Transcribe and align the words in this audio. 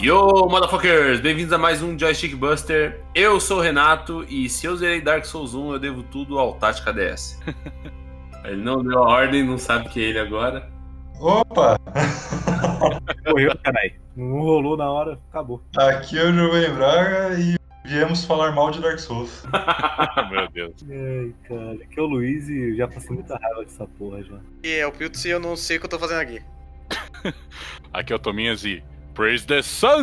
Yo, 0.00 0.48
motherfuckers! 0.48 1.20
Bem-vindos 1.20 1.52
a 1.52 1.56
mais 1.56 1.80
um 1.80 1.96
Joystick 1.96 2.34
Buster. 2.34 3.00
Eu 3.14 3.38
sou 3.38 3.58
o 3.58 3.60
Renato 3.60 4.24
e 4.28 4.48
se 4.48 4.66
eu 4.66 4.76
zerei 4.76 5.00
Dark 5.00 5.24
Souls 5.24 5.54
1, 5.54 5.74
eu 5.74 5.78
devo 5.78 6.02
tudo 6.02 6.36
ao 6.38 6.54
Tática 6.54 6.92
DS. 6.92 7.40
ele 8.44 8.60
não 8.60 8.82
deu 8.82 8.98
a 8.98 9.08
ordem, 9.08 9.44
não 9.44 9.56
sabe 9.56 9.88
que 9.88 10.00
é 10.00 10.08
ele 10.08 10.18
agora. 10.18 10.68
Opa! 11.20 11.78
Morreu, 13.24 13.56
caralho. 13.62 13.94
Não 14.16 14.40
rolou 14.40 14.76
na 14.76 14.90
hora, 14.90 15.18
acabou. 15.30 15.62
Aqui 15.76 16.18
é 16.18 16.24
o 16.24 16.32
Giovanni 16.32 16.74
Braga 16.74 17.38
e 17.38 17.56
viemos 17.86 18.24
falar 18.24 18.50
mal 18.50 18.72
de 18.72 18.80
Dark 18.80 18.98
Souls. 18.98 19.44
Meu 20.28 20.48
Deus. 20.50 20.74
Ai, 20.90 21.32
cara, 21.48 21.72
aqui 21.74 21.98
é 21.98 22.02
o 22.02 22.06
Luiz 22.06 22.48
e 22.48 22.70
eu 22.70 22.76
já 22.76 22.88
passei 22.88 23.14
muita 23.14 23.36
raiva 23.36 23.64
dessa 23.64 23.86
porra 23.86 24.22
já. 24.24 24.38
E 24.64 24.72
é 24.72 24.86
o 24.86 24.92
Piltz 24.92 25.24
e 25.24 25.30
eu 25.30 25.38
não 25.38 25.56
sei 25.56 25.76
o 25.76 25.80
que 25.80 25.86
eu 25.86 25.90
tô 25.90 26.00
fazendo 26.00 26.20
aqui. 26.20 26.42
Aqui 27.92 28.12
é 28.12 28.16
o 28.16 28.18
Tominhas 28.18 28.64
e 28.64 28.82
Praise 29.14 29.46
the 29.46 29.62
Sun! 29.62 30.02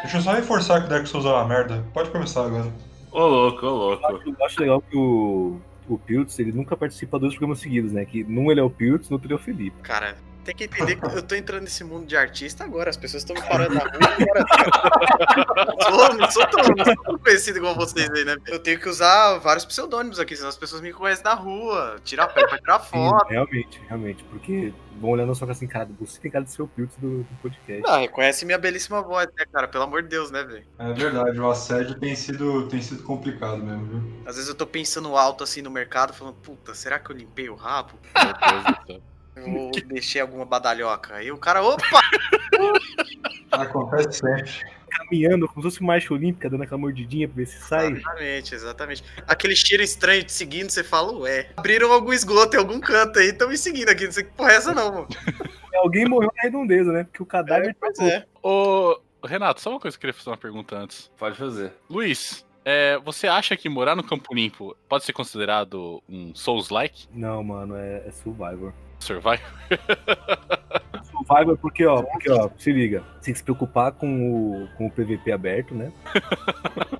Deixa 0.00 0.16
eu 0.16 0.22
só 0.22 0.32
reforçar 0.32 0.82
que 0.82 0.88
Dark 0.88 1.06
Souls 1.06 1.26
é 1.26 1.28
uma 1.28 1.44
merda. 1.44 1.84
Pode 1.92 2.08
começar 2.10 2.46
agora. 2.46 2.72
Ô 3.12 3.26
louco, 3.26 3.66
ô 3.66 3.74
louco. 3.74 4.22
Eu 4.26 4.46
acho 4.46 4.60
legal 4.60 4.80
que 4.80 4.96
o, 4.96 5.60
o 5.86 5.98
Piltz, 5.98 6.38
ele 6.38 6.52
nunca 6.52 6.76
participa 6.78 7.18
dos 7.18 7.34
programas 7.34 7.58
seguidos, 7.58 7.92
né? 7.92 8.06
Que 8.06 8.24
num 8.24 8.50
ele 8.50 8.60
é 8.60 8.62
o 8.62 8.70
Piltz, 8.70 9.10
no 9.10 9.16
outro 9.16 9.26
ele 9.26 9.34
é 9.34 9.36
o 9.36 9.38
Felipe. 9.40 9.76
Cara, 9.82 10.16
tem 10.46 10.54
que 10.54 10.64
entender 10.64 10.96
que 10.96 11.06
eu 11.06 11.22
tô 11.22 11.34
entrando 11.34 11.64
nesse 11.64 11.82
mundo 11.82 12.06
de 12.06 12.16
artista 12.16 12.64
agora. 12.64 12.88
As 12.88 12.96
pessoas 12.96 13.22
estão 13.22 13.34
me 13.34 13.42
parando 13.42 13.74
na 13.74 13.80
rua 13.80 13.90
agora. 14.18 15.66
Não 15.66 15.80
sou, 15.90 16.14
não 16.14 16.30
sou 16.30 16.46
tão, 16.46 16.74
não 16.76 16.84
sou 16.84 16.96
tão 17.02 17.18
conhecido 17.18 17.58
igual 17.58 17.74
vocês 17.74 18.08
aí, 18.10 18.24
né? 18.24 18.36
Eu 18.46 18.60
tenho 18.60 18.78
que 18.78 18.88
usar 18.88 19.38
vários 19.38 19.64
pseudônimos 19.64 20.20
aqui, 20.20 20.36
senão 20.36 20.48
as 20.48 20.56
pessoas 20.56 20.80
me 20.80 20.92
conhecem 20.92 21.24
na 21.24 21.34
rua. 21.34 21.96
Tirar 22.04 22.28
pé 22.28 22.46
pra 22.46 22.58
tirar 22.58 22.80
Sim, 22.80 22.90
foto. 22.90 23.28
realmente, 23.28 23.80
realmente. 23.88 24.24
Porque 24.24 24.72
vão 25.00 25.10
olhando 25.10 25.34
só 25.34 25.44
assim, 25.50 25.66
cara, 25.66 25.88
você 25.98 26.20
tem 26.20 26.30
cara 26.30 26.44
de 26.44 26.52
ser 26.52 26.62
o 26.62 26.68
Piltz 26.68 26.96
do, 26.96 27.24
do 27.24 27.36
podcast. 27.42 27.82
Não, 27.82 28.00
reconhece 28.00 28.44
minha 28.46 28.58
belíssima 28.58 29.02
voz, 29.02 29.26
né, 29.36 29.44
cara? 29.52 29.66
Pelo 29.66 29.84
amor 29.84 30.02
de 30.02 30.08
Deus, 30.08 30.30
né, 30.30 30.44
velho? 30.44 30.64
É 30.78 30.92
verdade, 30.92 31.40
o 31.40 31.50
assédio 31.50 31.98
tem 31.98 32.14
sido, 32.14 32.68
tem 32.68 32.80
sido 32.80 33.02
complicado 33.02 33.58
mesmo, 33.58 33.86
viu? 33.86 34.22
Às 34.24 34.36
vezes 34.36 34.48
eu 34.48 34.54
tô 34.54 34.66
pensando 34.66 35.16
alto 35.16 35.42
assim 35.42 35.60
no 35.60 35.70
mercado, 35.70 36.12
falando, 36.12 36.34
puta, 36.36 36.72
será 36.72 36.98
que 36.98 37.10
eu 37.10 37.16
limpei 37.16 37.48
o 37.48 37.56
rabo? 37.56 37.94
Meu 38.14 38.52
Deus 38.52 38.64
do 38.64 38.86
céu. 38.86 39.15
Eu 39.36 39.70
deixei 39.86 40.20
alguma 40.20 40.44
badalhoca. 40.44 41.22
E 41.22 41.30
o 41.30 41.38
cara, 41.38 41.62
opa! 41.62 41.84
Acontece 43.52 44.20
sempre. 44.20 44.76
Caminhando 44.90 45.46
como 45.46 45.60
se 45.62 45.74
fosse 45.76 45.82
marcha 45.82 46.14
olímpica, 46.14 46.48
dando 46.48 46.62
aquela 46.62 46.78
mordidinha 46.78 47.28
pra 47.28 47.36
ver 47.36 47.46
se 47.46 47.58
sai. 47.60 47.92
Exatamente, 47.92 48.54
exatamente. 48.54 49.04
Aquele 49.26 49.54
cheiro 49.54 49.82
estranho 49.82 50.24
te 50.24 50.32
seguindo, 50.32 50.70
você 50.70 50.82
fala, 50.82 51.12
ué, 51.18 51.50
abriram 51.56 51.92
algum 51.92 52.12
esgoto 52.12 52.56
em 52.56 52.58
algum 52.58 52.80
canto 52.80 53.18
aí, 53.18 53.28
estão 53.28 53.48
me 53.48 53.58
seguindo 53.58 53.90
aqui, 53.90 54.04
não 54.04 54.12
sei 54.12 54.24
que 54.24 54.30
porra 54.30 54.52
é 54.52 54.56
essa 54.56 54.74
não, 54.74 54.92
mano. 54.92 55.08
Alguém 55.76 56.06
morreu 56.06 56.32
na 56.34 56.42
redondeza, 56.42 56.90
né? 56.90 57.04
Porque 57.04 57.22
o 57.22 57.26
cadáver. 57.26 57.68
É, 57.68 57.74
pois 57.78 57.98
é. 57.98 58.24
Ô, 58.42 58.98
Renato, 59.24 59.60
só 59.60 59.70
uma 59.70 59.80
coisa 59.80 59.96
que 59.96 59.98
eu 59.98 60.08
queria 60.08 60.14
fazer 60.14 60.30
uma 60.30 60.36
pergunta 60.38 60.76
antes. 60.76 61.10
Pode 61.18 61.36
fazer. 61.36 61.72
Luiz, 61.90 62.46
é, 62.64 62.98
você 63.04 63.28
acha 63.28 63.56
que 63.56 63.68
morar 63.68 63.94
no 63.94 64.02
Campo 64.02 64.34
Limpo 64.34 64.74
pode 64.88 65.04
ser 65.04 65.12
considerado 65.12 66.02
um 66.08 66.34
Souls-like? 66.34 67.06
Não, 67.12 67.44
mano, 67.44 67.76
é, 67.76 68.02
é 68.06 68.10
Survivor. 68.10 68.72
Survival? 69.06 69.38
Survivor 71.04 71.56
porque, 71.58 71.86
ó, 71.86 72.02
porque, 72.02 72.30
ó, 72.30 72.50
se 72.58 72.72
liga, 72.72 73.02
você 73.18 73.26
tem 73.26 73.32
que 73.32 73.38
se 73.38 73.44
preocupar 73.44 73.92
com 73.92 74.64
o, 74.64 74.68
com 74.76 74.86
o 74.86 74.90
PVP 74.90 75.32
aberto, 75.32 75.74
né? 75.74 75.92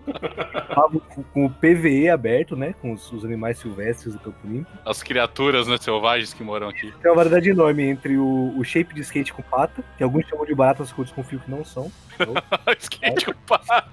com, 1.14 1.22
com 1.22 1.46
o 1.46 1.50
PVE 1.50 2.08
aberto, 2.08 2.56
né? 2.56 2.74
Com 2.80 2.92
os, 2.92 3.10
os 3.12 3.24
animais 3.24 3.58
silvestres 3.58 4.14
do 4.14 4.20
Campo 4.20 4.38
Limpo. 4.44 4.70
As 4.84 5.02
criaturas 5.02 5.66
né, 5.66 5.76
selvagens 5.78 6.32
que 6.32 6.42
moram 6.42 6.68
aqui. 6.68 6.92
Tem 7.02 7.10
uma 7.10 7.16
variedade 7.16 7.50
enorme 7.50 7.84
entre 7.84 8.16
o, 8.16 8.54
o 8.56 8.64
shape 8.64 8.94
de 8.94 9.00
skate 9.00 9.32
com 9.32 9.42
pata, 9.42 9.82
que 9.96 10.04
alguns 10.04 10.26
chamam 10.26 10.44
de 10.44 10.54
baratas, 10.54 10.92
que 10.92 10.98
eu 10.98 11.04
desconfio 11.04 11.40
que 11.40 11.50
não 11.50 11.64
são. 11.64 11.90
Skate 12.78 13.26
com 13.26 13.34
pá, 13.46 13.88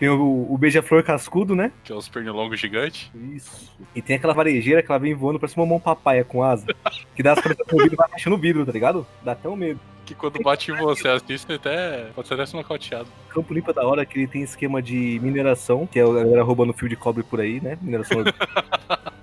Tem 0.00 0.08
o, 0.08 0.46
o 0.50 0.56
beija-flor 0.56 1.02
cascudo, 1.04 1.54
né? 1.54 1.70
que 1.84 1.92
é 1.92 1.94
os 1.94 2.08
pernilongos 2.08 2.58
gigantes. 2.58 3.10
Isso. 3.14 3.70
E 3.94 4.00
tem 4.00 4.16
aquela 4.16 4.32
varejeira 4.32 4.82
que 4.82 4.90
ela 4.90 4.98
vem 4.98 5.12
voando, 5.12 5.38
parece 5.38 5.58
uma 5.58 5.66
mão 5.66 5.78
papaya 5.78 6.24
com 6.24 6.42
asa. 6.42 6.66
Que 7.14 7.22
dá 7.22 7.32
as 7.32 7.40
cabeças 7.40 7.66
no 7.70 7.76
vidro 7.76 7.94
e 7.94 7.96
vai 7.96 8.08
fechando 8.08 8.34
o 8.34 8.38
vidro, 8.38 8.64
tá 8.64 8.72
ligado? 8.72 9.06
Dá 9.22 9.32
até 9.32 9.46
um 9.46 9.54
medo. 9.54 9.78
Que 10.10 10.14
quando 10.16 10.42
bate 10.42 10.72
em 10.72 10.76
você, 10.76 11.06
assiste 11.06 11.52
até. 11.52 12.06
Pode 12.16 12.26
ser 12.26 12.34
até 12.40 12.56
nocauteado. 12.56 13.06
Campo 13.28 13.54
Limpo 13.54 13.70
é 13.70 13.74
da 13.74 13.86
hora 13.86 14.04
que 14.04 14.18
ele 14.18 14.26
tem 14.26 14.42
esquema 14.42 14.82
de 14.82 15.20
mineração, 15.22 15.86
que 15.86 16.00
é 16.00 16.02
a 16.02 16.06
galera 16.12 16.42
roubando 16.42 16.72
fio 16.72 16.88
de 16.88 16.96
cobre 16.96 17.22
por 17.22 17.40
aí, 17.40 17.60
né? 17.60 17.78
Mineração. 17.80 18.24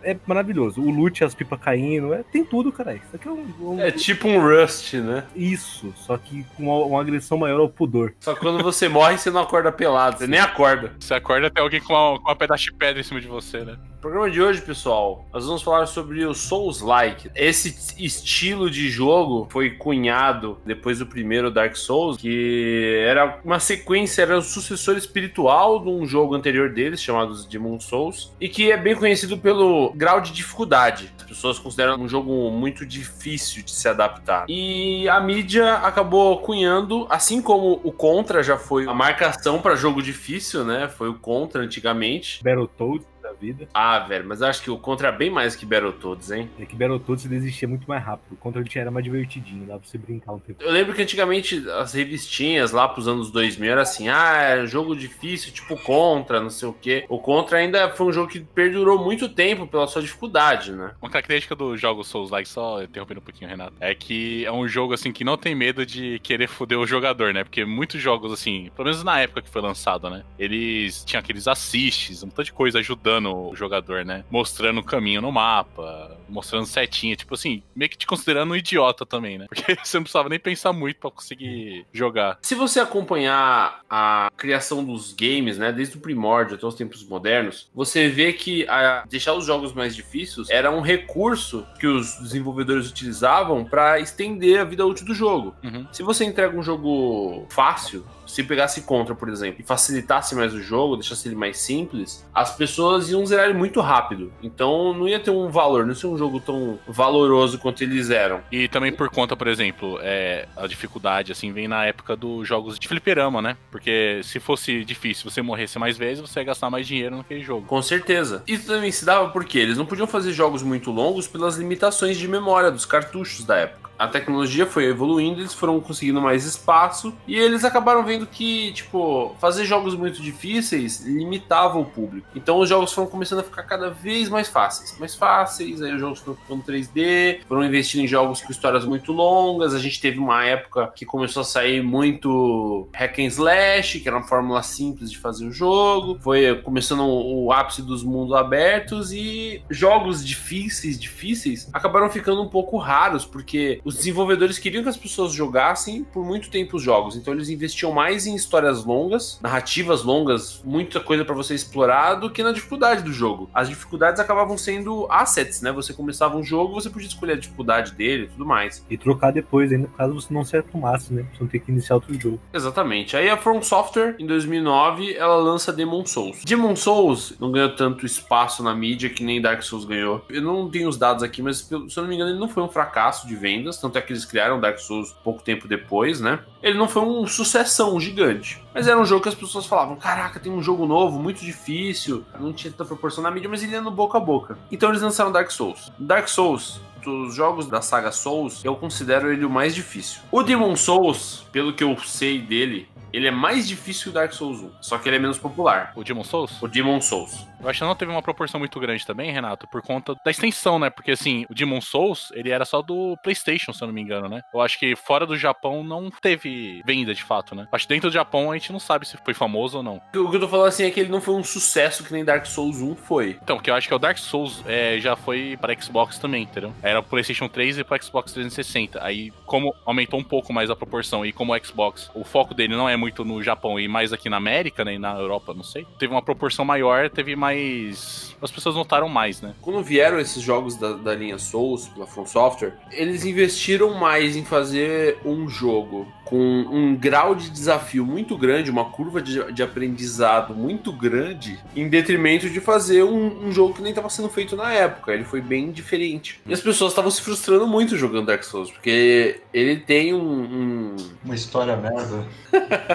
é 0.01 0.15
maravilhoso. 0.25 0.81
O 0.81 0.89
loot, 0.89 1.25
as 1.25 1.35
pipas 1.35 1.59
caindo, 1.59 2.13
é, 2.13 2.23
tem 2.23 2.45
tudo, 2.45 2.71
cara. 2.71 2.93
Isso 2.95 3.13
aqui 3.15 3.27
é 3.27 3.31
um. 3.31 3.45
um- 3.59 3.79
É 3.81 3.91
tipo 3.91 4.29
um 4.29 4.39
Rust, 4.39 4.93
né? 4.93 5.25
Isso, 5.35 5.93
só 5.97 6.17
que 6.17 6.45
com 6.55 6.63
uma, 6.63 6.85
uma 6.85 7.01
agressão 7.01 7.37
maior 7.37 7.59
ao 7.59 7.67
pudor. 7.67 8.13
Só 8.21 8.33
que 8.33 8.39
quando 8.39 8.63
você 8.63 8.87
morre, 8.87 9.17
você 9.17 9.29
não 9.29 9.41
acorda 9.41 9.69
pelado, 9.73 10.19
você 10.19 10.27
nem 10.27 10.39
acorda. 10.39 10.93
Você 11.01 11.13
acorda 11.13 11.47
até 11.47 11.59
alguém 11.59 11.81
com 11.81 11.91
uma, 11.93 12.17
com 12.17 12.29
uma 12.29 12.35
pedaço 12.35 12.63
de 12.63 12.71
pedra 12.71 13.01
em 13.01 13.03
cima 13.03 13.19
de 13.19 13.27
você, 13.27 13.65
né? 13.65 13.75
Programa 14.07 14.31
de 14.31 14.41
hoje, 14.41 14.61
pessoal, 14.61 15.25
nós 15.33 15.45
vamos 15.45 15.61
falar 15.61 15.85
sobre 15.85 16.23
o 16.25 16.33
Souls-like. 16.33 17.29
Esse 17.35 17.75
estilo 18.01 18.71
de 18.71 18.89
jogo 18.89 19.49
foi 19.51 19.71
cunhado 19.71 20.57
depois 20.65 20.99
do 20.99 21.05
primeiro 21.05 21.51
Dark 21.51 21.75
Souls, 21.75 22.15
que 22.15 23.03
era 23.05 23.41
uma 23.43 23.59
sequência, 23.59 24.21
era 24.21 24.37
o 24.37 24.41
sucessor 24.41 24.95
espiritual 24.95 25.81
de 25.81 25.89
um 25.89 26.07
jogo 26.07 26.35
anterior 26.35 26.69
deles, 26.69 27.01
chamado 27.01 27.35
Demon 27.49 27.81
Souls, 27.81 28.33
e 28.39 28.47
que 28.47 28.71
é 28.71 28.77
bem 28.77 28.95
conhecido 28.95 29.37
pelo 29.37 29.91
grau 29.93 30.21
de 30.21 30.31
dificuldade. 30.31 31.11
As 31.19 31.25
pessoas 31.25 31.59
consideram 31.59 31.99
um 31.99 32.07
jogo 32.07 32.49
muito 32.49 32.85
difícil 32.85 33.61
de 33.61 33.71
se 33.71 33.89
adaptar. 33.89 34.45
E 34.47 35.09
a 35.09 35.19
mídia 35.19 35.73
acabou 35.79 36.37
cunhando, 36.37 37.05
assim 37.09 37.41
como 37.41 37.81
o 37.83 37.91
Contra 37.91 38.41
já 38.41 38.57
foi 38.57 38.87
a 38.87 38.93
marcação 38.93 39.59
para 39.61 39.75
jogo 39.75 40.01
difícil, 40.01 40.63
né? 40.63 40.87
Foi 40.87 41.09
o 41.09 41.15
Contra 41.15 41.61
antigamente. 41.61 42.41
Battletoads 42.41 43.16
da 43.27 43.33
vida. 43.33 43.67
Ah, 43.73 43.99
velho, 43.99 44.25
mas 44.27 44.41
eu 44.41 44.47
acho 44.47 44.61
que 44.61 44.71
o 44.71 44.77
Contra 44.77 45.09
é 45.09 45.11
bem 45.11 45.29
mais 45.29 45.55
que 45.55 45.65
Battletoads, 45.65 46.31
hein? 46.31 46.49
É 46.59 46.65
que 46.65 46.75
Battletoads 46.75 47.23
você 47.23 47.29
desistia 47.29 47.67
muito 47.67 47.87
mais 47.87 48.03
rápido. 48.03 48.33
O 48.33 48.35
Contra 48.35 48.63
era 48.75 48.91
mais 48.91 49.03
divertidinho, 49.03 49.65
dava 49.65 49.79
pra 49.79 49.89
você 49.89 49.97
brincar 49.97 50.33
um 50.33 50.39
tempo. 50.39 50.63
Eu 50.63 50.71
lembro 50.71 50.93
que 50.93 51.01
antigamente 51.01 51.63
as 51.69 51.93
revistinhas 51.93 52.71
lá 52.71 52.87
pros 52.87 53.07
anos 53.07 53.31
2000 53.31 53.71
era 53.71 53.81
assim, 53.81 54.09
ah, 54.09 54.41
é 54.41 54.65
jogo 54.65 54.95
difícil, 54.95 55.51
tipo 55.53 55.77
Contra, 55.77 56.39
não 56.39 56.49
sei 56.49 56.67
o 56.67 56.73
quê. 56.73 57.05
O 57.09 57.19
Contra 57.19 57.57
ainda 57.57 57.89
foi 57.89 58.07
um 58.07 58.11
jogo 58.11 58.31
que 58.31 58.39
perdurou 58.39 59.03
muito 59.03 59.29
tempo 59.29 59.67
pela 59.67 59.87
sua 59.87 60.01
dificuldade, 60.01 60.71
né? 60.71 60.91
Uma 61.01 61.09
característica 61.09 61.55
dos 61.55 61.79
jogos 61.79 62.07
Souls-like, 62.07 62.47
só 62.47 62.81
interrompendo 62.83 63.19
um 63.19 63.23
pouquinho, 63.23 63.49
Renato, 63.49 63.73
é 63.79 63.93
que 63.93 64.45
é 64.45 64.51
um 64.51 64.67
jogo, 64.67 64.93
assim, 64.93 65.11
que 65.11 65.23
não 65.23 65.37
tem 65.37 65.55
medo 65.55 65.85
de 65.85 66.19
querer 66.19 66.47
foder 66.47 66.77
o 66.77 66.85
jogador, 66.85 67.33
né? 67.33 67.43
Porque 67.43 67.65
muitos 67.65 68.01
jogos, 68.01 68.31
assim, 68.31 68.69
pelo 68.75 68.85
menos 68.85 69.03
na 69.03 69.19
época 69.19 69.41
que 69.41 69.49
foi 69.49 69.61
lançado, 69.61 70.09
né? 70.09 70.23
Eles 70.37 71.03
tinham 71.03 71.19
aqueles 71.19 71.47
assists, 71.47 72.23
um 72.23 72.29
tanto 72.29 72.45
de 72.45 72.53
coisa 72.53 72.79
ajudando 72.79 73.16
o 73.25 73.55
jogador, 73.55 74.05
né? 74.05 74.23
Mostrando 74.29 74.79
o 74.79 74.83
caminho 74.83 75.21
no 75.21 75.31
mapa, 75.31 76.17
mostrando 76.29 76.65
setinha, 76.65 77.15
tipo 77.15 77.33
assim, 77.33 77.63
meio 77.75 77.89
que 77.89 77.97
te 77.97 78.05
considerando 78.05 78.51
um 78.51 78.55
idiota 78.55 79.05
também, 79.05 79.37
né? 79.37 79.45
Porque 79.47 79.75
você 79.83 79.97
não 79.97 80.03
precisava 80.03 80.29
nem 80.29 80.39
pensar 80.39 80.71
muito 80.73 80.97
pra 80.99 81.09
conseguir 81.11 81.85
jogar. 81.93 82.37
Se 82.41 82.55
você 82.55 82.79
acompanhar 82.79 83.81
a 83.89 84.29
criação 84.37 84.83
dos 84.83 85.13
games, 85.13 85.57
né, 85.57 85.71
desde 85.71 85.97
o 85.97 85.99
primórdio 85.99 86.55
até 86.55 86.65
os 86.65 86.75
tempos 86.75 87.03
modernos, 87.07 87.69
você 87.73 88.07
vê 88.09 88.33
que 88.33 88.67
a- 88.67 89.03
deixar 89.09 89.33
os 89.33 89.45
jogos 89.45 89.73
mais 89.73 89.95
difíceis 89.95 90.49
era 90.49 90.69
um 90.71 90.81
recurso 90.81 91.65
que 91.79 91.87
os 91.87 92.15
desenvolvedores 92.19 92.89
utilizavam 92.89 93.63
para 93.65 93.99
estender 93.99 94.59
a 94.59 94.63
vida 94.63 94.85
útil 94.85 95.05
do 95.05 95.13
jogo. 95.13 95.55
Uhum. 95.63 95.87
Se 95.91 96.03
você 96.03 96.25
entrega 96.25 96.57
um 96.57 96.63
jogo 96.63 97.45
fácil, 97.49 98.05
se 98.27 98.43
pegasse 98.43 98.81
Contra, 98.81 99.15
por 99.15 99.29
exemplo, 99.29 99.61
e 99.61 99.63
facilitasse 99.63 100.35
mais 100.35 100.53
o 100.53 100.61
jogo, 100.61 100.95
deixasse 100.95 101.27
ele 101.27 101.35
mais 101.35 101.57
simples, 101.57 102.25
as 102.33 102.55
pessoas 102.55 103.09
iam 103.09 103.25
zerar 103.25 103.45
ele 103.45 103.57
muito 103.57 103.81
rápido. 103.81 104.31
Então 104.41 104.93
não 104.93 105.07
ia 105.07 105.19
ter 105.19 105.31
um 105.31 105.49
valor, 105.49 105.83
não 105.83 105.89
ia 105.89 105.95
ser 105.95 106.07
um 106.07 106.17
jogo 106.17 106.39
tão 106.39 106.79
valoroso 106.87 107.59
quanto 107.59 107.83
eles 107.83 108.09
eram. 108.09 108.41
E 108.51 108.67
também 108.67 108.91
por 108.91 109.09
conta, 109.09 109.35
por 109.35 109.47
exemplo, 109.47 109.99
é, 110.01 110.47
a 110.55 110.67
dificuldade, 110.67 111.31
assim, 111.31 111.51
vem 111.51 111.67
na 111.67 111.85
época 111.85 112.15
dos 112.15 112.47
jogos 112.47 112.77
de 112.79 112.87
fliperama, 112.87 113.41
né? 113.41 113.57
Porque 113.71 114.21
se 114.23 114.39
fosse 114.39 114.85
difícil 114.85 115.29
você 115.29 115.41
morresse 115.41 115.77
mais 115.79 115.97
vezes, 115.97 116.21
você 116.21 116.39
ia 116.39 116.45
gastar 116.45 116.69
mais 116.69 116.87
dinheiro 116.87 117.17
naquele 117.17 117.41
jogo. 117.41 117.65
Com 117.67 117.81
certeza. 117.81 118.43
Isso 118.47 118.67
também 118.67 118.91
se 118.91 119.05
dava 119.05 119.29
porque 119.29 119.57
eles 119.57 119.77
não 119.77 119.85
podiam 119.85 120.07
fazer 120.07 120.31
jogos 120.33 120.63
muito 120.63 120.91
longos 120.91 121.27
pelas 121.27 121.57
limitações 121.57 122.17
de 122.17 122.27
memória 122.27 122.71
dos 122.71 122.85
cartuchos 122.85 123.45
da 123.45 123.57
época. 123.57 123.86
A 123.97 124.07
tecnologia 124.07 124.65
foi 124.65 124.85
evoluindo, 124.85 125.41
eles 125.41 125.53
foram 125.53 125.79
conseguindo 125.79 126.21
mais 126.21 126.45
espaço 126.45 127.13
e 127.27 127.35
eles 127.35 127.63
acabaram 127.63 128.03
vendo 128.03 128.25
que, 128.27 128.71
tipo, 128.73 129.35
fazer 129.39 129.65
jogos 129.65 129.95
muito 129.95 130.21
difíceis 130.21 131.05
limitava 131.05 131.79
o 131.79 131.85
público. 131.85 132.27
Então 132.35 132.59
os 132.59 132.69
jogos 132.69 132.93
foram 132.93 133.07
começando 133.07 133.39
a 133.39 133.43
ficar 133.43 133.63
cada 133.63 133.89
vez 133.89 134.29
mais 134.29 134.47
fáceis, 134.47 134.97
mais 134.99 135.15
fáceis, 135.15 135.81
aí 135.81 135.93
os 135.93 135.99
jogos 135.99 136.19
foram 136.19 136.37
ficando 136.37 136.63
3D, 136.63 137.41
foram 137.47 137.63
investindo 137.63 138.03
em 138.03 138.07
jogos 138.07 138.41
com 138.41 138.51
histórias 138.51 138.85
muito 138.85 139.11
longas. 139.11 139.73
A 139.73 139.79
gente 139.79 139.99
teve 139.99 140.19
uma 140.19 140.45
época 140.45 140.91
que 140.95 141.05
começou 141.05 141.41
a 141.41 141.45
sair 141.45 141.81
muito 141.81 142.87
hack 142.93 143.19
and 143.19 143.23
slash, 143.25 143.99
que 143.99 144.07
era 144.07 144.17
uma 144.17 144.27
fórmula 144.27 144.61
simples 144.61 145.11
de 145.11 145.17
fazer 145.17 145.45
o 145.45 145.51
jogo. 145.51 146.19
Foi 146.21 146.55
começando 146.61 147.03
o, 147.03 147.51
ápice 147.51 147.81
dos 147.81 148.03
mundos 148.03 148.35
abertos 148.35 149.11
e 149.11 149.63
jogos 149.69 150.25
difíceis, 150.25 150.99
difíceis, 150.99 151.69
acabaram 151.73 152.09
ficando 152.09 152.41
um 152.41 152.49
pouco 152.49 152.77
raros, 152.77 153.25
porque 153.25 153.79
os 153.87 153.95
desenvolvedores 153.95 154.59
queriam 154.59 154.83
que 154.83 154.89
as 154.89 154.97
pessoas 154.97 155.31
jogassem 155.31 156.03
por 156.03 156.25
muito 156.25 156.49
tempo 156.49 156.75
os 156.75 156.83
jogos, 156.83 157.15
então 157.15 157.33
eles 157.33 157.47
investiam 157.47 157.93
mais 157.93 158.27
em 158.27 158.35
histórias 158.35 158.83
longas, 158.83 159.39
narrativas 159.41 160.03
longas, 160.03 160.61
muita 160.65 160.99
coisa 160.99 161.23
para 161.23 161.33
você 161.33 161.55
explorar 161.55 162.15
do 162.15 162.29
que 162.29 162.43
na 162.43 162.51
dificuldade 162.51 163.01
do 163.01 163.13
jogo. 163.13 163.49
As 163.53 163.69
dificuldades 163.69 164.19
acabavam 164.19 164.57
sendo 164.57 165.07
assets, 165.09 165.61
né? 165.61 165.71
Você 165.71 165.93
começava 165.93 166.35
um 166.35 166.43
jogo, 166.43 166.73
você 166.73 166.89
podia 166.89 167.07
escolher 167.07 167.33
a 167.33 167.37
dificuldade 167.37 167.93
dele 167.93 168.23
e 168.23 168.27
tudo 168.27 168.45
mais. 168.45 168.85
E 168.89 168.97
trocar 168.97 169.31
depois, 169.31 169.71
ainda 169.71 169.87
caso 169.97 170.13
você 170.13 170.33
não 170.33 170.43
se 170.43 170.57
atomasse, 170.57 171.13
né? 171.13 171.25
Você 171.31 171.43
não 171.43 171.47
tem 171.47 171.61
que 171.61 171.71
iniciar 171.71 171.95
outro 171.95 172.13
jogo. 172.19 172.41
Exatamente. 172.53 173.15
Aí 173.15 173.29
a 173.29 173.37
From 173.37 173.61
Software, 173.61 174.17
em 174.19 174.27
2009, 174.27 175.15
ela 175.15 175.37
lança 175.37 175.71
Demon 175.71 176.05
Souls. 176.05 176.43
Demon 176.43 176.75
Souls 176.75 177.35
não 177.39 177.53
ganhou 177.53 177.73
tanto 177.73 178.05
espaço 178.05 178.61
na 178.61 178.75
mídia 178.75 179.09
que 179.09 179.23
nem 179.23 179.41
Dark 179.41 179.63
Souls 179.63 179.85
ganhou. 179.85 180.25
Eu 180.29 180.41
não 180.41 180.69
tenho 180.69 180.89
os 180.89 180.97
dados 180.97 181.23
aqui, 181.23 181.41
mas 181.41 181.59
se 181.59 181.73
eu 181.73 181.87
não 182.01 182.07
me 182.07 182.15
engano, 182.15 182.31
ele 182.31 182.39
não 182.39 182.49
foi 182.49 182.63
um 182.63 182.69
fracasso 182.69 183.25
de 183.25 183.35
vendas, 183.35 183.76
tanto 183.79 183.97
é 183.97 184.01
que 184.01 184.11
eles 184.11 184.25
criaram 184.25 184.59
Dark 184.59 184.79
Souls 184.79 185.15
pouco 185.23 185.41
tempo 185.41 185.67
depois, 185.67 186.19
né? 186.19 186.39
Ele 186.61 186.77
não 186.77 186.87
foi 186.87 187.03
um 187.03 187.25
sucessão 187.27 187.99
gigante. 187.99 188.63
Mas 188.73 188.87
era 188.87 188.99
um 188.99 189.05
jogo 189.05 189.23
que 189.23 189.29
as 189.29 189.35
pessoas 189.35 189.65
falavam: 189.65 189.95
caraca, 189.95 190.39
tem 190.39 190.51
um 190.51 190.61
jogo 190.61 190.85
novo, 190.85 191.19
muito 191.19 191.43
difícil. 191.43 192.25
Não 192.39 192.53
tinha 192.53 192.71
tanta 192.71 192.85
proporção 192.85 193.23
na 193.23 193.31
mídia, 193.31 193.49
mas 193.49 193.63
ele 193.63 193.73
ia 193.73 193.81
no 193.81 193.91
boca 193.91 194.17
a 194.17 194.21
boca. 194.21 194.57
Então 194.71 194.89
eles 194.89 195.01
lançaram 195.01 195.31
Dark 195.31 195.51
Souls. 195.51 195.91
Dark 195.97 196.27
Souls 196.27 196.79
dos 197.03 197.33
jogos 197.33 197.67
da 197.67 197.81
saga 197.81 198.11
Souls, 198.11 198.63
eu 198.65 198.75
considero 198.75 199.31
ele 199.31 199.45
o 199.45 199.49
mais 199.49 199.73
difícil. 199.73 200.21
O 200.29 200.43
Demon 200.43 200.75
Souls, 200.75 201.45
pelo 201.53 201.71
que 201.71 201.83
eu 201.83 201.97
sei 201.99 202.41
dele, 202.41 202.89
ele 203.11 203.27
é 203.27 203.31
mais 203.31 203.67
difícil 203.67 204.03
que 204.03 204.09
o 204.09 204.13
Dark 204.13 204.33
Souls 204.33 204.61
1, 204.61 204.71
só 204.81 204.97
que 204.97 205.09
ele 205.09 205.17
é 205.17 205.19
menos 205.19 205.37
popular. 205.37 205.91
O 205.95 206.03
Demon 206.03 206.23
Souls? 206.23 206.61
O 206.61 206.67
Demon 206.67 207.01
Souls. 207.01 207.47
Eu 207.59 207.67
acho 207.67 207.79
que 207.79 207.85
não 207.85 207.95
teve 207.95 208.11
uma 208.11 208.21
proporção 208.21 208.59
muito 208.59 208.79
grande 208.79 209.05
também, 209.05 209.31
Renato, 209.31 209.67
por 209.67 209.81
conta 209.81 210.15
da 210.23 210.31
extensão, 210.31 210.77
né? 210.77 210.89
Porque 210.89 211.11
assim, 211.11 211.45
o 211.49 211.55
Demon 211.55 211.81
Souls, 211.81 212.29
ele 212.33 212.51
era 212.51 212.65
só 212.65 212.81
do 212.81 213.17
PlayStation, 213.23 213.73
se 213.73 213.83
eu 213.83 213.87
não 213.87 213.93
me 213.93 214.01
engano, 214.01 214.27
né? 214.27 214.41
Eu 214.53 214.61
acho 214.61 214.77
que 214.77 214.95
fora 214.95 215.25
do 215.25 215.37
Japão 215.37 215.83
não 215.83 216.11
teve 216.11 216.81
venda 216.85 217.13
de 217.13 217.23
fato, 217.23 217.55
né? 217.55 217.67
Acho 217.71 217.87
que 217.87 217.93
dentro 217.93 218.09
do 218.09 218.13
Japão 218.13 218.51
a 218.51 218.57
gente 218.57 218.71
não 218.71 218.79
sabe 218.79 219.07
se 219.07 219.17
foi 219.17 219.33
famoso 219.33 219.77
ou 219.77 219.83
não. 219.83 220.01
O 220.15 220.29
que 220.29 220.35
eu 220.35 220.39
tô 220.39 220.47
falando 220.47 220.67
assim 220.67 220.83
é 220.83 220.91
que 220.91 220.99
ele 220.99 221.09
não 221.09 221.21
foi 221.21 221.35
um 221.35 221.43
sucesso 221.43 222.03
que 222.03 222.13
nem 222.13 222.23
Dark 222.23 222.45
Souls 222.45 222.77
1 222.81 222.95
foi. 222.95 223.39
Então, 223.41 223.57
porque 223.57 223.71
eu 223.71 223.75
acho 223.75 223.87
que 223.87 223.93
o 223.93 223.99
Dark 223.99 224.17
Souls 224.17 224.63
é, 224.67 224.99
já 224.99 225.15
foi 225.15 225.57
para 225.59 225.79
Xbox 225.79 226.19
também, 226.19 226.43
entendeu? 226.43 226.73
Era 226.81 227.01
pro 227.01 227.11
PlayStation 227.11 227.47
3 227.47 227.79
e 227.79 227.83
pro 227.83 228.01
Xbox 228.01 228.33
360. 228.33 229.03
Aí, 229.03 229.31
como 229.45 229.73
aumentou 229.85 230.19
um 230.19 230.23
pouco 230.23 230.53
mais 230.53 230.69
a 230.69 230.75
proporção 230.75 231.25
e 231.25 231.31
como 231.31 231.53
o 231.53 231.65
Xbox, 231.65 232.11
o 232.13 232.23
foco 232.23 232.53
dele 232.53 232.75
não 232.75 232.87
é 232.87 232.96
muito 232.97 233.23
no 233.23 233.41
Japão 233.41 233.79
e 233.79 233.87
mais 233.87 234.11
aqui 234.11 234.29
na 234.29 234.37
América, 234.37 234.83
né? 234.83 234.95
E 234.95 234.99
na 234.99 235.17
Europa, 235.17 235.53
não 235.53 235.63
sei. 235.63 235.85
Teve 235.97 236.13
uma 236.13 236.21
proporção 236.21 236.65
maior, 236.65 237.09
teve 237.09 237.35
mais. 237.35 238.35
As 238.41 238.51
pessoas 238.51 238.75
notaram 238.75 239.07
mais, 239.07 239.41
né? 239.41 239.53
Quando 239.61 239.81
vieram 239.81 240.19
esses 240.19 240.41
jogos 240.41 240.75
da, 240.75 240.93
da 240.93 241.15
linha 241.15 241.37
Souls, 241.37 241.87
pela 241.87 242.05
From 242.05 242.25
Software, 242.25 242.73
eles 242.91 243.25
investiram 243.25 243.93
mais 243.93 244.35
em 244.35 244.43
fazer 244.43 245.17
um 245.25 245.47
jogo 245.47 246.07
com 246.27 246.37
um 246.37 246.95
grau 246.95 247.33
de 247.33 247.49
desafio 247.49 248.05
muito 248.05 248.37
grande, 248.37 248.69
uma 248.69 248.85
curva 248.85 249.21
de, 249.21 249.51
de 249.53 249.63
aprendizado 249.63 250.53
muito 250.53 250.91
grande, 250.91 251.57
em 251.73 251.87
detrimento 251.87 252.49
de 252.49 252.59
fazer 252.59 253.03
um, 253.03 253.47
um 253.47 253.51
jogo 253.51 253.73
que 253.73 253.81
nem 253.81 253.91
estava 253.91 254.09
sendo 254.09 254.27
feito 254.27 254.55
na 254.55 254.71
época. 254.73 255.13
Ele 255.13 255.23
foi 255.23 255.39
bem 255.39 255.71
diferente. 255.71 256.41
E 256.45 256.53
as 256.53 256.59
pessoas 256.59 256.91
estavam 256.91 257.09
se 257.09 257.21
frustrando 257.21 257.65
muito 257.65 257.95
jogando 257.95 258.25
Dark 258.25 258.43
Souls, 258.43 258.69
porque 258.69 259.39
ele 259.53 259.77
tem 259.77 260.13
um. 260.13 260.19
um... 260.19 260.95
Uma 261.23 261.35
história 261.35 261.77
merda. 261.77 262.25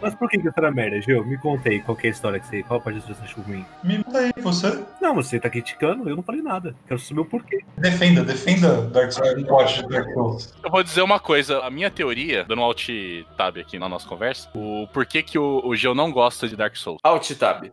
Mas 0.00 0.14
por 0.14 0.28
que 0.28 0.38
que 0.38 0.48
isso 0.48 0.54
era 0.56 0.70
merda, 0.70 1.00
Gil? 1.00 1.24
Me 1.24 1.36
contei 1.38 1.80
qual 1.80 1.96
que 1.96 2.06
é 2.06 2.10
a 2.10 2.12
história 2.12 2.38
que 2.38 2.46
você. 2.46 2.62
Qual 2.62 2.80
parte 2.80 3.00
você 3.00 3.22
achou 3.22 3.42
ruim? 3.44 3.64
Me 3.82 3.98
manda 3.98 4.18
aí, 4.18 4.32
você. 4.38 4.84
Não, 5.00 5.14
você 5.14 5.40
tá 5.40 5.50
criticando, 5.50 6.08
eu 6.08 6.16
não 6.16 6.22
falei 6.22 6.40
nada. 6.40 6.74
Quero 6.86 7.00
saber 7.00 7.20
o 7.20 7.24
porquê. 7.24 7.64
Defenda, 7.76 8.24
defenda 8.24 8.82
Dark 8.82 9.12
Souls. 9.12 9.34
Não 9.34 9.44
pode 9.44 9.74
de 9.74 9.88
Dark 9.88 10.12
Souls. 10.12 10.54
Eu 10.62 10.70
vou 10.70 10.82
dizer 10.82 11.02
uma 11.02 11.18
coisa, 11.18 11.60
a 11.60 11.70
minha 11.70 11.90
teoria, 11.90 12.44
dando 12.44 12.60
um 12.60 12.64
alt 12.64 12.88
tab 13.36 13.58
aqui 13.58 13.78
na 13.78 13.88
nossa 13.88 14.08
conversa, 14.08 14.48
o 14.54 14.86
porquê 14.92 15.22
que 15.22 15.38
o, 15.38 15.62
o 15.64 15.74
Geo 15.74 15.94
não 15.94 16.12
gosta 16.12 16.48
de 16.48 16.56
Dark 16.56 16.76
Souls. 16.76 17.00
Alt 17.02 17.30
Tab. 17.32 17.70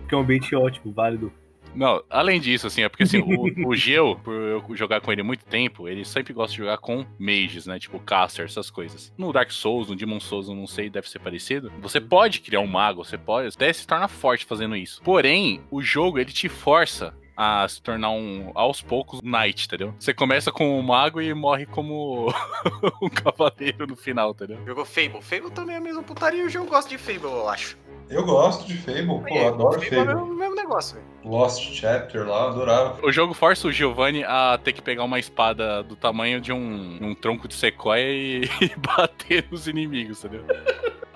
Porque 0.00 0.14
é 0.14 0.18
um 0.18 0.20
ambiente 0.20 0.54
ótimo, 0.54 0.92
válido. 0.92 1.32
Não, 1.74 2.02
além 2.10 2.40
disso, 2.40 2.66
assim, 2.66 2.82
é 2.82 2.88
porque 2.88 3.04
assim, 3.04 3.18
o, 3.18 3.68
o 3.68 3.74
Geo, 3.74 4.16
por 4.16 4.34
eu 4.34 4.64
jogar 4.76 5.00
com 5.00 5.12
ele 5.12 5.22
muito 5.22 5.44
tempo, 5.44 5.88
ele 5.88 6.04
sempre 6.04 6.32
gosta 6.32 6.52
de 6.52 6.58
jogar 6.58 6.78
com 6.78 7.06
mages, 7.18 7.66
né? 7.66 7.78
Tipo 7.78 7.98
caster, 7.98 8.44
essas 8.44 8.70
coisas. 8.70 9.12
No 9.16 9.32
Dark 9.32 9.50
Souls, 9.50 9.88
no 9.88 9.96
Demon 9.96 10.20
Souls, 10.20 10.48
eu 10.48 10.54
não 10.54 10.66
sei, 10.66 10.90
deve 10.90 11.08
ser 11.08 11.18
parecido. 11.18 11.72
Você 11.80 12.00
pode 12.00 12.40
criar 12.40 12.60
um 12.60 12.66
mago, 12.66 13.04
você 13.04 13.18
pode 13.18 13.48
até 13.48 13.72
se 13.72 13.86
torna 13.86 14.08
forte 14.08 14.44
fazendo 14.44 14.76
isso. 14.76 15.02
Porém, 15.02 15.62
o 15.70 15.82
jogo, 15.82 16.18
ele 16.18 16.32
te 16.32 16.48
força 16.48 17.14
a 17.36 17.66
se 17.66 17.80
tornar 17.80 18.10
um, 18.10 18.52
aos 18.54 18.82
poucos, 18.82 19.20
um 19.22 19.30
knight, 19.30 19.66
entendeu? 19.66 19.94
Você 19.98 20.12
começa 20.12 20.52
com 20.52 20.78
um 20.78 20.82
mago 20.82 21.20
e 21.20 21.32
morre 21.32 21.66
como 21.66 22.28
um 23.02 23.08
cavaleiro 23.08 23.86
no 23.86 23.96
final, 23.96 24.30
entendeu? 24.30 24.58
Jogou 24.66 24.84
Fable. 24.84 25.22
Fable 25.22 25.50
também 25.50 25.74
é 25.74 25.78
a 25.78 25.82
mesma 25.82 26.02
putaria 26.02 26.42
e 26.42 26.46
o 26.46 26.50
jogo 26.50 26.68
gosta 26.68 26.90
de 26.90 26.98
Fable, 26.98 27.24
eu 27.24 27.48
acho. 27.48 27.76
Eu 28.12 28.24
gosto 28.24 28.66
de 28.66 28.76
Fable, 28.76 29.06
pô, 29.06 29.28
É, 29.28 29.48
adoro 29.48 29.80
Fable 29.80 29.96
é 29.96 30.02
o 30.02 30.04
Fable. 30.06 30.14
mesmo, 30.22 30.34
mesmo 30.38 30.54
negócio, 30.54 30.96
velho. 30.96 31.06
Lost 31.24 31.62
Chapter 31.72 32.26
lá, 32.26 32.48
adorava. 32.48 32.98
O 33.04 33.12
jogo 33.12 33.32
força 33.32 33.68
o 33.68 33.72
Giovanni 33.72 34.24
a 34.24 34.58
ter 34.62 34.72
que 34.72 34.82
pegar 34.82 35.04
uma 35.04 35.18
espada 35.18 35.82
do 35.82 35.94
tamanho 35.96 36.40
de 36.40 36.52
um, 36.52 36.98
um 37.00 37.14
tronco 37.14 37.46
de 37.48 37.54
sequoia 37.54 38.02
e, 38.02 38.42
e 38.60 38.72
bater 38.76 39.44
nos 39.50 39.66
inimigos, 39.68 40.24
entendeu? 40.24 40.44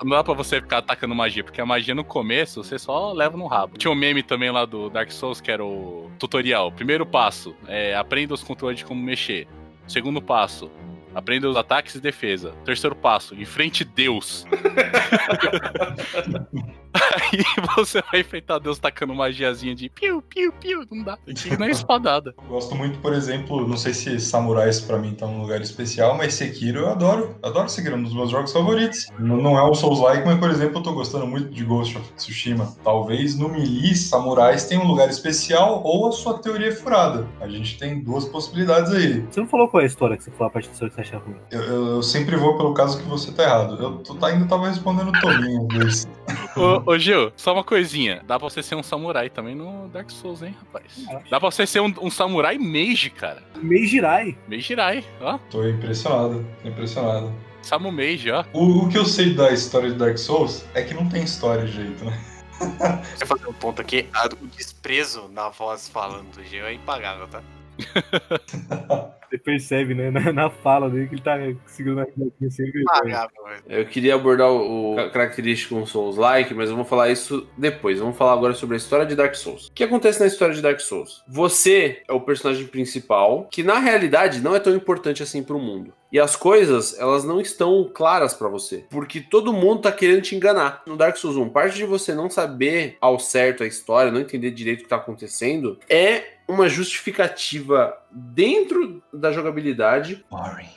Não 0.03 0.11
dá 0.11 0.23
pra 0.23 0.35
você 0.35 0.61
ficar 0.61 0.79
atacando 0.79 1.15
magia, 1.15 1.43
porque 1.43 1.61
a 1.61 1.67
magia 1.67 1.95
no 1.95 2.05
começo 2.05 2.63
você 2.63 2.79
só 2.79 3.13
leva 3.13 3.37
no 3.37 3.47
rabo. 3.47 3.77
Tinha 3.79 3.91
um 3.91 3.95
meme 3.95 4.23
também 4.23 4.51
lá 4.51 4.65
do 4.65 4.89
Dark 4.91 5.11
Souls 5.11 5.41
que 5.41 5.51
era 5.51 5.65
o 5.65 6.11
tutorial. 6.19 6.71
Primeiro 6.71 7.05
passo, 7.07 7.57
é, 7.67 7.95
aprenda 7.97 8.35
os 8.35 8.43
controles 8.43 8.79
de 8.79 8.85
como 8.85 9.03
mexer. 9.03 9.49
Segundo 9.89 10.21
passo, 10.21 10.71
aprenda 11.17 11.49
os 11.49 11.57
ataques 11.57 11.95
e 11.95 12.01
defesa. 12.01 12.53
Terceiro 12.63 12.95
passo, 12.95 13.35
enfrente 13.35 13.85
Deus. 13.85 14.45
Aí 16.97 17.45
você 17.77 18.03
vai 18.11 18.21
enfrentar 18.21 18.59
Deus 18.59 18.79
tacando 18.79 19.15
magiazinha 19.15 19.75
de 19.75 19.89
piu, 19.89 20.23
piu, 20.23 20.53
piu. 20.53 20.85
Não 20.91 21.03
dá. 21.03 21.17
Tem 21.19 21.35
que 21.35 21.49
ir 21.49 21.59
na 21.59 21.69
espadada. 21.69 22.35
Gosto 22.49 22.75
muito, 22.75 22.99
por 23.01 23.13
exemplo, 23.13 23.67
não 23.67 23.77
sei 23.77 23.93
se 23.93 24.19
Samurais 24.19 24.81
pra 24.81 24.99
mim 24.99 25.15
tá 25.15 25.27
num 25.27 25.43
lugar 25.43 25.61
especial, 25.61 26.17
mas 26.17 26.35
Sekiro 26.35 26.81
eu 26.81 26.89
adoro. 26.89 27.37
Adoro 27.43 27.69
Sekiro, 27.69 27.95
é 27.95 27.99
um 27.99 28.03
dos 28.03 28.15
meus 28.15 28.31
jogos 28.31 28.53
favoritos. 28.53 29.07
Não, 29.19 29.37
não 29.37 29.59
é 29.59 29.69
um 29.69 29.75
Souls-like, 29.75 30.25
mas, 30.25 30.39
por 30.39 30.51
exemplo, 30.51 30.79
eu 30.79 30.83
tô 30.83 30.93
gostando 30.93 31.27
muito 31.27 31.51
de 31.51 31.65
Ghost 31.65 31.97
of 31.97 32.13
Tsushima. 32.15 32.75
Talvez 32.83 33.39
no 33.39 33.49
Melee, 33.49 33.95
Samurais 33.95 34.65
tenha 34.65 34.81
um 34.81 34.87
lugar 34.87 35.09
especial 35.09 35.83
ou 35.85 36.09
a 36.09 36.13
sua 36.13 36.39
teoria 36.39 36.69
é 36.69 36.73
furada. 36.73 37.27
A 37.41 37.49
gente 37.49 37.79
tem 37.79 38.03
duas 38.03 38.25
possibilidades 38.25 38.93
aí. 38.93 39.25
Você 39.31 39.41
não 39.41 39.49
falou 39.49 39.69
qual 39.69 39.81
é 39.81 39.85
a 39.85 39.87
história 39.87 40.17
que 40.17 40.25
você 40.25 40.31
falou, 40.31 40.53
a 40.55 40.61
história 40.61 40.91
que 40.91 40.97
você 40.97 41.03
acha 41.07 41.19
ruim. 41.19 41.37
Eu, 41.51 41.63
eu- 41.63 41.87
eu 41.97 42.03
sempre 42.03 42.37
vou 42.37 42.57
pelo 42.57 42.75
caso 42.75 42.99
que 42.99 43.05
você 43.05 43.33
tá 43.33 43.43
errado. 43.45 43.83
Eu 43.83 43.99
tô, 43.99 44.15
tá, 44.15 44.29
ainda 44.29 44.47
tava 44.47 44.69
respondendo 44.69 45.09
o 45.09 45.21
Tominho 45.21 45.67
vezes. 45.69 46.09
Ô, 46.57 46.91
ô 46.93 46.99
Gil, 46.99 47.33
só 47.37 47.53
uma 47.53 47.63
coisinha. 47.63 48.23
Dá 48.27 48.39
pra 48.39 48.49
você 48.49 48.63
ser 48.63 48.75
um 48.77 48.83
samurai 48.83 49.29
também 49.29 49.55
no 49.55 49.89
Dark 49.89 50.11
Souls, 50.11 50.43
hein, 50.43 50.55
rapaz? 50.65 51.05
Dá 51.31 51.39
pra 51.39 51.51
você 51.51 51.67
ser 51.67 51.81
um, 51.81 51.93
um 52.01 52.11
samurai 52.11 52.57
mage, 52.59 53.11
cara. 53.11 53.43
Meio 53.57 53.87
girai. 53.87 54.37
Mage 54.49 54.63
Jirai, 54.63 55.05
ó. 55.21 55.39
Tô 55.51 55.67
impressionado, 55.69 56.45
tô 56.63 56.69
impressionado. 56.69 57.31
Samu 57.63 57.91
Mage, 57.93 58.31
ó. 58.31 58.45
O, 58.53 58.85
o 58.85 58.89
que 58.89 58.97
eu 58.97 59.05
sei 59.05 59.35
da 59.35 59.51
história 59.51 59.91
de 59.91 59.97
Dark 59.97 60.17
Souls 60.17 60.65
é 60.73 60.83
que 60.83 60.95
não 60.95 61.09
tem 61.09 61.25
história 61.25 61.65
de 61.67 61.73
jeito, 61.73 62.05
né? 62.05 62.19
Deixa 62.59 63.25
eu 63.25 63.27
fazer 63.27 63.47
um 63.49 63.53
ponto 63.53 63.83
aqui. 63.83 64.09
O 64.41 64.47
desprezo 64.47 65.29
na 65.33 65.49
voz 65.51 65.89
falando 65.89 66.31
do 66.37 66.43
Geo 66.45 66.65
é 66.65 66.73
impagável, 66.73 67.27
tá? 67.29 67.43
Você 69.29 69.39
percebe, 69.39 69.95
né? 69.95 70.11
Na, 70.11 70.33
na 70.33 70.51
fala 70.51 70.89
dele 70.89 71.09
que 71.09 71.15
ele 71.15 71.23
tá 71.23 71.37
segurando 71.67 72.01
a 72.01 72.05
risadinha 72.05 72.51
sempre. 72.51 72.83
Impagável, 72.83 73.45
velho. 73.45 73.63
Eu 73.69 73.87
queria 73.87 74.15
abordar 74.15 74.51
o, 74.51 74.95
o 74.95 75.11
característico 75.11 75.75
um 75.75 75.85
Souls-like, 75.85 76.55
mas 76.55 76.71
eu 76.71 76.77
vou 76.77 76.85
falar 76.85 77.11
isso 77.11 77.47
depois. 77.57 77.99
Vamos 77.99 78.17
falar 78.17 78.33
agora 78.33 78.55
sobre 78.55 78.75
a 78.75 78.79
história 78.79 79.05
de 79.05 79.17
Dark 79.17 79.35
Souls. 79.35 79.67
O 79.67 79.73
que 79.73 79.85
acontece 79.85 80.21
na 80.21 80.27
história 80.27 80.55
de 80.55 80.63
Dark 80.63 80.81
Souls? 80.81 81.25
Você 81.29 82.03
é 82.09 82.13
o 82.13 82.21
personagem 82.21 82.67
principal, 82.67 83.49
que 83.51 83.63
na 83.63 83.79
realidade 83.79 84.41
não 84.41 84.55
é 84.55 84.61
tão 84.61 84.75
importante 84.75 85.23
assim 85.23 85.43
pro 85.43 85.59
mundo. 85.59 85.93
E 86.13 86.21
as 86.21 86.37
coisas, 86.37 86.97
elas 86.99 87.25
não 87.25 87.41
estão 87.41 87.91
claras 87.93 88.33
pra 88.33 88.49
você, 88.49 88.85
porque 88.89 89.21
todo 89.21 89.53
mundo 89.53 89.83
tá 89.83 89.93
querendo 89.93 90.23
te 90.23 90.37
enganar. 90.37 90.83
No 90.87 90.97
Dark 90.97 91.17
Souls 91.17 91.37
1, 91.37 91.49
parte 91.49 91.77
de 91.77 91.85
você 91.85 92.15
não 92.15 92.31
saber 92.31 92.97
ao 93.01 93.19
certo 93.19 93.65
a 93.65 93.67
história, 93.67 94.13
não 94.13 94.21
entender 94.21 94.53
direito 94.53 94.81
o 94.81 94.83
que 94.85 94.89
tá 94.89 94.97
acontecendo, 94.97 95.79
é 95.91 96.36
uma 96.49 96.69
justificativa 96.69 97.97
dentro 98.11 99.03
da 99.13 99.33
jogabilidade 99.33 100.25
Boring. 100.31 100.69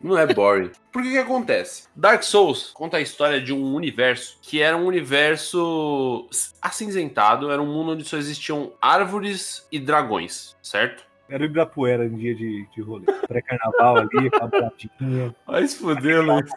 não 0.00 0.18
é 0.18 0.26
boring. 0.26 0.70
Por 0.92 1.02
que 1.02 1.10
que 1.10 1.18
acontece? 1.18 1.88
Dark 1.96 2.22
Souls 2.22 2.70
conta 2.72 2.98
a 2.98 3.00
história 3.00 3.40
de 3.40 3.52
um 3.52 3.74
universo 3.74 4.38
que 4.42 4.60
era 4.60 4.76
um 4.76 4.86
universo 4.86 6.28
acinzentado, 6.60 7.50
era 7.50 7.60
um 7.60 7.66
mundo 7.66 7.92
onde 7.92 8.04
só 8.04 8.16
existiam 8.16 8.72
árvores 8.80 9.66
e 9.72 9.78
dragões, 9.78 10.56
certo? 10.62 11.04
Era 11.28 11.42
o 11.42 11.46
Ibirapuera 11.46 12.04
em 12.04 12.16
dia 12.16 12.34
de, 12.34 12.66
de 12.74 12.82
rolê. 12.82 13.06
Pré-carnaval 13.26 13.96
ali, 13.96 14.26
aquela 14.28 14.46
baladinha. 14.46 15.34
Vai 15.46 15.66
se 15.66 15.78
fuder, 15.78 16.22
Luiz. 16.22 16.50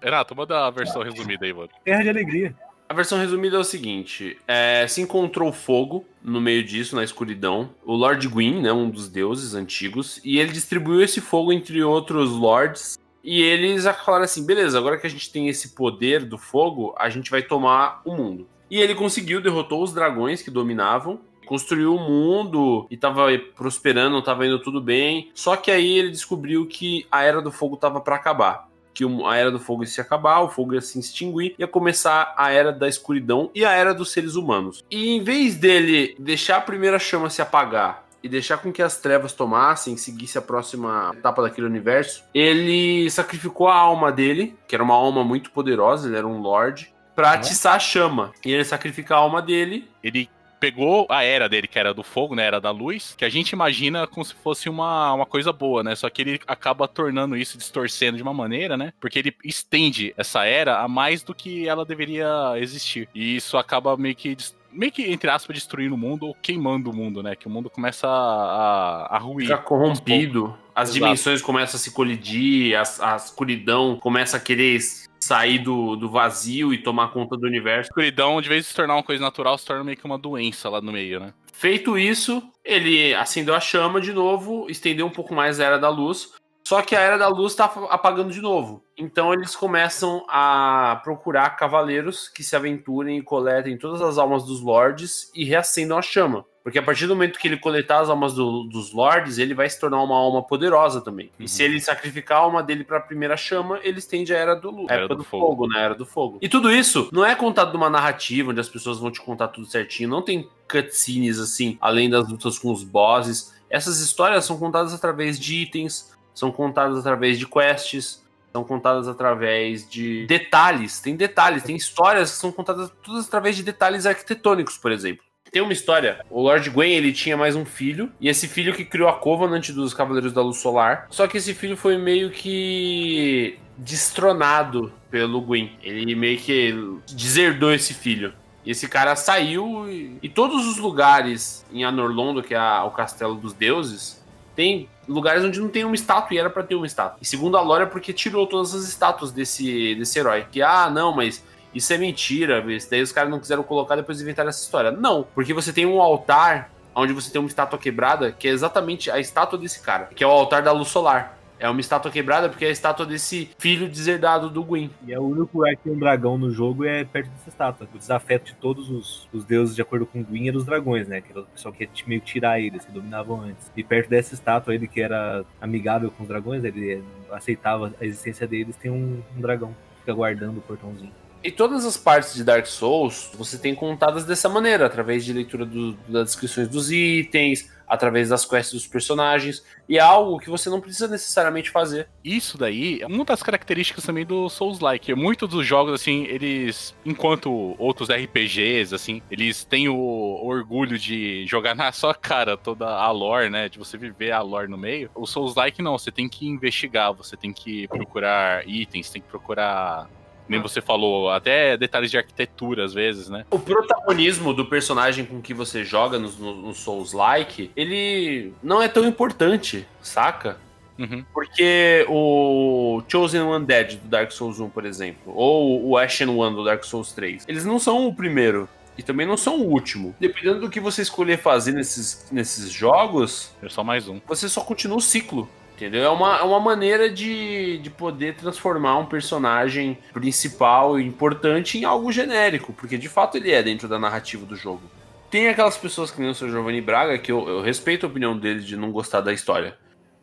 Renato, 0.00 0.36
manda 0.36 0.66
a 0.66 0.70
versão 0.70 1.02
resumida 1.02 1.44
aí, 1.44 1.52
mano. 1.52 1.68
Terra 1.84 2.02
de 2.02 2.08
alegria. 2.10 2.54
A 2.94 2.96
versão 2.96 3.18
resumida 3.18 3.56
é 3.56 3.58
o 3.58 3.64
seguinte: 3.64 4.38
é, 4.46 4.86
se 4.86 5.02
encontrou 5.02 5.50
fogo 5.50 6.04
no 6.22 6.40
meio 6.40 6.62
disso, 6.62 6.94
na 6.94 7.02
escuridão. 7.02 7.70
O 7.84 7.92
Lord 7.92 8.28
Gwyn, 8.28 8.62
né, 8.62 8.72
um 8.72 8.88
dos 8.88 9.08
deuses 9.08 9.52
antigos, 9.52 10.20
e 10.24 10.38
ele 10.38 10.52
distribuiu 10.52 11.02
esse 11.02 11.20
fogo 11.20 11.52
entre 11.52 11.82
outros 11.82 12.30
lords. 12.30 12.96
E 13.24 13.42
eles 13.42 13.82
falaram 14.04 14.22
assim: 14.22 14.46
beleza, 14.46 14.78
agora 14.78 14.96
que 14.96 15.08
a 15.08 15.10
gente 15.10 15.28
tem 15.28 15.48
esse 15.48 15.70
poder 15.70 16.24
do 16.24 16.38
fogo, 16.38 16.94
a 16.96 17.10
gente 17.10 17.32
vai 17.32 17.42
tomar 17.42 18.00
o 18.04 18.14
mundo. 18.14 18.46
E 18.70 18.78
ele 18.78 18.94
conseguiu, 18.94 19.40
derrotou 19.40 19.82
os 19.82 19.92
dragões 19.92 20.40
que 20.40 20.50
dominavam, 20.50 21.18
construiu 21.46 21.96
o 21.96 21.98
mundo 21.98 22.86
e 22.88 22.96
tava 22.96 23.26
prosperando, 23.56 24.22
tava 24.22 24.46
indo 24.46 24.60
tudo 24.60 24.80
bem. 24.80 25.32
Só 25.34 25.56
que 25.56 25.72
aí 25.72 25.98
ele 25.98 26.10
descobriu 26.10 26.64
que 26.64 27.08
a 27.10 27.24
Era 27.24 27.42
do 27.42 27.50
Fogo 27.50 27.76
tava 27.76 28.00
para 28.00 28.14
acabar. 28.14 28.68
Que 28.94 29.04
a 29.04 29.36
Era 29.36 29.50
do 29.50 29.58
Fogo 29.58 29.82
ia 29.82 29.88
se 29.88 30.00
acabar, 30.00 30.40
o 30.40 30.48
fogo 30.48 30.74
ia 30.74 30.80
se 30.80 30.98
extinguir, 30.98 31.54
ia 31.58 31.66
começar 31.66 32.32
a 32.38 32.52
Era 32.52 32.72
da 32.72 32.88
Escuridão 32.88 33.50
e 33.54 33.64
a 33.64 33.72
Era 33.72 33.92
dos 33.92 34.12
Seres 34.12 34.36
Humanos. 34.36 34.84
E 34.90 35.16
em 35.16 35.22
vez 35.22 35.56
dele 35.56 36.14
deixar 36.18 36.58
a 36.58 36.60
primeira 36.60 36.98
chama 36.98 37.28
se 37.28 37.42
apagar 37.42 38.04
e 38.22 38.28
deixar 38.28 38.56
com 38.56 38.72
que 38.72 38.80
as 38.80 38.96
trevas 38.96 39.34
tomassem, 39.34 39.98
seguisse 39.98 40.38
a 40.38 40.42
próxima 40.42 41.12
etapa 41.12 41.42
daquele 41.42 41.66
universo, 41.66 42.24
ele 42.32 43.10
sacrificou 43.10 43.68
a 43.68 43.74
alma 43.74 44.10
dele, 44.10 44.56
que 44.66 44.74
era 44.74 44.82
uma 44.82 44.94
alma 44.94 45.22
muito 45.22 45.50
poderosa, 45.50 46.08
ele 46.08 46.16
era 46.16 46.26
um 46.26 46.40
lord, 46.40 46.94
pra 47.14 47.32
atiçar 47.32 47.74
a 47.74 47.78
chama. 47.78 48.32
E 48.44 48.50
ele 48.52 48.64
sacrifica 48.64 49.14
a 49.14 49.18
alma 49.18 49.40
dele. 49.40 49.88
Ele 50.02 50.28
pegou 50.64 51.06
a 51.10 51.22
era 51.22 51.46
dele, 51.46 51.68
que 51.68 51.78
era 51.78 51.92
do 51.92 52.02
fogo, 52.02 52.34
né? 52.34 52.46
Era 52.46 52.58
da 52.58 52.70
luz, 52.70 53.14
que 53.18 53.24
a 53.24 53.28
gente 53.28 53.50
imagina 53.50 54.06
como 54.06 54.24
se 54.24 54.34
fosse 54.34 54.66
uma, 54.70 55.12
uma 55.12 55.26
coisa 55.26 55.52
boa, 55.52 55.82
né? 55.82 55.94
Só 55.94 56.08
que 56.08 56.22
ele 56.22 56.40
acaba 56.46 56.88
tornando 56.88 57.36
isso, 57.36 57.58
distorcendo 57.58 58.16
de 58.16 58.22
uma 58.22 58.32
maneira, 58.32 58.74
né? 58.74 58.94
Porque 58.98 59.18
ele 59.18 59.36
estende 59.44 60.14
essa 60.16 60.46
era 60.46 60.80
a 60.80 60.88
mais 60.88 61.22
do 61.22 61.34
que 61.34 61.68
ela 61.68 61.84
deveria 61.84 62.54
existir. 62.56 63.10
E 63.14 63.36
isso 63.36 63.58
acaba 63.58 63.94
meio 63.94 64.16
que 64.16 64.34
meio 64.72 64.90
que, 64.90 65.02
entre 65.12 65.30
aspas, 65.30 65.54
destruindo 65.54 65.94
o 65.94 65.98
mundo 65.98 66.26
ou 66.26 66.34
queimando 66.34 66.90
o 66.90 66.96
mundo, 66.96 67.22
né? 67.22 67.36
Que 67.36 67.46
o 67.46 67.50
mundo 67.50 67.68
começa 67.68 68.08
a, 68.08 69.06
a, 69.10 69.16
a 69.16 69.18
ruir. 69.18 69.46
Fica 69.46 69.58
corrompido. 69.58 70.56
As 70.74 70.88
Exato. 70.88 71.04
dimensões 71.04 71.42
começam 71.42 71.76
a 71.76 71.80
se 71.80 71.92
colidir, 71.92 72.74
a, 72.74 73.12
a 73.12 73.16
escuridão 73.16 73.96
começa 73.96 74.38
a 74.38 74.40
querer 74.40 74.80
sair 75.24 75.58
do, 75.58 75.96
do 75.96 76.08
vazio 76.08 76.72
e 76.72 76.78
tomar 76.78 77.08
conta 77.08 77.36
do 77.36 77.46
universo. 77.46 77.90
escuridão, 77.90 78.40
de 78.40 78.48
vez 78.48 78.64
de 78.64 78.68
se 78.68 78.76
tornar 78.76 78.94
uma 78.94 79.02
coisa 79.02 79.22
natural, 79.22 79.56
se 79.56 79.64
torna 79.64 79.82
meio 79.82 79.96
que 79.96 80.04
uma 80.04 80.18
doença 80.18 80.68
lá 80.68 80.80
no 80.80 80.92
meio, 80.92 81.18
né? 81.18 81.32
Feito 81.52 81.96
isso, 81.96 82.42
ele 82.64 83.14
acendeu 83.14 83.54
a 83.54 83.60
chama 83.60 84.00
de 84.00 84.12
novo, 84.12 84.66
estendeu 84.68 85.06
um 85.06 85.10
pouco 85.10 85.34
mais 85.34 85.60
a 85.60 85.64
Era 85.64 85.78
da 85.78 85.88
Luz. 85.88 86.32
Só 86.66 86.80
que 86.80 86.96
a 86.96 87.00
Era 87.00 87.18
da 87.18 87.28
Luz 87.28 87.54
tá 87.54 87.66
apagando 87.90 88.32
de 88.32 88.40
novo. 88.40 88.82
Então 88.96 89.34
eles 89.34 89.54
começam 89.54 90.24
a 90.28 90.98
procurar 91.04 91.50
cavaleiros 91.56 92.26
que 92.28 92.42
se 92.42 92.56
aventurem 92.56 93.18
e 93.18 93.22
coletem 93.22 93.76
todas 93.76 94.00
as 94.00 94.16
almas 94.16 94.44
dos 94.44 94.62
lords 94.62 95.30
e 95.34 95.44
reacendam 95.44 95.98
a 95.98 96.02
chama. 96.02 96.44
Porque 96.62 96.78
a 96.78 96.82
partir 96.82 97.06
do 97.06 97.14
momento 97.14 97.38
que 97.38 97.46
ele 97.46 97.58
coletar 97.58 98.00
as 98.00 98.08
almas 98.08 98.32
do- 98.32 98.64
dos 98.64 98.94
lords, 98.94 99.36
ele 99.36 99.52
vai 99.52 99.68
se 99.68 99.78
tornar 99.78 100.02
uma 100.02 100.16
alma 100.16 100.42
poderosa 100.42 101.02
também. 101.02 101.30
E 101.38 101.46
se 101.46 101.62
ele 101.62 101.78
sacrificar 101.78 102.38
a 102.38 102.40
alma 102.40 102.62
dele 102.62 102.82
pra 102.82 102.98
primeira 102.98 103.36
chama, 103.36 103.78
ele 103.82 103.98
estende 103.98 104.32
a 104.34 104.38
Era 104.38 104.54
do 104.56 104.70
Lu. 104.70 104.86
Era 104.88 105.02
época 105.02 105.16
do 105.16 105.18
do, 105.18 105.24
fogo. 105.24 105.46
fogo. 105.46 105.66
né? 105.68 105.82
Era 105.84 105.94
do 105.94 106.06
fogo. 106.06 106.38
E 106.40 106.48
tudo 106.48 106.72
isso 106.72 107.10
não 107.12 107.22
é 107.26 107.34
contado 107.34 107.74
numa 107.74 107.90
narrativa 107.90 108.50
onde 108.50 108.60
as 108.60 108.70
pessoas 108.70 108.98
vão 108.98 109.10
te 109.10 109.20
contar 109.20 109.48
tudo 109.48 109.66
certinho. 109.66 110.08
Não 110.08 110.22
tem 110.22 110.48
cutscenes 110.70 111.38
assim, 111.38 111.76
além 111.78 112.08
das 112.08 112.26
lutas 112.26 112.58
com 112.58 112.72
os 112.72 112.82
bosses. 112.82 113.52
Essas 113.68 113.98
histórias 114.00 114.46
são 114.46 114.56
contadas 114.58 114.94
através 114.94 115.38
de 115.38 115.56
itens, 115.56 116.14
são 116.34 116.50
contadas 116.50 116.98
através 116.98 117.38
de 117.38 117.46
quests, 117.46 118.22
são 118.52 118.62
contadas 118.64 119.08
através 119.08 119.88
de 119.88 120.26
detalhes. 120.26 121.00
Tem 121.00 121.16
detalhes, 121.16 121.62
tem 121.62 121.74
histórias 121.76 122.32
que 122.32 122.36
são 122.38 122.52
contadas 122.52 122.90
todas 123.02 123.26
através 123.26 123.56
de 123.56 123.62
detalhes 123.62 124.04
arquitetônicos, 124.06 124.76
por 124.76 124.92
exemplo. 124.92 125.24
Tem 125.50 125.62
uma 125.62 125.72
história, 125.72 126.20
o 126.28 126.42
Lord 126.42 126.68
Gwen, 126.70 126.92
ele 126.94 127.12
tinha 127.12 127.36
mais 127.36 127.54
um 127.54 127.64
filho, 127.64 128.10
e 128.20 128.28
esse 128.28 128.48
filho 128.48 128.74
que 128.74 128.84
criou 128.84 129.08
a 129.08 129.12
Covenant 129.12 129.70
dos 129.70 129.94
Cavaleiros 129.94 130.32
da 130.32 130.42
Luz 130.42 130.56
Solar, 130.58 131.06
só 131.10 131.28
que 131.28 131.36
esse 131.36 131.54
filho 131.54 131.76
foi 131.76 131.96
meio 131.96 132.30
que 132.30 133.56
destronado 133.76 134.92
pelo 135.10 135.40
Gwen. 135.40 135.72
Ele 135.82 136.14
meio 136.14 136.38
que 136.38 136.74
deserdou 137.12 137.72
esse 137.72 137.94
filho. 137.94 138.32
E 138.64 138.70
esse 138.70 138.88
cara 138.88 139.14
saiu 139.14 139.88
e, 139.90 140.18
e 140.22 140.28
todos 140.28 140.66
os 140.66 140.78
lugares 140.78 141.64
em 141.72 141.84
Anorlondo, 141.84 142.42
que 142.42 142.54
é 142.54 142.58
a- 142.58 142.84
o 142.84 142.90
castelo 142.90 143.34
dos 143.34 143.52
deuses, 143.52 144.23
tem 144.54 144.88
lugares 145.08 145.44
onde 145.44 145.60
não 145.60 145.68
tem 145.68 145.84
uma 145.84 145.94
estátua 145.94 146.34
e 146.34 146.38
era 146.38 146.48
pra 146.48 146.62
ter 146.62 146.74
uma 146.74 146.86
estátua. 146.86 147.18
E 147.20 147.26
segundo 147.26 147.56
a 147.56 147.60
lore 147.60 147.84
é 147.84 147.86
porque 147.86 148.12
tirou 148.12 148.46
todas 148.46 148.74
as 148.74 148.84
estátuas 148.84 149.30
desse, 149.30 149.94
desse 149.94 150.18
herói. 150.18 150.46
Que, 150.50 150.62
ah, 150.62 150.88
não, 150.90 151.14
mas 151.14 151.44
isso 151.74 151.92
é 151.92 151.98
mentira. 151.98 152.64
Isso 152.72 152.88
daí 152.90 153.02
os 153.02 153.12
caras 153.12 153.30
não 153.30 153.40
quiseram 153.40 153.62
colocar, 153.62 153.96
depois 153.96 154.20
inventaram 154.20 154.48
essa 154.48 154.62
história. 154.62 154.90
Não, 154.90 155.26
porque 155.34 155.52
você 155.52 155.72
tem 155.72 155.84
um 155.84 156.00
altar 156.00 156.70
onde 156.94 157.12
você 157.12 157.30
tem 157.30 157.40
uma 157.40 157.48
estátua 157.48 157.78
quebrada, 157.78 158.30
que 158.32 158.46
é 158.46 158.50
exatamente 158.52 159.10
a 159.10 159.18
estátua 159.18 159.58
desse 159.58 159.80
cara, 159.80 160.08
que 160.14 160.22
é 160.22 160.26
o 160.26 160.30
altar 160.30 160.62
da 160.62 160.72
luz 160.72 160.88
solar. 160.88 161.36
É 161.58 161.68
uma 161.68 161.80
estátua 161.80 162.10
quebrada 162.10 162.48
porque 162.48 162.64
é 162.64 162.68
a 162.68 162.72
estátua 162.72 163.06
desse 163.06 163.50
filho 163.58 163.88
deserdado 163.88 164.50
do 164.50 164.62
Gwyn. 164.62 164.90
E 165.06 165.12
é 165.12 165.18
o 165.18 165.22
único 165.22 165.58
lugar 165.58 165.76
que 165.76 165.84
tem 165.84 165.92
um 165.92 165.98
dragão 165.98 166.36
no 166.36 166.50
jogo 166.50 166.84
é 166.84 167.04
perto 167.04 167.30
dessa 167.30 167.48
estátua. 167.48 167.88
O 167.94 167.98
desafeto 167.98 168.46
de 168.46 168.54
todos 168.56 168.90
os, 168.90 169.28
os 169.32 169.44
deuses, 169.44 169.74
de 169.74 169.82
acordo 169.82 170.04
com 170.04 170.20
o 170.20 170.24
Gwyn, 170.24 170.48
era 170.48 170.56
os 170.56 170.64
dragões, 170.64 171.06
né? 171.06 171.20
Que 171.20 171.30
era 171.30 171.40
o 171.40 171.46
pessoal 171.46 171.72
que 171.72 171.84
ia 171.84 171.90
meio 172.06 172.20
tirar 172.20 172.60
eles, 172.60 172.84
que 172.84 172.92
dominavam 172.92 173.40
antes. 173.40 173.70
E 173.76 173.84
perto 173.84 174.10
dessa 174.10 174.34
estátua, 174.34 174.74
ele 174.74 174.88
que 174.88 175.00
era 175.00 175.44
amigável 175.60 176.10
com 176.10 176.22
os 176.22 176.28
dragões, 176.28 176.64
ele 176.64 177.02
aceitava 177.30 177.92
a 178.00 178.04
existência 178.04 178.46
deles, 178.46 178.76
tem 178.76 178.90
um, 178.90 179.22
um 179.36 179.40
dragão 179.40 179.68
que 179.68 180.00
fica 180.00 180.12
guardando 180.12 180.58
o 180.58 180.62
portãozinho. 180.62 181.23
E 181.44 181.50
todas 181.50 181.84
as 181.84 181.94
partes 181.98 182.32
de 182.34 182.42
Dark 182.42 182.64
Souls 182.64 183.30
você 183.34 183.58
tem 183.58 183.74
contadas 183.74 184.24
dessa 184.24 184.48
maneira, 184.48 184.86
através 184.86 185.22
de 185.26 185.32
leitura 185.34 185.66
do- 185.66 185.92
das 186.08 186.24
descrições 186.30 186.68
dos 186.68 186.90
itens, 186.90 187.70
através 187.86 188.30
das 188.30 188.46
quests 188.46 188.72
dos 188.72 188.86
personagens, 188.86 189.62
e 189.86 189.98
é 189.98 190.00
algo 190.00 190.38
que 190.38 190.48
você 190.48 190.70
não 190.70 190.80
precisa 190.80 191.06
necessariamente 191.06 191.68
fazer. 191.70 192.08
Isso 192.24 192.56
daí 192.56 192.98
é 193.02 193.06
uma 193.06 193.26
das 193.26 193.42
características 193.42 194.04
também 194.04 194.24
do 194.24 194.48
Souls-like. 194.48 195.14
Muitos 195.14 195.46
dos 195.50 195.66
jogos, 195.66 195.92
assim, 195.92 196.24
eles, 196.24 196.94
enquanto 197.04 197.74
outros 197.78 198.08
RPGs, 198.08 198.94
assim, 198.94 199.20
eles 199.30 199.64
têm 199.64 199.86
o 199.86 199.94
orgulho 200.42 200.98
de 200.98 201.44
jogar 201.46 201.74
na 201.76 201.92
sua 201.92 202.14
cara 202.14 202.56
toda 202.56 202.86
a 202.88 203.10
lore, 203.10 203.50
né? 203.50 203.68
De 203.68 203.78
você 203.78 203.98
viver 203.98 204.32
a 204.32 204.40
lore 204.40 204.66
no 204.70 204.78
meio. 204.78 205.10
O 205.14 205.26
Souls-like 205.26 205.82
não, 205.82 205.98
você 205.98 206.10
tem 206.10 206.26
que 206.26 206.46
investigar, 206.48 207.12
você 207.12 207.36
tem 207.36 207.52
que 207.52 207.86
procurar 207.88 208.66
itens, 208.66 209.10
tem 209.10 209.20
que 209.20 209.28
procurar. 209.28 210.08
Nem 210.48 210.60
você 210.60 210.80
falou, 210.80 211.30
até 211.30 211.76
detalhes 211.76 212.10
de 212.10 212.18
arquitetura 212.18 212.84
às 212.84 212.92
vezes, 212.92 213.28
né? 213.28 213.44
O 213.50 213.58
protagonismo 213.58 214.52
do 214.52 214.66
personagem 214.66 215.24
com 215.24 215.40
que 215.40 215.54
você 215.54 215.84
joga 215.84 216.18
no, 216.18 216.30
no, 216.32 216.54
no 216.56 216.74
Souls-like, 216.74 217.70
ele 217.74 218.52
não 218.62 218.82
é 218.82 218.88
tão 218.88 219.04
importante, 219.06 219.86
saca? 220.02 220.58
Uhum. 220.98 221.24
Porque 221.32 222.06
o 222.08 223.02
Chosen 223.08 223.40
One 223.40 223.64
Dead 223.64 223.96
do 223.96 224.08
Dark 224.08 224.30
Souls 224.30 224.60
1, 224.60 224.68
por 224.68 224.84
exemplo, 224.84 225.32
ou 225.34 225.88
o 225.88 225.96
Ashen 225.98 226.28
One 226.28 226.54
do 226.54 226.64
Dark 226.64 226.84
Souls 226.84 227.12
3, 227.12 227.44
eles 227.48 227.64
não 227.64 227.78
são 227.78 228.06
o 228.06 228.14
primeiro. 228.14 228.68
E 228.96 229.02
também 229.02 229.26
não 229.26 229.36
são 229.36 229.58
o 229.58 229.68
último. 229.68 230.14
Dependendo 230.20 230.60
do 230.60 230.70
que 230.70 230.78
você 230.78 231.02
escolher 231.02 231.36
fazer 231.36 231.72
nesses, 231.72 232.28
nesses 232.30 232.70
jogos, 232.70 233.50
É 233.60 233.68
só 233.68 233.82
mais 233.82 234.08
um. 234.08 234.20
você 234.24 234.48
só 234.48 234.60
continua 234.60 234.98
o 234.98 235.00
ciclo. 235.00 235.48
Entendeu? 235.74 236.04
É 236.04 236.08
uma, 236.08 236.38
é 236.38 236.42
uma 236.42 236.60
maneira 236.60 237.10
de, 237.10 237.78
de 237.78 237.90
poder 237.90 238.36
transformar 238.36 238.96
um 238.98 239.06
personagem 239.06 239.98
principal 240.12 241.00
e 241.00 241.04
importante 241.04 241.78
em 241.78 241.84
algo 241.84 242.12
genérico, 242.12 242.72
porque 242.72 242.96
de 242.96 243.08
fato 243.08 243.36
ele 243.36 243.50
é 243.50 243.60
dentro 243.60 243.88
da 243.88 243.98
narrativa 243.98 244.46
do 244.46 244.54
jogo. 244.54 244.82
Tem 245.28 245.48
aquelas 245.48 245.76
pessoas 245.76 246.12
que 246.12 246.20
nem 246.20 246.30
o 246.30 246.34
seu 246.34 246.48
Giovanni 246.48 246.80
Braga, 246.80 247.18
que 247.18 247.32
eu, 247.32 247.48
eu 247.48 247.60
respeito 247.60 248.06
a 248.06 248.08
opinião 248.08 248.38
dele 248.38 248.60
de 248.60 248.76
não 248.76 248.92
gostar 248.92 249.20
da 249.20 249.32
história. 249.32 249.76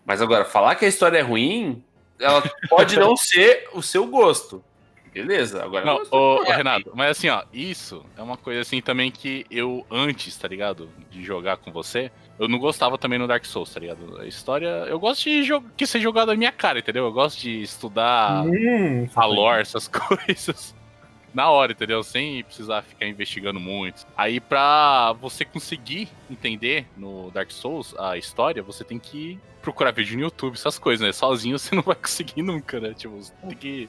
Mas 0.06 0.22
agora, 0.22 0.46
falar 0.46 0.76
que 0.76 0.86
a 0.86 0.88
história 0.88 1.18
é 1.18 1.22
ruim, 1.22 1.84
ela 2.18 2.42
pode 2.70 2.98
não 2.98 3.18
ser 3.18 3.68
o 3.74 3.82
seu 3.82 4.08
gosto. 4.08 4.64
Beleza, 5.14 5.62
agora. 5.62 5.84
Não, 5.84 6.02
ô. 6.12 6.44
Renato, 6.44 6.92
mas 6.96 7.18
assim, 7.18 7.28
ó, 7.28 7.44
isso 7.52 8.06
é 8.18 8.22
uma 8.22 8.38
coisa 8.38 8.62
assim 8.62 8.82
também 8.82 9.12
que 9.12 9.46
eu, 9.52 9.86
antes, 9.92 10.38
tá 10.38 10.48
ligado? 10.48 10.90
De 11.10 11.22
jogar 11.22 11.58
com 11.58 11.74
você, 11.74 12.10
eu 12.42 12.48
não 12.50 12.58
gostava 12.60 12.98
também 12.98 13.20
no 13.20 13.28
Dark 13.28 13.46
Souls, 13.46 13.74
tá 13.74 13.80
ligado? 13.80 14.20
A 14.20 14.26
história. 14.26 14.68
Eu 14.88 15.00
gosto 15.00 15.24
de 15.24 15.44
jo- 15.44 15.64
que 15.78 15.86
ser 15.86 16.00
jogado 16.00 16.30
na 16.30 16.36
minha 16.36 16.52
cara, 16.52 16.80
entendeu? 16.80 17.06
Eu 17.06 17.12
gosto 17.14 17.40
de 17.40 17.62
estudar 17.62 18.44
Hum, 18.46 19.08
a 19.16 19.26
lore, 19.26 19.62
essas 19.62 19.88
coisas. 19.90 20.74
Na 21.34 21.50
hora, 21.50 21.72
entendeu? 21.72 22.04
Sem 22.04 22.44
precisar 22.44 22.82
ficar 22.82 23.06
investigando 23.08 23.58
muito. 23.60 24.06
Aí, 24.18 24.40
pra 24.42 25.14
você 25.14 25.46
conseguir 25.46 26.10
entender 26.30 26.86
no 26.98 27.32
Dark 27.32 27.50
Souls 27.52 27.96
a 27.98 28.18
história, 28.18 28.62
você 28.62 28.84
tem 28.84 29.00
que 29.00 29.40
procurar 29.62 29.92
vídeo 29.92 30.18
no 30.18 30.24
YouTube, 30.24 30.56
essas 30.56 30.78
coisas, 30.78 31.06
né? 31.06 31.14
Sozinho 31.14 31.58
você 31.60 31.74
não 31.74 31.84
vai 31.84 31.96
conseguir 31.96 32.42
nunca, 32.42 32.80
né? 32.82 32.94
Tipo, 32.94 33.16
você 33.16 33.32
tem 33.48 33.56
que 33.58 33.88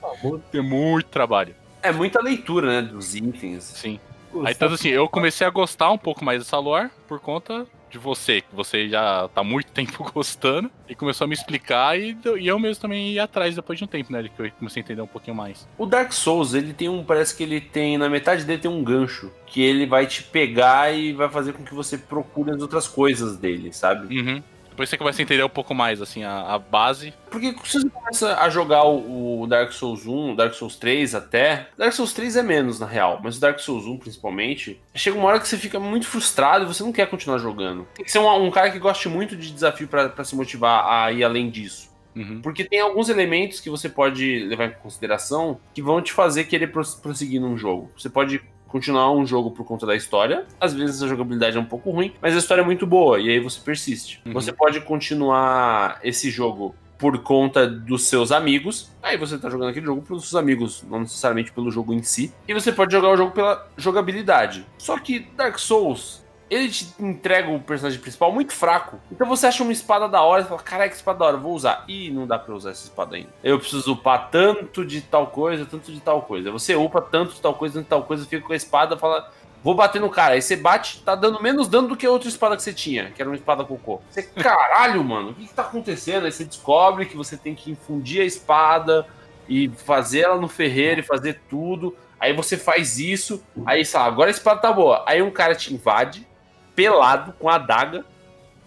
ter 0.52 0.62
muito 0.62 1.06
trabalho. 1.06 1.54
É 1.82 1.90
muita 1.90 2.22
leitura, 2.22 2.80
né? 2.80 2.88
Dos 2.88 3.16
itens. 3.16 3.64
Sim. 3.64 3.98
Aí, 4.44 4.54
tanto 4.54 4.74
assim, 4.74 4.88
eu 4.88 5.08
comecei 5.08 5.46
a 5.46 5.50
gostar 5.50 5.90
um 5.90 5.98
pouco 5.98 6.24
mais 6.24 6.42
dessa 6.42 6.58
lore 6.58 6.90
por 7.06 7.20
conta 7.20 7.66
de 7.92 7.98
você, 7.98 8.40
que 8.40 8.54
você 8.54 8.88
já 8.88 9.28
tá 9.28 9.44
muito 9.44 9.70
tempo 9.72 10.10
gostando, 10.12 10.70
e 10.88 10.94
começou 10.94 11.26
a 11.26 11.28
me 11.28 11.34
explicar, 11.34 11.98
e, 11.98 12.16
e 12.40 12.48
eu 12.48 12.58
mesmo 12.58 12.80
também 12.80 13.12
ia 13.12 13.24
atrás 13.24 13.54
depois 13.54 13.78
de 13.78 13.84
um 13.84 13.88
tempo, 13.88 14.10
né? 14.10 14.22
Que 14.34 14.42
eu 14.42 14.50
comecei 14.52 14.80
a 14.80 14.84
entender 14.84 15.02
um 15.02 15.06
pouquinho 15.06 15.36
mais. 15.36 15.68
O 15.76 15.84
Dark 15.84 16.12
Souls, 16.12 16.54
ele 16.54 16.72
tem 16.72 16.88
um. 16.88 17.04
Parece 17.04 17.36
que 17.36 17.42
ele 17.42 17.60
tem. 17.60 17.98
Na 17.98 18.08
metade 18.08 18.44
dele 18.44 18.60
tem 18.60 18.70
um 18.70 18.82
gancho. 18.82 19.30
Que 19.46 19.60
ele 19.60 19.84
vai 19.84 20.06
te 20.06 20.22
pegar 20.22 20.90
e 20.92 21.12
vai 21.12 21.28
fazer 21.28 21.52
com 21.52 21.62
que 21.62 21.74
você 21.74 21.98
procure 21.98 22.50
as 22.50 22.62
outras 22.62 22.88
coisas 22.88 23.36
dele, 23.36 23.72
sabe? 23.72 24.18
Uhum. 24.18 24.42
Depois 24.72 24.88
você 24.88 24.96
começa 24.96 25.20
a 25.20 25.22
entender 25.22 25.44
um 25.44 25.50
pouco 25.50 25.74
mais, 25.74 26.00
assim, 26.00 26.24
a, 26.24 26.54
a 26.54 26.58
base. 26.58 27.12
Porque 27.30 27.54
se 27.64 27.78
você 27.78 27.90
começa 27.90 28.40
a 28.40 28.48
jogar 28.48 28.84
o, 28.84 29.42
o 29.42 29.46
Dark 29.46 29.70
Souls 29.70 30.06
1, 30.06 30.34
Dark 30.34 30.54
Souls 30.54 30.76
3 30.76 31.14
até. 31.14 31.68
Dark 31.76 31.92
Souls 31.92 32.14
3 32.14 32.36
é 32.38 32.42
menos, 32.42 32.80
na 32.80 32.86
real, 32.86 33.20
mas 33.22 33.36
o 33.36 33.40
Dark 33.40 33.58
Souls 33.58 33.84
1 33.84 33.98
principalmente. 33.98 34.80
Chega 34.94 35.18
uma 35.18 35.28
hora 35.28 35.38
que 35.38 35.46
você 35.46 35.58
fica 35.58 35.78
muito 35.78 36.06
frustrado 36.06 36.64
e 36.64 36.66
você 36.66 36.82
não 36.82 36.90
quer 36.90 37.06
continuar 37.06 37.36
jogando. 37.38 37.86
Tem 37.94 38.04
que 38.04 38.10
ser 38.10 38.18
um, 38.18 38.44
um 38.46 38.50
cara 38.50 38.70
que 38.70 38.78
goste 38.78 39.08
muito 39.10 39.36
de 39.36 39.52
desafio 39.52 39.86
para 39.86 40.24
se 40.24 40.34
motivar 40.34 40.86
a 40.90 41.12
ir 41.12 41.22
além 41.22 41.50
disso. 41.50 41.92
Uhum. 42.14 42.40
Porque 42.42 42.64
tem 42.64 42.80
alguns 42.80 43.08
elementos 43.08 43.60
que 43.60 43.70
você 43.70 43.88
pode 43.88 44.40
levar 44.44 44.66
em 44.66 44.72
consideração 44.72 45.58
que 45.74 45.80
vão 45.82 46.00
te 46.02 46.12
fazer 46.12 46.44
querer 46.44 46.66
pros- 46.68 46.94
prosseguir 46.94 47.40
num 47.40 47.56
jogo. 47.56 47.90
Você 47.96 48.10
pode 48.10 48.42
continuar 48.72 49.12
um 49.12 49.26
jogo 49.26 49.50
por 49.50 49.64
conta 49.64 49.86
da 49.86 49.94
história. 49.94 50.46
Às 50.58 50.72
vezes 50.72 51.02
a 51.02 51.06
jogabilidade 51.06 51.58
é 51.58 51.60
um 51.60 51.64
pouco 51.64 51.90
ruim, 51.90 52.14
mas 52.20 52.34
a 52.34 52.38
história 52.38 52.62
é 52.62 52.64
muito 52.64 52.86
boa 52.86 53.20
e 53.20 53.28
aí 53.28 53.38
você 53.38 53.60
persiste. 53.60 54.20
Uhum. 54.24 54.32
Você 54.32 54.50
pode 54.50 54.80
continuar 54.80 56.00
esse 56.02 56.30
jogo 56.30 56.74
por 56.96 57.18
conta 57.18 57.66
dos 57.66 58.04
seus 58.04 58.30
amigos. 58.30 58.90
Aí 59.02 59.16
você 59.16 59.36
tá 59.36 59.50
jogando 59.50 59.70
aquele 59.70 59.84
jogo 59.84 60.02
pelos 60.02 60.22
seus 60.22 60.36
amigos, 60.36 60.84
não 60.88 61.00
necessariamente 61.00 61.52
pelo 61.52 61.70
jogo 61.70 61.92
em 61.92 62.00
si. 62.02 62.32
E 62.46 62.54
você 62.54 62.72
pode 62.72 62.92
jogar 62.92 63.10
o 63.10 63.16
jogo 63.16 63.32
pela 63.32 63.68
jogabilidade. 63.76 64.64
Só 64.78 64.96
que 64.98 65.18
Dark 65.36 65.58
Souls, 65.58 66.21
ele 66.52 66.68
te 66.68 66.92
entrega 67.00 67.50
o 67.50 67.58
personagem 67.58 67.98
principal 67.98 68.30
muito 68.30 68.52
fraco. 68.52 69.00
Então 69.10 69.26
você 69.26 69.46
acha 69.46 69.62
uma 69.62 69.72
espada 69.72 70.06
da 70.06 70.20
hora 70.20 70.42
e 70.42 70.46
fala, 70.46 70.60
caraca, 70.60 70.90
que 70.90 70.96
espada 70.96 71.20
da 71.20 71.24
hora, 71.24 71.36
vou 71.38 71.54
usar. 71.54 71.84
Ih, 71.88 72.10
não 72.10 72.26
dá 72.26 72.38
pra 72.38 72.54
usar 72.54 72.70
essa 72.72 72.84
espada 72.84 73.16
ainda. 73.16 73.30
Eu 73.42 73.58
preciso 73.58 73.92
upar 73.92 74.28
tanto 74.30 74.84
de 74.84 75.00
tal 75.00 75.28
coisa, 75.28 75.64
tanto 75.64 75.90
de 75.90 76.00
tal 76.00 76.20
coisa. 76.22 76.50
Você 76.50 76.74
upa 76.74 77.00
tanto 77.00 77.32
de 77.34 77.40
tal 77.40 77.54
coisa, 77.54 77.74
tanto 77.76 77.84
de 77.84 77.88
tal 77.88 78.02
coisa, 78.02 78.26
fica 78.26 78.46
com 78.46 78.52
a 78.52 78.56
espada, 78.56 78.98
fala, 78.98 79.30
vou 79.64 79.74
bater 79.74 79.98
no 79.98 80.10
cara. 80.10 80.34
Aí 80.34 80.42
você 80.42 80.54
bate, 80.54 81.02
tá 81.02 81.14
dando 81.14 81.42
menos 81.42 81.68
dano 81.68 81.88
do 81.88 81.96
que 81.96 82.04
a 82.04 82.10
outra 82.10 82.28
espada 82.28 82.54
que 82.54 82.62
você 82.62 82.74
tinha, 82.74 83.10
que 83.10 83.22
era 83.22 83.30
uma 83.30 83.36
espada 83.36 83.64
cocô. 83.64 84.02
Você, 84.10 84.22
caralho, 84.36 85.02
mano, 85.02 85.30
o 85.30 85.34
que, 85.34 85.46
que 85.46 85.54
tá 85.54 85.62
acontecendo? 85.62 86.26
Aí 86.26 86.32
você 86.32 86.44
descobre 86.44 87.06
que 87.06 87.16
você 87.16 87.36
tem 87.36 87.54
que 87.54 87.70
infundir 87.70 88.20
a 88.20 88.24
espada 88.26 89.06
e 89.48 89.70
fazer 89.70 90.20
ela 90.20 90.36
no 90.36 90.48
ferreiro 90.48 91.00
e 91.00 91.04
fazer 91.04 91.40
tudo. 91.48 91.96
Aí 92.20 92.34
você 92.34 92.58
faz 92.58 92.98
isso, 92.98 93.42
aí 93.66 93.84
sei 93.84 93.98
lá, 93.98 94.06
agora 94.06 94.28
a 94.28 94.30
espada 94.30 94.60
tá 94.60 94.72
boa. 94.72 95.02
Aí 95.08 95.22
um 95.22 95.30
cara 95.30 95.54
te 95.54 95.72
invade, 95.74 96.26
pelado, 96.74 97.32
com 97.38 97.48
a 97.48 97.54
adaga, 97.56 98.04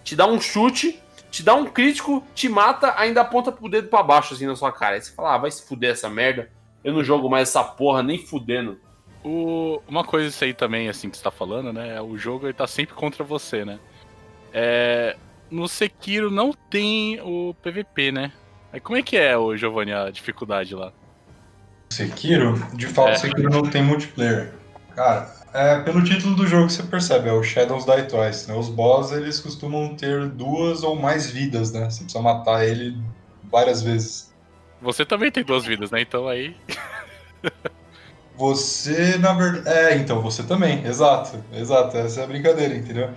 te 0.04 0.16
dá 0.16 0.26
um 0.26 0.40
chute, 0.40 1.00
te 1.32 1.44
dá 1.44 1.54
um 1.56 1.66
crítico, 1.66 2.24
te 2.34 2.48
mata, 2.48 2.94
ainda 2.98 3.22
aponta 3.22 3.52
pro 3.52 3.68
dedo 3.70 3.88
pra 3.90 4.04
baixo, 4.04 4.34
assim, 4.34 4.46
na 4.46 4.56
sua 4.56 4.72
cara. 4.72 4.96
Aí 4.96 5.02
você 5.02 5.12
fala, 5.14 5.34
ah, 5.34 5.38
vai 5.38 5.52
se 5.52 5.68
fuder 5.68 5.92
essa 5.92 6.10
merda. 6.10 6.50
Eu 6.84 6.94
não 6.94 7.04
jogo 7.04 7.30
mais 7.30 7.50
essa 7.50 7.64
porra, 7.64 8.04
nem 8.04 8.18
fudendo. 8.20 8.80
O- 9.24 9.82
uma 9.88 10.04
coisa 10.04 10.30
isso 10.30 10.44
aí 10.44 10.54
também, 10.54 10.88
assim, 10.88 11.10
que 11.10 11.18
você 11.18 11.24
tá 11.24 11.32
falando, 11.32 11.74
né? 11.74 12.00
O 12.02 12.16
jogo 12.18 12.46
ele 12.46 12.54
tá 12.54 12.68
sempre 12.68 12.94
contra 12.96 13.24
você, 13.24 13.66
né? 13.66 13.80
É, 14.54 15.18
no 15.50 15.68
Sekiro 15.68 16.30
não 16.30 16.54
tem 16.54 17.20
o 17.22 17.56
PVP, 17.62 18.12
né? 18.12 18.32
Aí 18.72 18.80
como 18.80 18.98
é 18.98 19.02
que 19.02 19.18
é, 19.18 19.36
o 19.36 19.58
Giovanni, 19.58 19.92
a 19.94 20.10
dificuldade 20.12 20.76
lá? 20.76 20.94
Sekiro, 21.90 22.54
de 22.74 22.88
fato, 22.88 23.10
É. 23.10 23.16
Sekiro 23.16 23.50
não 23.50 23.64
tem 23.64 23.82
multiplayer. 23.82 24.54
Cara, 24.96 25.30
é, 25.54 25.80
pelo 25.82 26.04
título 26.04 26.36
do 26.36 26.48
jogo 26.48 26.70
você 26.70 26.82
percebe, 26.82 27.28
é 27.28 27.34
o 27.34 27.44
Shadows 27.44 27.86
Die 27.86 28.04
Twice, 28.04 28.48
né? 28.48 28.58
Os 28.58 28.70
boss, 28.70 29.12
eles 29.12 29.42
costumam 29.42 29.94
ter 29.96 30.28
duas 30.30 30.84
ou 30.84 30.96
mais 30.96 31.30
vidas, 31.30 31.74
né? 31.74 31.90
Você 31.90 32.04
precisa 32.04 32.24
matar 32.24 32.66
ele 32.66 32.98
várias 33.52 33.82
vezes. 33.82 34.34
Você 34.82 35.06
também 35.06 35.32
tem 35.32 35.44
duas 35.44 35.66
vidas, 35.66 35.92
né? 35.92 36.02
Então 36.02 36.28
aí. 36.28 36.56
Você, 38.38 39.18
na 39.18 39.34
verdade... 39.34 39.70
É, 39.70 39.96
então, 39.96 40.22
você 40.22 40.44
também, 40.44 40.86
exato, 40.86 41.42
exato, 41.54 41.96
essa 41.96 42.20
é 42.20 42.24
a 42.26 42.28
brincadeira, 42.28 42.76
entendeu? 42.76 43.10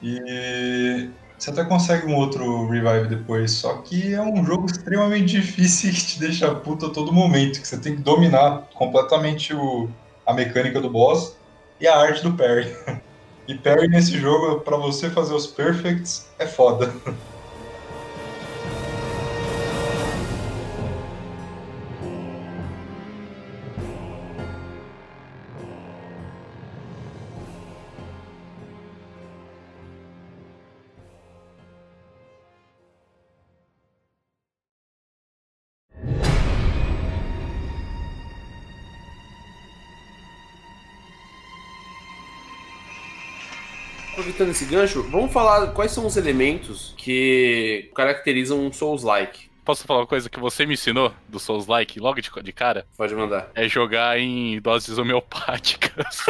E... 0.00 1.10
Você 1.36 1.50
até 1.50 1.64
consegue 1.64 2.06
um 2.06 2.14
outro 2.14 2.68
revive 2.68 3.08
depois, 3.08 3.50
só 3.50 3.78
que 3.78 4.14
é 4.14 4.22
um 4.22 4.44
jogo 4.46 4.66
extremamente 4.66 5.32
difícil 5.42 5.90
que 5.92 6.06
te 6.06 6.20
deixa 6.20 6.54
puto 6.54 6.86
a 6.86 6.90
todo 6.90 7.12
momento, 7.12 7.60
que 7.60 7.66
você 7.66 7.76
tem 7.76 7.96
que 7.96 8.02
dominar 8.02 8.68
completamente 8.74 9.52
o, 9.52 9.90
a 10.26 10.32
mecânica 10.32 10.80
do 10.80 10.90
boss 10.90 11.36
e 11.80 11.86
a 11.86 11.96
arte 11.96 12.22
do 12.22 12.36
parry. 12.36 12.74
E 13.46 13.58
parry 13.58 13.88
nesse 13.88 14.18
jogo, 14.18 14.60
pra 14.60 14.78
você 14.78 15.10
fazer 15.10 15.34
os 15.34 15.46
perfects, 15.46 16.32
é 16.38 16.46
foda. 16.46 16.90
Aproveitando 44.34 44.50
esse 44.50 44.64
gancho, 44.64 45.02
vamos 45.04 45.32
falar 45.32 45.68
quais 45.68 45.92
são 45.92 46.04
os 46.04 46.16
elementos 46.16 46.92
que 46.96 47.88
caracterizam 47.94 48.66
um 48.66 48.72
Souls-like. 48.72 49.48
Posso 49.64 49.86
falar 49.86 50.00
uma 50.00 50.06
coisa 50.06 50.28
que 50.28 50.38
você 50.38 50.66
me 50.66 50.74
ensinou 50.74 51.12
do 51.26 51.38
Souls 51.38 51.66
Like 51.66 51.98
logo 51.98 52.20
de, 52.20 52.30
de 52.42 52.52
cara? 52.52 52.86
Pode 52.96 53.14
mandar. 53.14 53.50
É 53.54 53.66
jogar 53.66 54.18
em 54.18 54.60
doses 54.60 54.98
homeopáticas. 54.98 56.26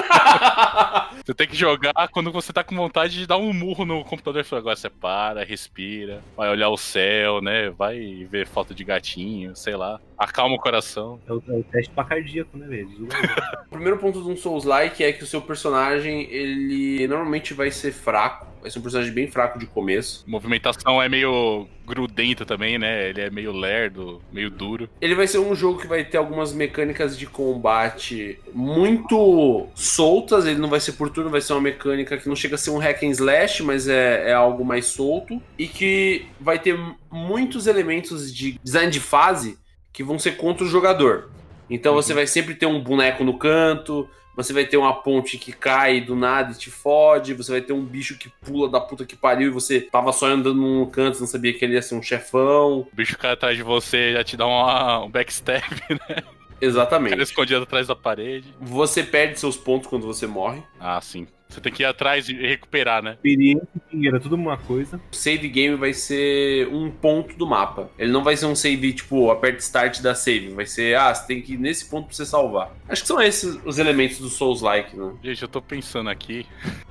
você 1.24 1.34
tem 1.34 1.48
que 1.48 1.56
jogar 1.56 2.08
quando 2.12 2.30
você 2.30 2.52
tá 2.52 2.62
com 2.62 2.76
vontade 2.76 3.18
de 3.18 3.26
dar 3.26 3.36
um 3.36 3.52
murro 3.52 3.84
no 3.84 4.04
computador 4.04 4.42
e 4.42 4.44
falar, 4.44 4.60
agora 4.60 4.76
você 4.76 4.88
para, 4.88 5.44
respira, 5.44 6.22
vai 6.36 6.48
olhar 6.48 6.68
o 6.68 6.76
céu, 6.76 7.40
né? 7.40 7.70
Vai 7.70 8.24
ver 8.30 8.46
foto 8.46 8.72
de 8.72 8.84
gatinho, 8.84 9.56
sei 9.56 9.74
lá. 9.74 10.00
Acalma 10.16 10.54
o 10.54 10.60
coração. 10.60 11.20
É 11.26 11.32
o, 11.32 11.42
é 11.48 11.52
o 11.58 11.64
teste 11.64 11.92
pra 11.92 12.04
cardíaco, 12.04 12.56
né, 12.56 12.66
velho? 12.66 13.08
O 13.66 13.74
primeiro 13.74 13.98
ponto 13.98 14.22
de 14.22 14.28
um 14.28 14.36
Souls-like 14.36 15.02
é 15.02 15.12
que 15.12 15.24
o 15.24 15.26
seu 15.26 15.42
personagem, 15.42 16.30
ele 16.30 17.08
normalmente 17.08 17.52
vai 17.52 17.72
ser 17.72 17.90
fraco. 17.90 18.46
Vai 18.64 18.70
ser 18.70 18.78
um 18.78 18.82
personagem 18.82 19.12
bem 19.12 19.30
fraco 19.30 19.58
de 19.58 19.66
começo. 19.66 20.24
A 20.26 20.30
movimentação 20.30 21.02
é 21.02 21.06
meio 21.06 21.68
grudenta 21.86 22.46
também, 22.46 22.78
né? 22.78 23.10
Ele 23.10 23.20
é 23.20 23.28
meio 23.28 23.52
lerdo, 23.52 24.22
meio 24.32 24.48
duro. 24.48 24.88
Ele 25.02 25.14
vai 25.14 25.26
ser 25.26 25.38
um 25.38 25.54
jogo 25.54 25.78
que 25.78 25.86
vai 25.86 26.02
ter 26.02 26.16
algumas 26.16 26.54
mecânicas 26.54 27.18
de 27.18 27.26
combate 27.26 28.38
muito 28.54 29.68
soltas. 29.74 30.46
Ele 30.46 30.58
não 30.58 30.70
vai 30.70 30.80
ser 30.80 30.92
por 30.92 31.10
turno, 31.10 31.28
vai 31.28 31.42
ser 31.42 31.52
uma 31.52 31.60
mecânica 31.60 32.16
que 32.16 32.26
não 32.26 32.34
chega 32.34 32.54
a 32.54 32.58
ser 32.58 32.70
um 32.70 32.78
hack 32.78 33.02
and 33.02 33.10
slash, 33.10 33.62
mas 33.62 33.86
é, 33.86 34.30
é 34.30 34.32
algo 34.32 34.64
mais 34.64 34.86
solto. 34.86 35.42
E 35.58 35.68
que 35.68 36.24
vai 36.40 36.58
ter 36.58 36.74
muitos 37.12 37.66
elementos 37.66 38.34
de 38.34 38.58
design 38.64 38.90
de 38.90 38.98
fase 38.98 39.58
que 39.92 40.02
vão 40.02 40.18
ser 40.18 40.38
contra 40.38 40.64
o 40.64 40.68
jogador. 40.70 41.28
Então 41.68 41.92
você 41.92 42.14
vai 42.14 42.26
sempre 42.26 42.54
ter 42.54 42.64
um 42.64 42.82
boneco 42.82 43.24
no 43.24 43.36
canto, 43.36 44.08
você 44.36 44.52
vai 44.52 44.64
ter 44.64 44.76
uma 44.76 44.92
ponte 44.92 45.38
que 45.38 45.52
cai 45.52 46.00
do 46.00 46.16
nada 46.16 46.52
e 46.52 46.56
te 46.56 46.70
fode, 46.70 47.34
você 47.34 47.52
vai 47.52 47.60
ter 47.60 47.72
um 47.72 47.84
bicho 47.84 48.18
que 48.18 48.28
pula 48.28 48.68
da 48.68 48.80
puta 48.80 49.04
que 49.04 49.16
pariu 49.16 49.48
e 49.48 49.52
você 49.52 49.80
tava 49.80 50.12
só 50.12 50.26
andando 50.26 50.60
num 50.60 50.86
canto, 50.86 51.20
não 51.20 51.26
sabia 51.26 51.52
que 51.52 51.64
ele 51.64 51.74
ia 51.74 51.82
ser 51.82 51.94
um 51.94 52.02
chefão. 52.02 52.80
O 52.80 52.88
bicho 52.92 53.16
cai 53.16 53.32
atrás 53.32 53.56
de 53.56 53.62
você 53.62 54.12
já 54.12 54.24
te 54.24 54.36
dá 54.36 54.46
uma, 54.46 55.04
um 55.04 55.10
backstab, 55.10 55.62
né? 55.90 56.22
Exatamente. 56.60 57.10
Cara 57.10 57.22
escondido 57.22 57.62
atrás 57.62 57.86
da 57.88 57.96
parede. 57.96 58.54
Você 58.60 59.02
perde 59.02 59.38
seus 59.38 59.56
pontos 59.56 59.88
quando 59.88 60.06
você 60.06 60.26
morre. 60.26 60.62
Ah, 60.80 61.00
sim. 61.00 61.26
Você 61.54 61.60
tem 61.60 61.72
que 61.72 61.84
ir 61.84 61.86
atrás 61.86 62.28
e 62.28 62.32
recuperar, 62.32 63.00
né? 63.00 63.12
Experiência 63.12 63.68
e 63.76 63.94
dinheiro, 63.94 64.16
é 64.16 64.20
tudo 64.20 64.34
uma 64.34 64.56
coisa. 64.56 65.00
O 65.12 65.14
save 65.14 65.48
game 65.48 65.76
vai 65.76 65.94
ser 65.94 66.66
um 66.68 66.90
ponto 66.90 67.36
do 67.36 67.46
mapa. 67.46 67.88
Ele 67.96 68.10
não 68.10 68.24
vai 68.24 68.36
ser 68.36 68.46
um 68.46 68.56
save 68.56 68.92
tipo, 68.92 69.30
aperta 69.30 69.58
start 69.58 70.00
da 70.00 70.16
save. 70.16 70.48
Vai 70.48 70.66
ser, 70.66 70.96
ah, 70.96 71.14
você 71.14 71.26
tem 71.28 71.40
que 71.40 71.54
ir 71.54 71.58
nesse 71.58 71.88
ponto 71.88 72.06
pra 72.06 72.16
você 72.16 72.26
salvar. 72.26 72.74
Acho 72.88 73.02
que 73.02 73.08
são 73.08 73.22
esses 73.22 73.56
os 73.64 73.78
elementos 73.78 74.18
do 74.18 74.28
Souls-like, 74.28 74.96
né? 74.96 75.14
Gente, 75.22 75.42
eu 75.42 75.48
tô 75.48 75.62
pensando 75.62 76.10
aqui. 76.10 76.44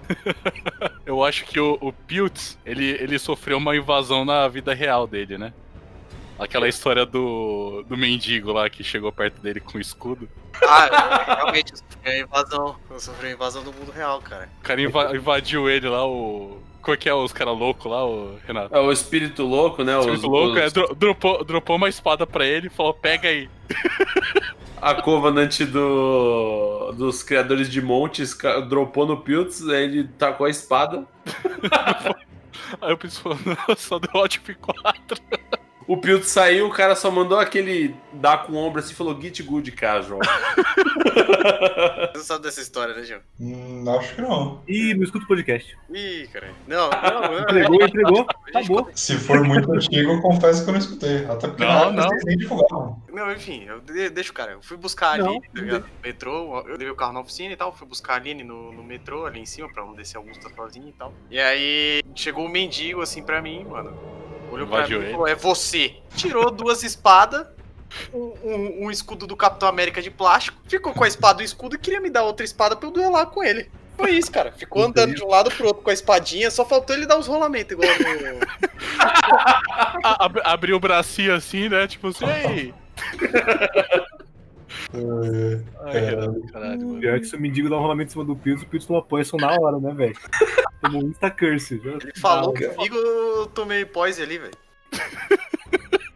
eu 1.05 1.23
acho 1.23 1.43
que 1.45 1.59
o, 1.59 1.77
o 1.81 1.91
Piltz, 1.91 2.57
ele, 2.65 2.85
ele 2.85 3.19
sofreu 3.19 3.57
uma 3.57 3.75
invasão 3.75 4.23
na 4.23 4.47
vida 4.47 4.73
real 4.73 5.05
dele, 5.05 5.37
né? 5.37 5.53
Aquela 6.43 6.67
história 6.67 7.05
do, 7.05 7.83
do 7.87 7.95
mendigo 7.97 8.51
lá 8.51 8.69
que 8.69 8.83
chegou 8.83 9.11
perto 9.11 9.41
dele 9.41 9.59
com 9.59 9.79
escudo. 9.79 10.27
Ah, 10.67 11.35
realmente, 11.37 11.71
eu 11.73 11.77
sofri 11.77 12.11
a 12.11 12.19
invasão. 12.19 12.75
Eu 12.89 12.99
sofri 12.99 13.27
a 13.27 13.31
invasão 13.31 13.63
do 13.63 13.71
mundo 13.73 13.91
real, 13.91 14.21
cara. 14.21 14.49
O 14.59 14.63
cara 14.63 14.81
inva- 14.81 15.15
invadiu 15.15 15.69
ele 15.69 15.87
lá, 15.89 16.05
o. 16.05 16.61
Como 16.81 16.93
é 16.95 16.97
que 16.97 17.07
é 17.07 17.13
os 17.13 17.31
caras 17.31 17.57
loucos 17.57 17.89
lá, 17.89 18.05
o 18.05 18.37
Renato? 18.45 18.75
É 18.75 18.79
o 18.79 18.91
espírito 18.91 19.43
louco, 19.43 19.83
né? 19.85 19.95
O 19.95 19.99
Os, 19.99 20.05
espírito 20.05 20.27
louco, 20.27 20.57
é, 20.57 20.65
os- 20.65 20.73
dro- 20.73 20.93
dropou, 20.93 21.43
dropou 21.45 21.75
uma 21.77 21.87
espada 21.87 22.27
pra 22.27 22.45
ele 22.45 22.67
e 22.67 22.69
falou: 22.69 22.93
pega 22.93 23.29
aí. 23.29 23.49
A 24.81 24.93
Covenant 24.95 25.61
do. 25.61 26.91
dos 26.97 27.23
criadores 27.23 27.69
de 27.69 27.81
montes 27.81 28.37
dropou 28.67 29.05
no 29.05 29.15
Piltz, 29.21 29.65
aí 29.69 29.83
ele 29.85 30.03
tacou 30.03 30.45
a 30.45 30.49
espada. 30.49 31.05
Aí 32.81 32.91
o 32.91 32.97
Piltz 32.97 33.17
falou, 33.19 33.37
não, 33.45 33.75
só 33.75 33.99
deu 33.99 34.09
Alt 34.19 34.37
F4. 34.39 35.19
O 35.87 35.97
Piltz 35.97 36.29
saiu, 36.29 36.67
o 36.67 36.71
cara 36.71 36.95
só 36.95 37.11
mandou 37.11 37.37
aquele 37.39 37.95
dar 38.13 38.45
com 38.45 38.53
o 38.53 38.55
ombro 38.55 38.79
assim 38.79 38.93
e 38.93 38.95
falou 38.95 39.19
Git 39.19 39.41
good 39.43 39.71
casual. 39.71 40.19
Você 41.03 42.17
não 42.17 42.23
sabe 42.23 42.43
dessa 42.43 42.61
história, 42.61 42.93
né, 42.95 43.03
João? 43.03 43.19
Hum, 43.39 43.83
acho 43.97 44.15
que 44.15 44.21
não. 44.21 44.61
Ih, 44.67 44.93
não 44.93 45.03
escuta 45.03 45.25
o 45.25 45.27
podcast. 45.27 45.77
Ih, 45.93 46.27
caralho. 46.31 46.53
Não, 46.67 46.89
não, 46.89 47.21
não. 47.31 47.39
Entregou, 47.39 47.81
entregou. 47.83 48.27
Acabou. 48.53 48.89
Se 48.95 49.15
for 49.17 49.43
muito 49.43 49.71
antigo, 49.73 50.11
eu 50.11 50.21
confesso 50.21 50.63
que 50.63 50.69
eu 50.69 50.73
não 50.73 50.79
escutei. 50.79 51.25
Até 51.25 51.47
porque 51.47 51.63
Não, 51.63 51.91
não. 51.91 52.07
nem 52.25 52.37
divulgavam. 52.37 53.01
Não, 53.11 53.31
enfim, 53.31 53.65
eu 53.65 53.79
de- 53.81 54.09
deixa 54.09 54.31
o 54.31 54.33
cara. 54.33 54.51
Eu 54.53 54.61
fui 54.61 54.77
buscar 54.77 55.17
Não, 55.17 55.29
ali, 55.31 55.41
tá 55.41 55.47
ligado? 55.61 55.81
No 55.81 55.87
metrô, 56.03 56.59
eu 56.67 56.71
levei 56.73 56.89
o 56.89 56.95
carro 56.95 57.13
na 57.13 57.19
oficina 57.21 57.53
e 57.53 57.57
tal, 57.57 57.75
fui 57.75 57.87
buscar 57.87 58.13
a 58.13 58.15
Aline 58.17 58.43
no, 58.43 58.71
no 58.71 58.83
metrô, 58.83 59.25
ali 59.25 59.39
em 59.39 59.45
cima, 59.45 59.67
pra 59.71 59.83
não 59.85 59.93
descer 59.93 60.17
Augusta 60.17 60.49
sozinho 60.55 60.89
e 60.89 60.93
tal. 60.93 61.13
E 61.29 61.39
aí 61.39 62.01
chegou 62.15 62.45
um 62.45 62.49
mendigo 62.49 63.01
assim 63.01 63.23
pra 63.23 63.41
mim, 63.41 63.63
mano. 63.65 63.97
Olhou 64.53 64.67
pra 64.67 64.87
mim 64.87 65.05
e 65.07 65.11
falou: 65.11 65.27
É 65.27 65.35
você. 65.35 65.95
Tirou 66.15 66.49
duas 66.51 66.83
espadas. 66.83 67.45
Um, 68.11 68.33
um- 68.43 68.85
um 68.85 68.91
escudo 68.91 69.27
do 69.27 69.35
Capitão 69.37 69.69
América 69.69 70.01
de 70.01 70.09
plástico, 70.09 70.57
ficou 70.67 70.93
com 70.93 71.03
a 71.03 71.07
espada 71.07 71.43
e 71.43 71.45
o 71.45 71.47
escudo 71.47 71.75
e 71.75 71.77
queria 71.79 72.01
me 72.01 72.09
dar 72.09 72.23
outra 72.23 72.43
espada 72.43 72.75
pra 72.75 72.87
eu 72.87 72.91
duelar 72.91 73.27
com 73.27 73.43
ele. 73.43 73.69
Foi 73.95 74.09
isso, 74.09 74.31
cara. 74.31 74.51
Ficou 74.51 74.83
andando 74.83 75.13
de 75.13 75.23
um 75.23 75.27
lado 75.27 75.51
pro 75.51 75.67
outro 75.67 75.83
com 75.83 75.91
a 75.91 75.93
espadinha, 75.93 76.49
só 76.49 76.65
faltou 76.65 76.95
ele 76.95 77.05
dar 77.05 77.19
os 77.19 77.27
rolamentos 77.27 77.71
igual. 77.73 77.87
A- 80.03 80.25
ab- 80.25 80.41
Abriu 80.43 80.75
o 80.75 80.79
bracinho 80.79 81.35
assim, 81.35 81.69
né? 81.69 81.85
Tipo 81.87 82.07
assim, 82.07 82.25
ei. 82.25 82.73
É, 84.93 85.59
Ai, 85.85 86.41
caralho, 86.51 86.87
mano. 86.87 86.99
Pior 86.99 87.19
que 87.19 87.25
se 87.25 87.35
o 87.35 87.39
mendigo 87.39 87.69
dá 87.69 87.77
um 87.77 87.79
rolamento 87.81 88.09
em 88.09 88.11
cima 88.11 88.25
do 88.25 88.35
Piltz, 88.35 88.63
o 88.63 88.67
Piltz 88.67 88.85
toma 88.87 89.01
poison 89.01 89.37
na 89.37 89.51
hora, 89.59 89.79
né, 89.79 89.93
velho? 89.93 90.15
Tomou 90.81 91.03
um 91.03 91.09
insta 91.09 91.29
curse. 91.31 91.81
Ele 91.83 92.11
falou 92.19 92.53
comigo, 92.53 92.95
eu 93.43 93.47
tomei 93.47 93.85
poise 93.85 94.21
ali, 94.21 94.37
velho. 94.37 94.53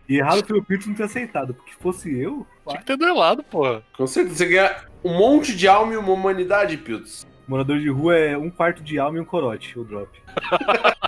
E 0.07 0.17
errado 0.17 0.45
foi 0.45 0.59
o 0.59 0.63
Piltz 0.63 0.87
não 0.87 0.95
ter 0.95 1.03
aceitado, 1.03 1.53
porque 1.53 1.71
se 1.71 1.77
fosse 1.77 2.19
eu, 2.19 2.45
Tinha 2.67 2.79
que 2.79 2.85
ter 2.85 2.97
duelado, 2.97 3.43
porra. 3.43 3.83
Com 3.95 4.07
certeza, 4.07 4.35
você 4.35 4.45
ganha 4.45 4.75
um 5.03 5.17
monte 5.17 5.55
de 5.55 5.67
alma 5.67 5.93
e 5.93 5.97
uma 5.97 6.11
humanidade, 6.11 6.77
Piltz. 6.77 7.25
morador 7.47 7.79
de 7.79 7.89
rua 7.89 8.17
é 8.17 8.37
um 8.37 8.49
quarto 8.49 8.83
de 8.83 8.99
alma 8.99 9.17
e 9.17 9.21
um 9.21 9.25
corote, 9.25 9.77
o 9.79 9.83
drop. 9.83 10.09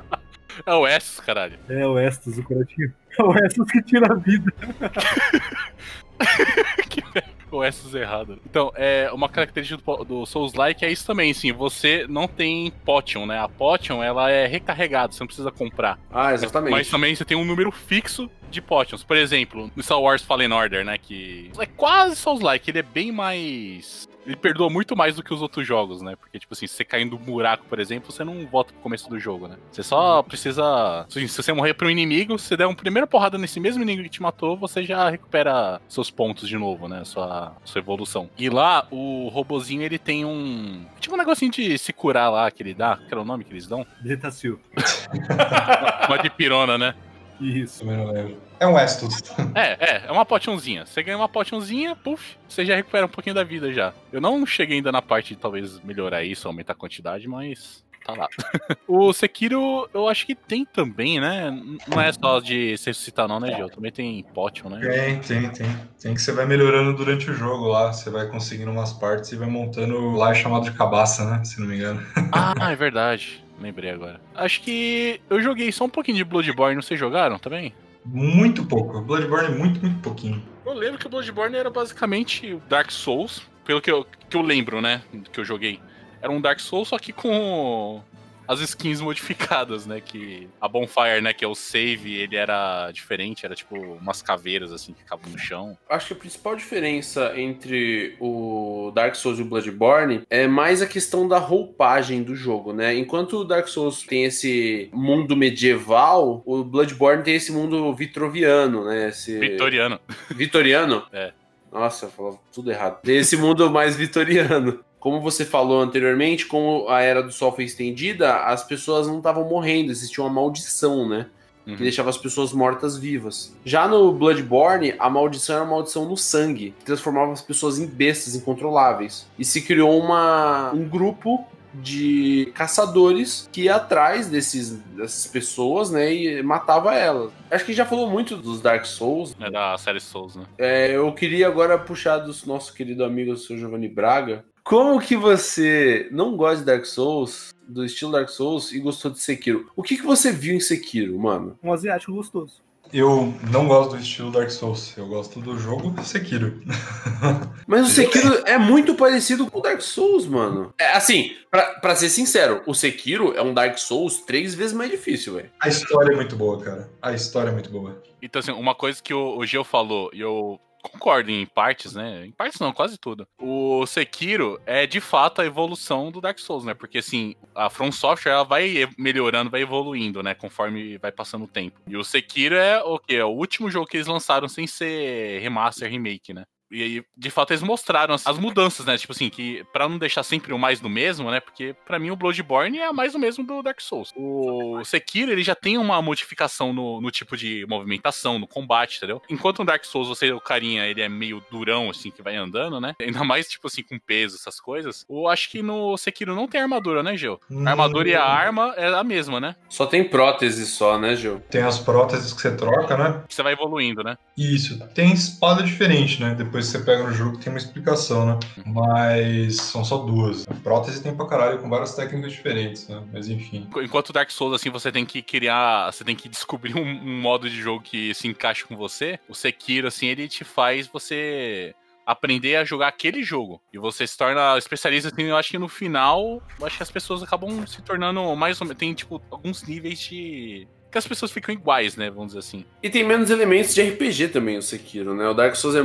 É 0.65 0.73
o 0.73 0.85
S, 0.85 1.21
caralho. 1.21 1.57
É 1.69 1.87
o 1.87 1.97
Estus, 1.97 2.37
o 2.37 2.43
corotinho. 2.43 2.93
É 3.17 3.23
o 3.23 3.33
Estus 3.45 3.71
que 3.71 3.81
tira 3.81 4.11
a 4.11 4.15
vida. 4.15 4.53
O 7.51 7.63
S 7.63 7.95
errado. 7.97 8.39
Então, 8.45 8.71
é 8.75 9.09
uma 9.11 9.29
característica 9.29 9.81
do, 9.81 10.03
do 10.03 10.25
Souls-like 10.25 10.85
é 10.85 10.91
isso 10.91 11.05
também, 11.05 11.33
sim. 11.33 11.51
Você 11.51 12.05
não 12.09 12.27
tem 12.27 12.71
potion, 12.85 13.25
né? 13.25 13.39
A 13.39 13.47
potion, 13.47 14.03
ela 14.03 14.29
é 14.29 14.47
recarregada, 14.47 15.13
você 15.13 15.19
não 15.21 15.27
precisa 15.27 15.51
comprar. 15.51 15.99
Ah, 16.11 16.33
exatamente. 16.33 16.71
Mas 16.71 16.89
também 16.89 17.15
você 17.15 17.25
tem 17.25 17.37
um 17.37 17.45
número 17.45 17.71
fixo 17.71 18.29
de 18.49 18.61
potions. 18.61 19.03
Por 19.03 19.17
exemplo, 19.17 19.71
no 19.75 19.83
Star 19.83 20.01
Wars 20.01 20.23
Fallen 20.23 20.51
Order, 20.51 20.83
né? 20.83 20.97
Que 20.97 21.51
é 21.59 21.65
quase 21.65 22.15
Souls-like, 22.15 22.69
ele 22.69 22.79
é 22.79 22.83
bem 22.83 23.11
mais. 23.11 24.08
Ele 24.25 24.35
perdoa 24.35 24.69
muito 24.69 24.95
mais 24.95 25.15
do 25.15 25.23
que 25.23 25.33
os 25.33 25.41
outros 25.41 25.65
jogos, 25.65 26.01
né? 26.01 26.15
Porque, 26.15 26.37
tipo 26.37 26.53
assim, 26.53 26.67
se 26.67 26.73
você 26.73 26.85
cair 26.85 27.05
no 27.05 27.17
buraco, 27.17 27.65
por 27.67 27.79
exemplo, 27.79 28.11
você 28.11 28.23
não 28.23 28.45
volta 28.45 28.73
pro 28.73 28.81
começo 28.81 29.09
do 29.09 29.19
jogo, 29.19 29.47
né? 29.47 29.55
Você 29.71 29.81
só 29.81 30.21
precisa. 30.21 31.05
Se 31.09 31.27
você 31.27 31.53
morrer 31.53 31.73
pra 31.73 31.87
um 31.87 31.89
inimigo, 31.89 32.37
se 32.37 32.47
você 32.47 32.57
der 32.57 32.65
uma 32.65 32.75
primeira 32.75 33.07
porrada 33.07 33.37
nesse 33.37 33.59
mesmo 33.59 33.81
inimigo 33.81 34.03
que 34.03 34.09
te 34.09 34.21
matou, 34.21 34.57
você 34.57 34.83
já 34.83 35.09
recupera 35.09 35.81
seus 35.87 36.11
pontos 36.11 36.47
de 36.47 36.57
novo, 36.57 36.87
né? 36.87 37.03
Sua, 37.05 37.55
sua 37.63 37.79
evolução. 37.79 38.29
E 38.37 38.49
lá, 38.49 38.87
o 38.91 39.29
robozinho, 39.29 39.83
ele 39.83 39.97
tem 39.97 40.25
um. 40.25 40.85
Tipo 40.99 41.15
um 41.15 41.17
negocinho 41.17 41.51
de 41.51 41.77
se 41.77 41.93
curar 41.93 42.29
lá 42.29 42.51
que 42.51 42.61
ele 42.61 42.73
dá. 42.73 42.97
Que 42.97 43.13
era 43.13 43.21
o 43.21 43.25
nome 43.25 43.43
que 43.43 43.53
eles 43.53 43.67
dão? 43.67 43.85
Zetacil. 44.05 44.59
Uma 46.07 46.17
de 46.17 46.29
pirona, 46.29 46.77
né? 46.77 46.93
Isso. 47.39 47.79
também 47.79 47.97
não 47.97 48.11
lembro. 48.11 48.48
É 48.59 48.67
um 48.67 48.77
Estus. 48.77 49.21
É, 49.55 49.77
é, 49.79 50.03
é 50.07 50.11
uma 50.11 50.25
potionzinha. 50.25 50.85
Você 50.85 51.01
ganha 51.01 51.17
uma 51.17 51.29
potionzinha, 51.29 51.95
puf, 51.95 52.37
você 52.47 52.65
já 52.65 52.75
recupera 52.75 53.05
um 53.05 53.09
pouquinho 53.09 53.35
da 53.35 53.43
vida 53.43 53.71
já. 53.71 53.93
Eu 54.11 54.19
não 54.19 54.45
cheguei 54.45 54.77
ainda 54.77 54.91
na 54.91 55.01
parte 55.01 55.33
de 55.33 55.39
talvez 55.39 55.79
melhorar 55.81 56.23
isso, 56.23 56.47
aumentar 56.47 56.73
a 56.73 56.75
quantidade, 56.75 57.27
mas 57.27 57.83
tá 58.05 58.13
lá. 58.13 58.27
o 58.87 59.13
Sekiro, 59.13 59.89
eu 59.93 60.09
acho 60.09 60.25
que 60.25 60.35
tem 60.35 60.65
também, 60.65 61.21
né? 61.21 61.51
Não 61.87 62.01
é 62.01 62.11
só 62.11 62.39
de 62.39 62.77
se 62.77 62.87
ressuscitar 62.87 63.27
não, 63.27 63.39
né, 63.39 63.55
Gil? 63.55 63.69
Também 63.69 63.91
tem 63.91 64.23
potion, 64.33 64.69
né? 64.69 64.79
Tem, 64.81 65.19
tem, 65.19 65.49
tem. 65.51 65.75
Tem 66.01 66.13
que 66.13 66.21
você 66.21 66.31
vai 66.33 66.45
melhorando 66.45 66.95
durante 66.97 67.29
o 67.29 67.33
jogo 67.33 67.67
lá. 67.67 67.93
Você 67.93 68.09
vai 68.09 68.27
conseguindo 68.27 68.71
umas 68.71 68.91
partes 68.91 69.31
e 69.31 69.37
vai 69.37 69.47
montando 69.47 70.11
lá 70.11 70.31
é 70.31 70.35
chamado 70.35 70.63
de 70.63 70.71
cabaça, 70.71 71.23
né? 71.29 71.43
Se 71.45 71.59
não 71.59 71.67
me 71.67 71.75
engano. 71.77 72.01
Ah, 72.31 72.71
é 72.71 72.75
verdade. 72.75 73.43
Lembrei 73.59 73.89
agora. 73.89 74.21
Acho 74.35 74.61
que 74.61 75.19
eu 75.29 75.41
joguei 75.41 75.71
só 75.71 75.85
um 75.85 75.89
pouquinho 75.89 76.17
de 76.17 76.23
Bloodborne, 76.23 76.81
vocês 76.81 76.99
jogaram 76.99 77.37
também? 77.39 77.73
Muito 78.05 78.65
pouco. 78.65 79.01
Bloodborne 79.01 79.47
é 79.47 79.57
muito, 79.57 79.81
muito 79.81 79.99
pouquinho. 80.01 80.41
Eu 80.65 80.73
lembro 80.73 80.99
que 80.99 81.07
o 81.07 81.09
Bloodborne 81.09 81.55
era 81.55 81.69
basicamente 81.69 82.59
Dark 82.69 82.91
Souls, 82.91 83.41
pelo 83.65 83.81
que 83.81 83.91
eu, 83.91 84.05
que 84.29 84.37
eu 84.37 84.41
lembro, 84.41 84.81
né? 84.81 85.01
Que 85.31 85.39
eu 85.39 85.45
joguei. 85.45 85.79
Era 86.21 86.31
um 86.31 86.41
Dark 86.41 86.59
Souls, 86.59 86.89
só 86.89 86.99
que 86.99 87.13
com 87.13 88.01
as 88.49 88.61
skins 88.61 88.99
modificadas, 88.99 89.85
né? 89.85 90.01
Que 90.01 90.49
a 90.59 90.67
Bonfire, 90.67 91.21
né? 91.21 91.33
Que 91.33 91.45
é 91.45 91.47
o 91.47 91.53
save, 91.53 92.15
ele 92.15 92.35
era 92.35 92.89
diferente, 92.91 93.45
era 93.45 93.53
tipo 93.53 93.75
umas 93.75 94.23
caveiras 94.23 94.73
assim 94.73 94.91
que 94.91 95.03
ficavam 95.03 95.29
no 95.29 95.37
chão. 95.37 95.77
Acho 95.87 96.07
que 96.07 96.13
a 96.13 96.15
principal 96.15 96.55
diferença 96.55 97.31
entre 97.39 98.17
o 98.19 98.91
Dark 98.95 99.13
Souls 99.13 99.37
e 99.37 99.43
o 99.43 99.45
Bloodborne 99.45 100.23
é 100.31 100.47
mais 100.47 100.81
a 100.81 100.87
questão 100.87 101.27
da 101.27 101.37
roupagem 101.37 102.23
do 102.23 102.35
jogo, 102.35 102.73
né? 102.73 102.95
Enquanto 102.95 103.41
o 103.41 103.43
Dark 103.45 103.67
Souls 103.67 104.01
tem 104.01 104.23
esse 104.25 104.89
mundo 104.91 105.37
medieval, 105.37 106.41
o 106.43 106.63
Bloodborne 106.63 107.21
tem 107.21 107.35
esse 107.35 107.51
mundo 107.51 107.93
vitroviano, 107.93 108.83
né? 108.83 109.09
Esse... 109.09 109.37
Vitoriano. 109.37 109.99
Vitoriano? 110.31 111.03
É. 111.13 111.33
Nossa, 111.71 112.05
eu 112.05 112.09
falava 112.09 112.39
tudo 112.51 112.71
errado. 112.71 113.01
Tem 113.01 113.17
esse 113.17 113.37
mundo 113.37 113.69
mais 113.69 113.95
vitoriano. 113.95 114.79
Como 114.99 115.21
você 115.21 115.45
falou 115.45 115.81
anteriormente, 115.81 116.45
como 116.45 116.89
a 116.89 117.01
Era 117.01 117.23
do 117.23 117.31
Sol 117.31 117.51
foi 117.51 117.63
estendida, 117.63 118.43
as 118.43 118.63
pessoas 118.63 119.07
não 119.07 119.17
estavam 119.17 119.47
morrendo, 119.47 119.91
existia 119.91 120.23
uma 120.23 120.29
maldição, 120.29 121.07
né? 121.07 121.27
Uhum. 121.67 121.75
que 121.75 121.83
deixava 121.83 122.09
as 122.09 122.17
pessoas 122.17 122.51
mortas 122.51 122.97
vivas. 122.97 123.55
Já 123.63 123.87
no 123.87 124.11
Bloodborne, 124.11 124.95
a 124.97 125.09
maldição 125.09 125.55
era 125.55 125.63
uma 125.65 125.75
maldição 125.75 126.07
no 126.07 126.17
sangue, 126.17 126.73
que 126.79 126.85
transformava 126.85 127.31
as 127.31 127.41
pessoas 127.41 127.77
em 127.77 127.85
bestas 127.85 128.33
incontroláveis. 128.33 129.27
E 129.37 129.45
se 129.45 129.61
criou 129.61 129.99
uma, 129.99 130.71
um 130.73 130.87
grupo 130.87 131.45
de 131.73 132.51
caçadores 132.55 133.47
que 133.51 133.63
ia 133.63 133.75
atrás 133.75 134.27
desses, 134.27 134.71
dessas 134.71 135.27
pessoas, 135.27 135.91
né, 135.91 136.11
e 136.11 136.41
matava 136.41 136.95
elas. 136.95 137.31
Acho 137.51 137.65
que 137.65 137.73
já 137.73 137.85
falou 137.85 138.09
muito 138.09 138.35
dos 138.35 138.61
Dark 138.61 138.85
Souls. 138.85 139.35
É 139.39 139.51
da 139.51 139.77
série 139.77 139.99
Souls, 139.99 140.35
né? 140.35 140.45
É, 140.57 140.95
eu 140.95 141.11
queria 141.13 141.47
agora 141.47 141.77
puxar 141.77 142.17
do 142.17 142.33
nosso 142.47 142.73
querido 142.73 143.03
amigo, 143.03 143.31
o 143.31 143.37
Sr. 143.37 143.57
Giovanni 143.57 143.87
Braga. 143.87 144.43
Como 144.69 144.99
que 144.99 145.17
você 145.17 146.07
não 146.11 146.37
gosta 146.37 146.57
de 146.57 146.65
Dark 146.65 146.85
Souls, 146.85 147.55
do 147.67 147.83
estilo 147.83 148.11
Dark 148.11 148.29
Souls, 148.29 148.71
e 148.71 148.79
gostou 148.79 149.09
de 149.09 149.19
Sekiro? 149.19 149.67
O 149.75 149.81
que, 149.81 149.97
que 149.97 150.03
você 150.03 150.31
viu 150.31 150.53
em 150.53 150.59
Sekiro, 150.59 151.17
mano? 151.17 151.57
Um 151.63 151.73
asiático 151.73 152.13
gostoso. 152.13 152.61
Eu 152.93 153.33
não 153.51 153.67
gosto 153.67 153.95
do 153.95 153.97
estilo 153.97 154.29
Dark 154.29 154.51
Souls. 154.51 154.95
Eu 154.95 155.07
gosto 155.07 155.41
do 155.41 155.57
jogo 155.57 155.99
Sekiro. 156.03 156.61
Mas 157.65 157.87
o 157.87 157.89
Sekiro 157.89 158.43
é 158.45 158.59
muito 158.59 158.93
parecido 158.93 159.49
com 159.49 159.57
o 159.57 159.61
Dark 159.63 159.81
Souls, 159.81 160.27
mano. 160.27 160.71
É, 160.77 160.95
assim, 160.95 161.35
pra, 161.49 161.79
pra 161.79 161.95
ser 161.95 162.09
sincero, 162.09 162.61
o 162.67 162.75
Sekiro 162.75 163.33
é 163.35 163.41
um 163.41 163.55
Dark 163.55 163.75
Souls 163.79 164.19
três 164.19 164.53
vezes 164.53 164.73
mais 164.73 164.91
difícil, 164.91 165.33
velho. 165.33 165.49
A 165.59 165.67
história 165.67 166.13
é 166.13 166.15
muito 166.15 166.35
boa, 166.35 166.63
cara. 166.63 166.87
A 167.01 167.11
história 167.11 167.49
é 167.49 167.53
muito 167.53 167.71
boa. 167.71 168.03
Então, 168.21 168.39
assim, 168.39 168.51
uma 168.51 168.75
coisa 168.75 169.01
que 169.01 169.15
o, 169.15 169.35
o 169.35 169.45
Geo 169.47 169.63
falou, 169.63 170.11
e 170.13 170.19
eu 170.19 170.59
concordo 170.81 171.31
em 171.31 171.45
partes, 171.45 171.93
né? 171.93 172.25
Em 172.25 172.31
partes 172.31 172.59
não, 172.59 172.73
quase 172.73 172.97
tudo. 172.97 173.27
O 173.39 173.85
Sekiro 173.85 174.59
é 174.65 174.85
de 174.85 174.99
fato 174.99 175.41
a 175.41 175.45
evolução 175.45 176.11
do 176.11 176.21
Dark 176.21 176.39
Souls, 176.39 176.63
né? 176.63 176.73
Porque 176.73 176.99
assim, 176.99 177.35
a 177.55 177.69
From 177.69 177.91
Software 177.91 178.33
ela 178.33 178.43
vai 178.43 178.87
melhorando, 178.97 179.49
vai 179.49 179.61
evoluindo, 179.61 180.23
né? 180.23 180.33
Conforme 180.33 180.97
vai 180.97 181.11
passando 181.11 181.45
o 181.45 181.47
tempo. 181.47 181.79
E 181.87 181.95
o 181.95 182.03
Sekiro 182.03 182.55
é 182.55 182.81
o 182.83 182.99
quê? 182.99 183.15
É 183.15 183.25
o 183.25 183.29
último 183.29 183.69
jogo 183.69 183.87
que 183.87 183.97
eles 183.97 184.07
lançaram 184.07 184.47
sem 184.47 184.67
ser 184.67 185.39
remaster, 185.39 185.89
remake, 185.89 186.33
né? 186.33 186.45
E 186.71 186.83
aí, 186.83 187.03
de 187.17 187.29
fato, 187.29 187.51
eles 187.51 187.63
mostraram 187.63 188.13
as 188.13 188.29
as 188.29 188.37
mudanças, 188.37 188.85
né? 188.85 188.97
Tipo 188.97 189.13
assim, 189.13 189.29
que 189.29 189.65
pra 189.73 189.89
não 189.89 189.97
deixar 189.97 190.23
sempre 190.23 190.53
o 190.53 190.59
mais 190.59 190.79
do 190.79 190.89
mesmo, 190.89 191.29
né? 191.31 191.39
Porque 191.39 191.75
pra 191.85 191.97
mim 191.97 192.11
o 192.11 192.15
Bloodborne 192.15 192.77
é 192.77 192.91
mais 192.91 193.13
do 193.13 193.19
mesmo 193.19 193.43
do 193.43 193.61
Dark 193.63 193.81
Souls. 193.81 194.13
O 194.15 194.83
Sekiro, 194.85 195.31
ele 195.31 195.43
já 195.43 195.55
tem 195.55 195.77
uma 195.77 196.01
modificação 196.01 196.71
no, 196.71 197.01
no 197.01 197.11
tipo 197.11 197.35
de 197.35 197.65
movimentação, 197.67 198.37
no 198.37 198.47
combate, 198.47 198.97
entendeu? 198.97 199.21
Enquanto 199.29 199.59
no 199.59 199.65
Dark 199.65 199.83
Souls, 199.85 200.07
você, 200.07 200.31
o 200.31 200.39
carinha, 200.39 200.85
ele 200.85 201.01
é 201.01 201.09
meio 201.09 201.43
durão, 201.49 201.89
assim, 201.89 202.11
que 202.11 202.21
vai 202.21 202.35
andando, 202.35 202.79
né? 202.79 202.95
Ainda 203.01 203.23
mais, 203.23 203.47
tipo 203.47 203.67
assim, 203.67 203.81
com 203.81 203.97
peso, 203.99 204.35
essas 204.35 204.59
coisas. 204.59 205.05
Eu 205.09 205.27
acho 205.27 205.49
que 205.49 205.61
no 205.61 205.97
Sekiro 205.97 206.35
não 206.35 206.47
tem 206.47 206.61
armadura, 206.61 207.01
né, 207.01 207.17
Geo? 207.17 207.39
A 207.65 207.71
armadura 207.71 208.09
e 208.09 208.15
a 208.15 208.23
arma 208.23 208.73
é 208.77 208.87
a 208.87 209.03
mesma, 209.03 209.39
né? 209.39 209.55
Só 209.67 209.85
tem 209.85 210.03
prótese 210.03 210.65
só, 210.65 210.97
né, 210.97 211.15
Gil? 211.15 211.41
Tem 211.49 211.61
as 211.61 211.79
próteses 211.79 212.31
que 212.33 212.41
você 212.41 212.55
troca, 212.55 212.97
né? 212.97 213.23
Você 213.27 213.41
vai 213.41 213.53
evoluindo, 213.53 214.03
né? 214.03 214.17
Isso. 214.37 214.79
Tem 214.93 215.11
espada 215.11 215.63
diferente, 215.63 216.21
né? 216.21 216.35
Depois 216.35 216.58
depois 216.59 216.65
que 216.67 216.77
você 216.77 216.79
pega 216.79 217.03
no 217.03 217.13
jogo 217.13 217.37
tem 217.37 217.51
uma 217.51 217.57
explicação, 217.57 218.25
né? 218.25 218.39
Mas 218.65 219.55
são 219.57 219.83
só 219.83 219.97
duas. 219.97 220.47
A 220.47 220.53
prótese 220.53 221.01
tem 221.01 221.15
pra 221.15 221.25
caralho 221.25 221.59
com 221.59 221.69
várias 221.69 221.95
técnicas 221.95 222.33
diferentes, 222.33 222.87
né? 222.87 223.01
Mas 223.11 223.29
enfim. 223.29 223.67
Enquanto 223.77 224.13
Dark 224.13 224.29
Souls, 224.29 224.53
assim, 224.53 224.69
você 224.69 224.91
tem 224.91 225.05
que 225.05 225.21
criar. 225.21 225.91
Você 225.91 226.03
tem 226.03 226.15
que 226.15 226.27
descobrir 226.27 226.75
um, 226.75 226.81
um 226.81 227.21
modo 227.21 227.49
de 227.49 227.61
jogo 227.61 227.83
que 227.83 228.13
se 228.13 228.27
encaixe 228.27 228.65
com 228.65 228.75
você. 228.75 229.19
O 229.27 229.33
Sekiro, 229.33 229.87
assim, 229.87 230.07
ele 230.07 230.27
te 230.27 230.43
faz 230.43 230.87
você 230.87 231.73
aprender 232.05 232.55
a 232.55 232.65
jogar 232.65 232.87
aquele 232.87 233.23
jogo. 233.23 233.61
E 233.71 233.77
você 233.77 234.05
se 234.05 234.17
torna 234.17 234.57
especialista, 234.57 235.09
assim, 235.09 235.23
eu 235.23 235.37
acho 235.37 235.51
que 235.51 235.59
no 235.59 235.69
final, 235.69 236.41
eu 236.59 236.65
acho 236.65 236.77
que 236.77 236.83
as 236.83 236.91
pessoas 236.91 237.21
acabam 237.21 237.65
se 237.67 237.81
tornando 237.81 238.35
mais 238.35 238.59
ou 238.59 238.67
menos. 238.67 238.79
Tem, 238.79 238.93
tipo, 238.93 239.21
alguns 239.31 239.63
níveis 239.63 239.99
de. 239.99 240.67
Que 240.91 240.97
as 240.97 241.07
pessoas 241.07 241.31
ficam 241.31 241.53
iguais, 241.53 241.95
né? 241.95 242.09
Vamos 242.09 242.27
dizer 242.27 242.39
assim. 242.39 242.65
E 242.81 242.89
tem 242.89 243.03
menos 243.03 243.29
elementos 243.29 243.75
de 243.75 243.81
RPG 243.83 244.29
também, 244.29 244.57
o 244.57 244.61
Sekiro, 244.61 245.13
né? 245.13 245.27
O 245.27 245.35
Dark 245.35 245.55
Souls 245.55 245.75
é, 245.75 245.83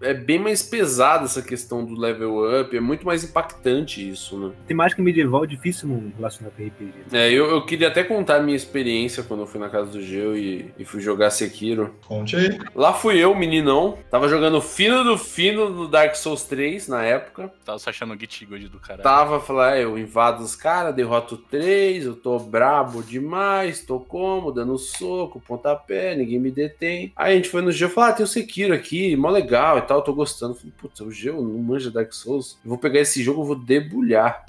é 0.00 0.14
bem 0.14 0.38
mais 0.38 0.62
pesado 0.62 1.24
essa 1.24 1.42
questão 1.42 1.84
do 1.84 1.94
level 1.94 2.60
up, 2.60 2.74
é 2.74 2.80
muito 2.80 3.04
mais 3.04 3.22
impactante 3.24 4.08
isso, 4.08 4.38
né? 4.38 4.52
Temática 4.66 5.02
medieval 5.02 5.44
é 5.44 5.46
difícil 5.46 5.88
não 5.88 6.12
relacionar 6.16 6.50
com 6.50 6.64
RPG. 6.64 6.92
É, 7.12 7.30
eu, 7.30 7.50
eu 7.50 7.64
queria 7.64 7.88
até 7.88 8.02
contar 8.02 8.36
a 8.36 8.42
minha 8.42 8.56
experiência 8.56 9.22
quando 9.22 9.40
eu 9.40 9.46
fui 9.46 9.60
na 9.60 9.68
casa 9.68 9.90
do 9.90 10.02
Geo 10.02 10.36
e, 10.36 10.72
e 10.78 10.84
fui 10.84 11.00
jogar 11.00 11.30
Sekiro. 11.30 11.94
Conte 12.06 12.36
aí. 12.36 12.58
Lá 12.74 12.92
fui 12.92 13.18
eu, 13.18 13.34
meninão, 13.34 13.98
tava 14.10 14.28
jogando 14.28 14.60
fino 14.60 15.04
do 15.04 15.18
fino 15.18 15.70
do 15.70 15.88
Dark 15.88 16.14
Souls 16.14 16.44
3 16.44 16.88
na 16.88 17.04
época. 17.04 17.52
Tava 17.64 17.78
se 17.78 17.88
achando 17.88 18.18
Git 18.18 18.46
God 18.46 18.62
do 18.64 18.78
caralho. 18.78 19.02
Tava, 19.02 19.40
falei, 19.40 19.80
ah, 19.80 19.82
eu 19.82 19.98
invado 19.98 20.42
os 20.42 20.56
caras, 20.56 20.94
derroto 20.94 21.36
três, 21.36 22.04
eu 22.04 22.14
tô 22.14 22.38
brabo 22.38 23.02
demais, 23.02 23.84
tô 23.84 24.00
como, 24.00 24.52
dando 24.52 24.78
soco, 24.78 25.40
pontapé, 25.40 26.14
ninguém 26.14 26.38
me 26.38 26.50
detém. 26.50 27.12
Aí 27.14 27.32
a 27.32 27.36
gente 27.36 27.48
foi 27.48 27.60
no 27.62 27.72
Geo 27.72 27.88
e 27.88 27.90
falou, 27.90 28.10
ah, 28.10 28.12
tem 28.12 28.24
o 28.24 28.28
Sekiro 28.28 28.72
aqui, 28.72 29.14
mó 29.16 29.30
legal 29.30 29.78
e 29.90 29.92
tal, 29.92 30.02
tô 30.02 30.14
gostando. 30.14 30.54
Falei, 30.54 30.72
putz, 30.78 31.00
o 31.00 31.10
Geo 31.10 31.42
não 31.42 31.58
manja 31.58 31.90
Dark 31.90 32.12
Souls, 32.12 32.58
eu 32.64 32.68
vou 32.68 32.78
pegar 32.78 33.00
esse 33.00 33.22
jogo, 33.22 33.42
eu 33.42 33.46
vou 33.46 33.56
debulhar. 33.56 34.46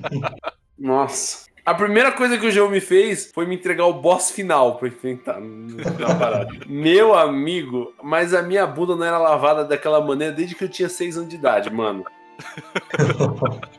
Nossa. 0.78 1.50
A 1.66 1.74
primeira 1.74 2.10
coisa 2.10 2.38
que 2.38 2.46
o 2.46 2.50
Geo 2.50 2.70
me 2.70 2.80
fez 2.80 3.30
foi 3.32 3.44
me 3.46 3.54
entregar 3.54 3.84
o 3.84 3.92
boss 3.92 4.30
final 4.30 4.78
pra 4.78 4.88
enfrentar 4.88 5.38
na 5.38 6.14
parada. 6.14 6.48
Meu 6.66 7.14
amigo, 7.14 7.92
mas 8.02 8.32
a 8.32 8.40
minha 8.40 8.66
bunda 8.66 8.96
não 8.96 9.04
era 9.04 9.18
lavada 9.18 9.64
daquela 9.64 10.00
maneira 10.00 10.32
desde 10.32 10.54
que 10.54 10.64
eu 10.64 10.68
tinha 10.68 10.88
6 10.88 11.18
anos 11.18 11.28
de 11.28 11.36
idade, 11.36 11.70
mano. 11.70 12.04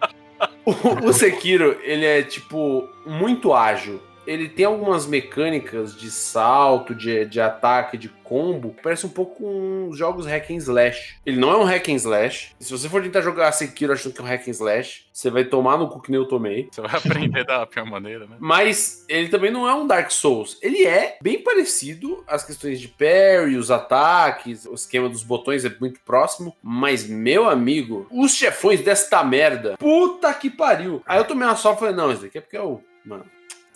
O, 0.63 1.09
o 1.09 1.13
Sekiro, 1.13 1.79
ele 1.81 2.05
é, 2.05 2.21
tipo, 2.21 2.87
muito 3.05 3.51
ágil. 3.51 3.99
Ele 4.25 4.47
tem 4.47 4.65
algumas 4.65 5.05
mecânicas 5.05 5.95
de 5.95 6.11
salto, 6.11 6.93
de, 6.93 7.25
de 7.25 7.41
ataque, 7.41 7.97
de 7.97 8.09
combo, 8.09 8.71
que 8.71 8.81
parece 8.81 9.05
um 9.05 9.09
pouco 9.09 9.43
com 9.43 9.89
os 9.89 9.97
jogos 9.97 10.25
hack 10.25 10.51
and 10.51 10.55
slash. 10.55 11.17
Ele 11.25 11.37
não 11.37 11.51
é 11.51 11.57
um 11.57 11.63
hack 11.63 11.89
and 11.89 11.95
slash. 11.95 12.55
Se 12.59 12.71
você 12.71 12.87
for 12.87 13.03
tentar 13.03 13.21
jogar 13.21 13.51
Sekiro 13.51 13.91
achando 13.91 14.13
que 14.13 14.21
é 14.21 14.23
um 14.23 14.27
hack 14.27 14.47
and 14.47 14.51
slash, 14.51 15.05
você 15.11 15.29
vai 15.29 15.43
tomar 15.43 15.77
no 15.77 15.89
cu 15.89 16.01
que 16.01 16.11
nem 16.11 16.19
eu 16.19 16.27
tomei. 16.27 16.69
Você 16.71 16.81
vai 16.81 16.95
aprender 16.95 17.43
da 17.43 17.65
pior 17.65 17.85
maneira, 17.85 18.25
né? 18.25 18.37
Mas 18.39 19.05
ele 19.09 19.27
também 19.27 19.51
não 19.51 19.67
é 19.67 19.75
um 19.75 19.85
Dark 19.85 20.09
Souls. 20.11 20.57
Ele 20.61 20.85
é 20.85 21.17
bem 21.21 21.43
parecido 21.43 22.23
às 22.27 22.43
questões 22.43 22.79
de 22.79 22.87
parry, 22.87 23.57
os 23.57 23.69
ataques, 23.69 24.65
o 24.65 24.73
esquema 24.73 25.09
dos 25.09 25.23
botões 25.23 25.65
é 25.65 25.75
muito 25.79 25.99
próximo. 26.01 26.55
Mas, 26.63 27.05
meu 27.05 27.49
amigo, 27.49 28.07
os 28.09 28.33
chefões 28.33 28.81
desta 28.81 29.23
merda, 29.23 29.75
puta 29.77 30.33
que 30.33 30.49
pariu. 30.49 31.01
Aí 31.05 31.17
eu 31.17 31.25
tomei 31.25 31.45
uma 31.45 31.55
só 31.55 31.73
e 31.73 31.77
falei, 31.77 31.95
não, 31.95 32.11
isso 32.11 32.21
daqui 32.21 32.37
é 32.37 32.41
porque 32.41 32.57
é 32.57 32.61
o. 32.61 32.79
Mano. 33.03 33.25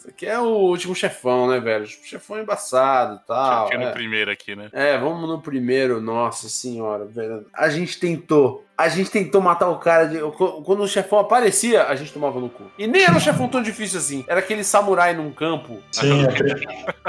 Isso 0.05 0.09
aqui 0.11 0.25
é 0.27 0.39
o 0.39 0.45
último 0.45 0.93
chefão, 0.93 1.47
né, 1.49 1.59
velho? 1.59 1.83
O 1.83 1.87
chefão 1.87 2.37
é 2.37 2.41
embaçado 2.41 3.19
e 3.23 3.27
tal. 3.27 3.67
Tinha 3.67 3.79
no 3.79 3.87
é. 3.87 3.91
primeiro 3.91 4.29
aqui, 4.29 4.55
né? 4.55 4.69
É, 4.71 4.97
vamos 4.97 5.27
no 5.27 5.41
primeiro, 5.41 5.99
nossa 5.99 6.47
senhora, 6.47 7.05
velho. 7.05 7.45
A 7.53 7.69
gente 7.69 7.99
tentou. 7.99 8.64
A 8.77 8.89
gente 8.89 9.09
tentou 9.09 9.41
matar 9.41 9.69
o 9.69 9.77
cara. 9.77 10.05
De... 10.05 10.19
Quando 10.63 10.83
o 10.83 10.87
chefão 10.87 11.19
aparecia, 11.19 11.83
a 11.85 11.95
gente 11.95 12.11
tomava 12.11 12.39
no 12.39 12.49
cu. 12.49 12.63
E 12.77 12.85
nem 12.87 13.03
era 13.03 13.13
um 13.13 13.19
chefão 13.19 13.47
tão 13.47 13.63
difícil 13.63 13.99
assim. 13.99 14.25
Era 14.27 14.39
aquele 14.39 14.63
samurai 14.63 15.13
num 15.13 15.31
campo. 15.31 15.81
Sim, 15.91 16.25
aquele- 16.25 16.65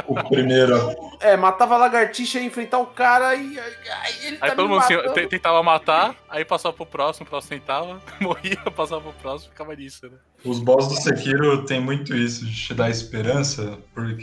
o 0.06 0.14
primeiro. 0.28 0.94
É, 1.20 1.36
matava 1.36 1.74
a 1.74 1.78
lagartixa 1.78 2.38
e 2.38 2.42
ia 2.42 2.46
enfrentar 2.46 2.78
o 2.78 2.86
cara 2.86 3.34
e. 3.34 3.58
Aí 3.58 4.26
ele 4.26 4.38
Aí 4.40 4.50
tá 4.50 4.56
todo 4.56 4.68
me 4.68 4.74
mundo 4.74 4.84
assim, 4.84 5.28
tentava 5.28 5.62
matar, 5.62 6.14
aí 6.28 6.44
passava 6.44 6.74
pro 6.74 6.86
próximo, 6.86 7.26
o 7.26 7.28
próximo 7.30 7.58
tentava, 7.58 8.00
morria, 8.20 8.56
passava 8.74 9.00
pro 9.00 9.12
próximo, 9.14 9.50
ficava 9.50 9.74
nisso, 9.74 10.06
né? 10.06 10.16
Os 10.44 10.60
boss 10.60 10.86
do 10.86 10.94
Sekiro 10.94 11.64
tem 11.64 11.80
muito 11.80 12.14
isso, 12.14 12.44
de 12.44 12.54
te 12.54 12.74
dar 12.74 12.88
esperança, 12.90 13.78
porque, 13.94 14.22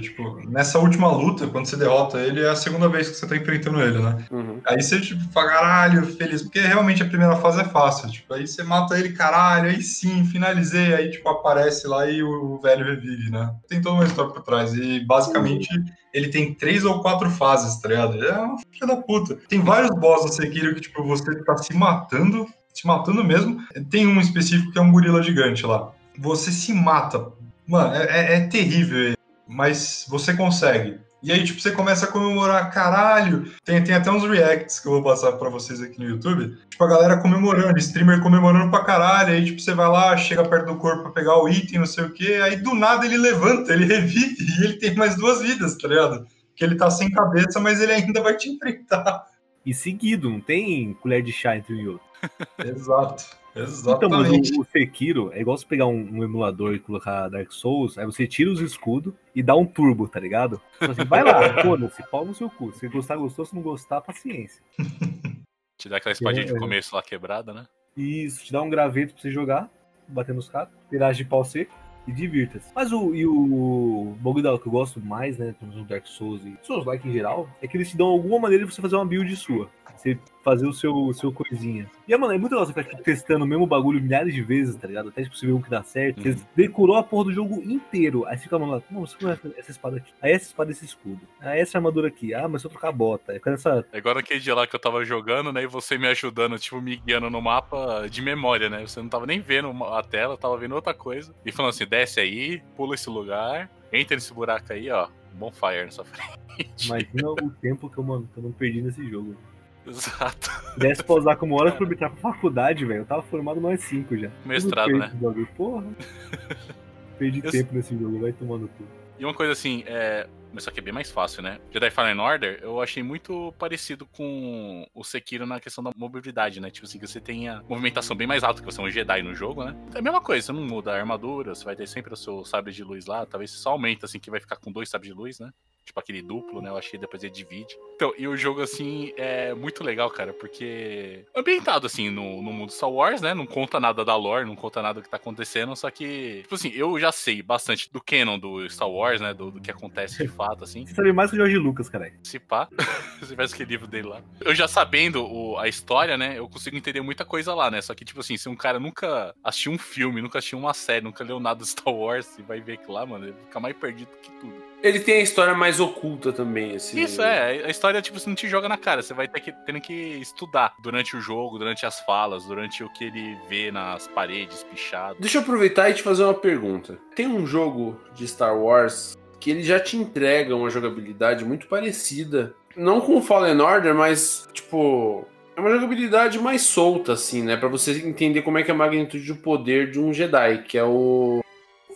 tipo, 0.00 0.40
nessa 0.48 0.78
última 0.78 1.10
luta, 1.10 1.46
quando 1.48 1.66
você 1.66 1.76
derrota 1.76 2.18
ele, 2.18 2.42
é 2.42 2.48
a 2.48 2.56
segunda 2.56 2.88
vez 2.88 3.10
que 3.10 3.16
você 3.16 3.26
tá 3.26 3.36
enfrentando 3.36 3.82
ele, 3.82 3.98
né? 3.98 4.24
Uhum. 4.30 4.60
Aí 4.64 4.80
você, 4.80 5.00
tipo, 5.00 5.20
fala, 5.32 5.48
caralho, 5.50 6.06
feliz, 6.16 6.40
porque 6.54 6.68
realmente 6.68 7.02
a 7.02 7.06
primeira 7.06 7.34
fase 7.34 7.60
é 7.62 7.64
fácil, 7.64 8.08
tipo, 8.12 8.32
aí 8.32 8.46
você 8.46 8.62
mata 8.62 8.96
ele, 8.96 9.12
caralho, 9.12 9.70
aí 9.70 9.82
sim, 9.82 10.24
finalizei, 10.24 10.94
aí, 10.94 11.10
tipo, 11.10 11.28
aparece 11.28 11.84
lá 11.88 12.08
e 12.08 12.22
o, 12.22 12.54
o 12.54 12.60
velho 12.60 12.84
revive, 12.86 13.28
né? 13.28 13.52
Tem 13.68 13.80
toda 13.82 13.96
uma 13.96 14.04
história 14.04 14.30
por 14.30 14.40
trás, 14.40 14.72
e 14.72 15.00
basicamente 15.00 15.68
ele 16.12 16.28
tem 16.28 16.54
três 16.54 16.84
ou 16.84 17.02
quatro 17.02 17.28
fases, 17.28 17.80
tá 17.80 17.88
ligado? 17.88 18.24
É 18.24 18.38
uma 18.38 18.56
filha 18.70 18.86
da 18.86 18.96
puta. 19.02 19.36
Tem 19.48 19.58
vários 19.58 19.90
boss 19.98 20.24
no 20.24 20.32
Sekiro 20.32 20.72
que, 20.76 20.82
tipo, 20.82 21.02
você 21.02 21.42
tá 21.42 21.56
se 21.56 21.74
matando, 21.74 22.46
se 22.72 22.86
matando 22.86 23.24
mesmo. 23.24 23.60
Tem 23.90 24.06
um 24.06 24.20
específico 24.20 24.70
que 24.70 24.78
é 24.78 24.80
um 24.80 24.92
gorila 24.92 25.20
gigante 25.24 25.66
lá. 25.66 25.90
Você 26.16 26.52
se 26.52 26.72
mata. 26.72 27.32
Mano, 27.66 27.96
é, 27.96 28.04
é- 28.04 28.34
é 28.36 28.40
terrível, 28.46 29.16
mas 29.48 30.06
você 30.08 30.32
consegue. 30.34 31.00
E 31.24 31.32
aí, 31.32 31.42
tipo, 31.42 31.58
você 31.58 31.70
começa 31.70 32.04
a 32.04 32.12
comemorar, 32.12 32.70
caralho. 32.70 33.50
Tem, 33.64 33.82
tem 33.82 33.94
até 33.94 34.10
uns 34.10 34.22
reacts 34.28 34.78
que 34.78 34.86
eu 34.86 34.92
vou 34.92 35.02
passar 35.02 35.32
pra 35.32 35.48
vocês 35.48 35.80
aqui 35.80 35.98
no 35.98 36.06
YouTube. 36.06 36.54
Tipo, 36.68 36.84
a 36.84 36.86
galera 36.86 37.16
comemorando, 37.16 37.78
streamer 37.78 38.20
comemorando 38.20 38.70
pra 38.70 38.84
caralho. 38.84 39.32
Aí, 39.32 39.42
tipo, 39.42 39.58
você 39.58 39.72
vai 39.72 39.88
lá, 39.88 40.14
chega 40.18 40.46
perto 40.46 40.66
do 40.66 40.76
corpo 40.76 41.04
pra 41.04 41.12
pegar 41.12 41.42
o 41.42 41.48
item, 41.48 41.78
não 41.78 41.86
sei 41.86 42.04
o 42.04 42.12
quê. 42.12 42.40
Aí, 42.42 42.56
do 42.56 42.74
nada, 42.74 43.06
ele 43.06 43.16
levanta, 43.16 43.72
ele 43.72 43.86
revive 43.92 44.36
e 44.38 44.64
ele 44.64 44.74
tem 44.74 44.94
mais 44.94 45.16
duas 45.16 45.40
vidas, 45.40 45.78
tá 45.78 45.88
ligado? 45.88 46.26
Que 46.54 46.62
ele 46.62 46.76
tá 46.76 46.90
sem 46.90 47.10
cabeça, 47.10 47.58
mas 47.58 47.80
ele 47.80 47.92
ainda 47.92 48.20
vai 48.20 48.36
te 48.36 48.50
enfrentar. 48.50 49.24
E 49.64 49.72
seguido, 49.72 50.28
não 50.28 50.40
tem 50.40 50.92
colher 51.00 51.22
de 51.22 51.32
chá 51.32 51.56
entre 51.56 51.72
um 51.72 51.78
e 51.78 51.88
outro. 51.88 52.06
Exato. 52.62 53.43
Então, 53.56 54.08
mas 54.10 54.28
Exatamente. 54.28 54.56
o, 54.56 54.62
o 54.62 54.64
Sekiro 54.64 55.30
é 55.32 55.40
igual 55.40 55.56
você 55.56 55.64
pegar 55.64 55.86
um, 55.86 56.18
um 56.18 56.24
emulador 56.24 56.74
e 56.74 56.80
colocar 56.80 57.28
Dark 57.28 57.52
Souls, 57.52 57.96
aí 57.96 58.04
você 58.04 58.26
tira 58.26 58.50
os 58.50 58.60
escudos 58.60 59.14
e 59.34 59.42
dá 59.42 59.54
um 59.54 59.64
turbo, 59.64 60.08
tá 60.08 60.18
ligado? 60.18 60.60
Então, 60.76 60.90
assim, 60.90 61.04
vai 61.04 61.22
lá, 61.22 61.40
foda-se, 61.62 62.02
pau 62.10 62.24
no 62.24 62.34
seu 62.34 62.50
cu. 62.50 62.72
Se 62.72 62.88
gostar, 62.88 63.16
gostou, 63.16 63.44
se 63.44 63.54
não 63.54 63.62
gostar, 63.62 64.00
paciência. 64.00 64.62
Te 65.80 65.88
dá 65.88 65.96
aquela 65.98 66.12
espadinha 66.12 66.44
É, 66.44 66.52
de 66.52 66.58
começo 66.58 66.94
lá 66.94 67.02
quebrada, 67.02 67.52
né? 67.52 67.66
Isso, 67.96 68.44
te 68.44 68.52
dá 68.52 68.62
um 68.62 68.70
graveto 68.70 69.12
pra 69.12 69.22
você 69.22 69.30
jogar, 69.30 69.70
bater 70.08 70.34
nos 70.34 70.48
caras, 70.48 70.72
tiragem 70.88 71.24
de 71.24 71.28
pau 71.28 71.44
seco 71.44 71.74
e 72.06 72.12
divirta-se. 72.12 72.72
Mas 72.74 72.92
o, 72.92 73.14
e 73.14 73.26
o 73.26 74.16
da- 74.42 74.58
que 74.58 74.66
eu 74.66 74.72
gosto 74.72 75.00
mais, 75.00 75.36
né, 75.36 75.54
pelo 75.58 75.70
menos 75.70 75.82
no 75.82 75.88
Dark 75.88 76.06
Souls 76.06 76.44
e 76.44 76.56
Souls 76.62 76.86
like 76.86 77.06
em 77.06 77.12
geral, 77.12 77.48
é 77.60 77.68
que 77.68 77.76
eles 77.76 77.90
te 77.90 77.96
dão 77.96 78.06
alguma 78.06 78.38
maneira 78.38 78.64
de 78.64 78.72
você 78.72 78.80
fazer 78.80 78.96
uma 78.96 79.04
build 79.04 79.34
sua. 79.36 79.68
Você 79.96 80.18
fazer 80.44 80.66
o 80.66 80.72
seu, 80.72 80.94
o 80.94 81.12
seu 81.14 81.32
coisinha. 81.32 81.90
E, 82.06 82.16
mano, 82.16 82.34
é 82.34 82.38
muito 82.38 82.52
legal 82.52 82.66
você 82.66 82.72
ficar 82.74 82.88
tipo, 82.90 83.02
testando 83.02 83.44
o 83.44 83.48
mesmo 83.48 83.66
bagulho 83.66 84.00
milhares 84.00 84.34
de 84.34 84.42
vezes, 84.42 84.76
tá 84.76 84.86
ligado? 84.86 85.08
Até 85.08 85.22
tipo, 85.24 85.34
você 85.36 85.46
ver 85.46 85.52
um 85.52 85.62
que 85.62 85.70
dá 85.70 85.82
certo. 85.82 86.22
Você 86.22 86.28
Uhum. 86.30 86.36
decorou 86.54 86.96
a 86.96 87.02
porra 87.02 87.24
do 87.24 87.32
jogo 87.32 87.62
inteiro. 87.62 88.26
Aí 88.26 88.36
você 88.36 88.44
fica, 88.44 88.58
mano, 88.58 88.82
não, 88.90 89.00
você 89.06 89.16
conhece 89.16 89.40
essa 89.56 89.70
espada 89.70 89.96
aqui. 89.96 90.12
Aí 90.20 90.32
essa 90.32 90.44
espada, 90.46 90.70
esse 90.70 90.84
escudo. 90.84 91.20
Aí 91.40 91.58
essa 91.60 91.78
armadura 91.78 92.08
aqui. 92.08 92.34
Ah, 92.34 92.46
mas 92.46 92.60
se 92.60 92.66
eu 92.66 92.70
trocar 92.70 92.88
a 92.88 92.92
bota. 92.92 93.32
Aí 93.32 93.38
fica 93.38 93.50
nessa 93.50 93.84
É 93.92 93.98
igual 93.98 94.14
naquele 94.14 94.38
dia 94.40 94.54
lá 94.54 94.66
que 94.66 94.76
eu 94.76 94.80
tava 94.80 95.04
jogando, 95.04 95.52
né? 95.52 95.62
E 95.62 95.66
você 95.66 95.96
me 95.96 96.06
ajudando, 96.08 96.58
tipo, 96.58 96.80
me 96.80 96.96
guiando 96.96 97.30
no 97.30 97.40
mapa 97.40 98.06
de 98.08 98.20
memória, 98.20 98.68
né? 98.68 98.82
Você 98.86 99.00
não 99.00 99.08
tava 99.08 99.24
nem 99.26 99.40
vendo 99.40 99.72
a 99.84 100.02
tela, 100.02 100.36
tava 100.36 100.56
vendo 100.58 100.74
outra 100.74 100.92
coisa. 100.92 101.34
E 101.44 101.50
falando 101.50 101.70
assim, 101.70 101.86
desce 101.86 102.20
aí, 102.20 102.62
pula 102.76 102.94
esse 102.94 103.08
lugar, 103.08 103.70
entra 103.92 104.14
nesse 104.14 104.32
buraco 104.34 104.72
aí, 104.72 104.90
ó. 104.90 105.08
Bonfire 105.32 105.84
na 105.86 105.90
sua 105.90 106.04
frente. 106.04 106.86
Imagina 106.86 107.30
o 107.30 107.50
tempo 107.60 107.90
que 107.90 107.98
eu, 107.98 108.04
mano, 108.04 108.28
que 108.32 108.38
eu 108.38 108.42
não 108.44 108.52
perdi 108.52 108.80
nesse 108.82 109.04
jogo. 109.08 109.34
Exato. 109.90 110.50
Se 110.72 110.78
desse 110.78 111.02
pra 111.04 111.14
usar 111.16 111.36
como 111.36 111.54
hora 111.60 111.70
pra 111.72 111.84
arbitrar 111.84 112.10
pra 112.10 112.32
faculdade, 112.32 112.84
velho. 112.84 113.00
Eu 113.00 113.06
tava 113.06 113.22
formado 113.22 113.60
no 113.60 113.68
E5 113.68 114.18
já. 114.18 114.30
Mestrado, 114.44 114.96
né? 114.96 115.10
bagulho. 115.14 115.46
Porra. 115.56 115.84
Perdi 117.18 117.40
Eu- 117.44 117.50
tempo 117.50 117.74
nesse 117.74 117.96
jogo, 117.96 118.18
vai 118.20 118.32
tomando 118.32 118.68
tudo. 118.76 118.88
E 119.18 119.24
uma 119.24 119.34
coisa 119.34 119.52
assim, 119.52 119.84
é. 119.86 120.26
Mas 120.52 120.62
só 120.62 120.70
que 120.70 120.78
é 120.78 120.82
bem 120.82 120.94
mais 120.94 121.10
fácil, 121.10 121.42
né? 121.42 121.58
Jedi 121.72 121.90
Fallen 121.90 122.20
Order, 122.20 122.60
eu 122.62 122.80
achei 122.80 123.02
muito 123.02 123.52
parecido 123.58 124.06
com 124.06 124.86
o 124.94 125.02
Sekiro 125.02 125.44
na 125.46 125.58
questão 125.58 125.82
da 125.82 125.90
mobilidade, 125.96 126.60
né? 126.60 126.70
Tipo 126.70 126.86
assim, 126.86 126.96
que 126.96 127.06
você 127.08 127.20
tem 127.20 127.48
a 127.48 127.60
movimentação 127.68 128.16
bem 128.16 128.24
mais 128.24 128.44
alta, 128.44 128.60
que 128.60 128.64
você 128.64 128.80
é 128.80 128.84
um 128.84 128.88
Jedi 128.88 129.20
no 129.22 129.34
jogo, 129.34 129.64
né? 129.64 129.74
É 129.92 129.98
a 129.98 130.02
mesma 130.02 130.20
coisa, 130.20 130.46
você 130.46 130.52
não 130.52 130.62
muda 130.64 130.92
a 130.92 130.96
armadura, 130.96 131.56
você 131.56 131.64
vai 131.64 131.74
ter 131.74 131.88
sempre 131.88 132.14
o 132.14 132.16
seu 132.16 132.44
sabre 132.44 132.72
de 132.72 132.84
luz 132.84 133.06
lá, 133.06 133.26
talvez 133.26 133.50
você 133.50 133.58
só 133.58 133.70
aumenta, 133.70 134.06
assim, 134.06 134.20
que 134.20 134.30
vai 134.30 134.38
ficar 134.38 134.54
com 134.54 134.70
dois 134.70 134.88
sabres 134.88 135.10
de 135.12 135.18
luz, 135.18 135.40
né? 135.40 135.50
Tipo 135.84 136.00
aquele 136.00 136.22
duplo, 136.22 136.60
né? 136.62 136.70
Eu 136.70 136.76
achei 136.76 136.98
depois 136.98 137.22
ele 137.22 137.32
divide. 137.32 137.76
Então, 137.94 138.12
e 138.18 138.26
o 138.26 138.36
jogo, 138.36 138.62
assim, 138.62 139.12
é 139.16 139.54
muito 139.54 139.84
legal, 139.84 140.10
cara, 140.10 140.32
porque 140.32 141.24
ambientado, 141.36 141.86
assim, 141.86 142.10
no, 142.10 142.42
no 142.42 142.52
mundo 142.52 142.72
Star 142.72 142.90
Wars, 142.90 143.20
né? 143.20 143.34
Não 143.34 143.46
conta 143.46 143.78
nada 143.78 144.04
da 144.04 144.16
lore, 144.16 144.46
não 144.46 144.56
conta 144.56 144.82
nada 144.82 145.00
do 145.00 145.04
que 145.04 145.08
tá 145.08 145.16
acontecendo, 145.16 145.76
só 145.76 145.90
que, 145.90 146.40
tipo 146.42 146.54
assim, 146.54 146.72
eu 146.74 146.98
já 146.98 147.12
sei 147.12 147.42
bastante 147.42 147.92
do 147.92 148.00
canon 148.00 148.38
do 148.38 148.68
Star 148.68 148.88
Wars, 148.88 149.20
né? 149.20 149.34
Do, 149.34 149.50
do 149.50 149.60
que 149.60 149.70
acontece 149.70 150.22
de 150.22 150.28
fato, 150.28 150.64
assim. 150.64 150.86
Você 150.86 150.94
sabe 150.94 151.12
mais 151.12 151.30
que 151.30 151.36
o 151.36 151.38
Jorge 151.38 151.58
Lucas, 151.58 151.88
cara. 151.88 152.12
Se 152.22 152.38
pá, 152.38 152.68
se 153.20 153.28
tivesse 153.28 153.54
aquele 153.54 153.70
livro 153.70 153.86
dele 153.86 154.08
lá. 154.08 154.22
Eu 154.40 154.54
já 154.54 154.66
sabendo 154.66 155.24
o, 155.24 155.58
a 155.58 155.68
história, 155.68 156.16
né? 156.16 156.38
Eu 156.38 156.48
consigo 156.48 156.76
entender 156.76 157.00
muita 157.00 157.24
coisa 157.24 157.54
lá, 157.54 157.70
né? 157.70 157.80
Só 157.80 157.94
que, 157.94 158.04
tipo 158.04 158.20
assim, 158.20 158.36
se 158.36 158.48
um 158.48 158.56
cara 158.56 158.80
nunca 158.80 159.34
assistiu 159.42 159.72
um 159.72 159.78
filme, 159.78 160.22
nunca 160.22 160.38
assistiu 160.38 160.58
uma 160.58 160.74
série, 160.74 161.04
nunca 161.04 161.22
leu 161.24 161.38
nada 161.38 161.60
do 161.60 161.66
Star 161.66 161.92
Wars, 161.92 162.38
e 162.38 162.42
vai 162.42 162.60
ver 162.60 162.78
que 162.78 162.90
lá, 162.90 163.04
mano, 163.04 163.26
ele 163.26 163.34
fica 163.44 163.60
mais 163.60 163.76
perdido 163.76 164.10
que 164.22 164.30
tudo. 164.32 164.73
Ele 164.84 165.00
tem 165.00 165.16
a 165.16 165.22
história 165.22 165.54
mais 165.54 165.80
oculta 165.80 166.30
também, 166.30 166.76
assim. 166.76 167.00
Isso, 167.00 167.22
é. 167.22 167.64
A 167.64 167.70
história, 167.70 168.02
tipo, 168.02 168.20
você 168.20 168.28
não 168.28 168.36
te 168.36 168.46
joga 168.46 168.68
na 168.68 168.76
cara. 168.76 169.00
Você 169.02 169.14
vai 169.14 169.26
ter 169.26 169.40
que, 169.40 169.50
tendo 169.64 169.80
que 169.80 169.94
estudar 169.94 170.74
durante 170.78 171.16
o 171.16 171.22
jogo, 171.22 171.58
durante 171.58 171.86
as 171.86 172.00
falas, 172.00 172.44
durante 172.44 172.84
o 172.84 172.90
que 172.90 173.04
ele 173.04 173.34
vê 173.48 173.72
nas 173.72 174.06
paredes, 174.08 174.62
pichado. 174.62 175.16
Deixa 175.18 175.38
eu 175.38 175.42
aproveitar 175.42 175.88
e 175.88 175.94
te 175.94 176.02
fazer 176.02 176.24
uma 176.24 176.34
pergunta. 176.34 176.98
Tem 177.16 177.26
um 177.26 177.46
jogo 177.46 177.98
de 178.14 178.28
Star 178.28 178.54
Wars 178.54 179.16
que 179.40 179.50
ele 179.50 179.62
já 179.62 179.80
te 179.80 179.96
entrega 179.96 180.54
uma 180.54 180.68
jogabilidade 180.68 181.46
muito 181.46 181.66
parecida. 181.66 182.54
Não 182.76 183.00
com 183.00 183.22
Fallen 183.22 183.58
Order, 183.62 183.94
mas, 183.94 184.46
tipo, 184.52 185.26
é 185.56 185.60
uma 185.60 185.70
jogabilidade 185.70 186.38
mais 186.38 186.60
solta, 186.60 187.14
assim, 187.14 187.42
né? 187.42 187.56
Pra 187.56 187.68
você 187.68 187.92
entender 188.06 188.42
como 188.42 188.58
é 188.58 188.62
que 188.62 188.70
é 188.70 188.74
a 188.74 188.76
magnitude 188.76 189.26
do 189.28 189.36
poder 189.36 189.90
de 189.90 189.98
um 189.98 190.12
Jedi, 190.12 190.62
que 190.64 190.76
é 190.76 190.84
o 190.84 191.42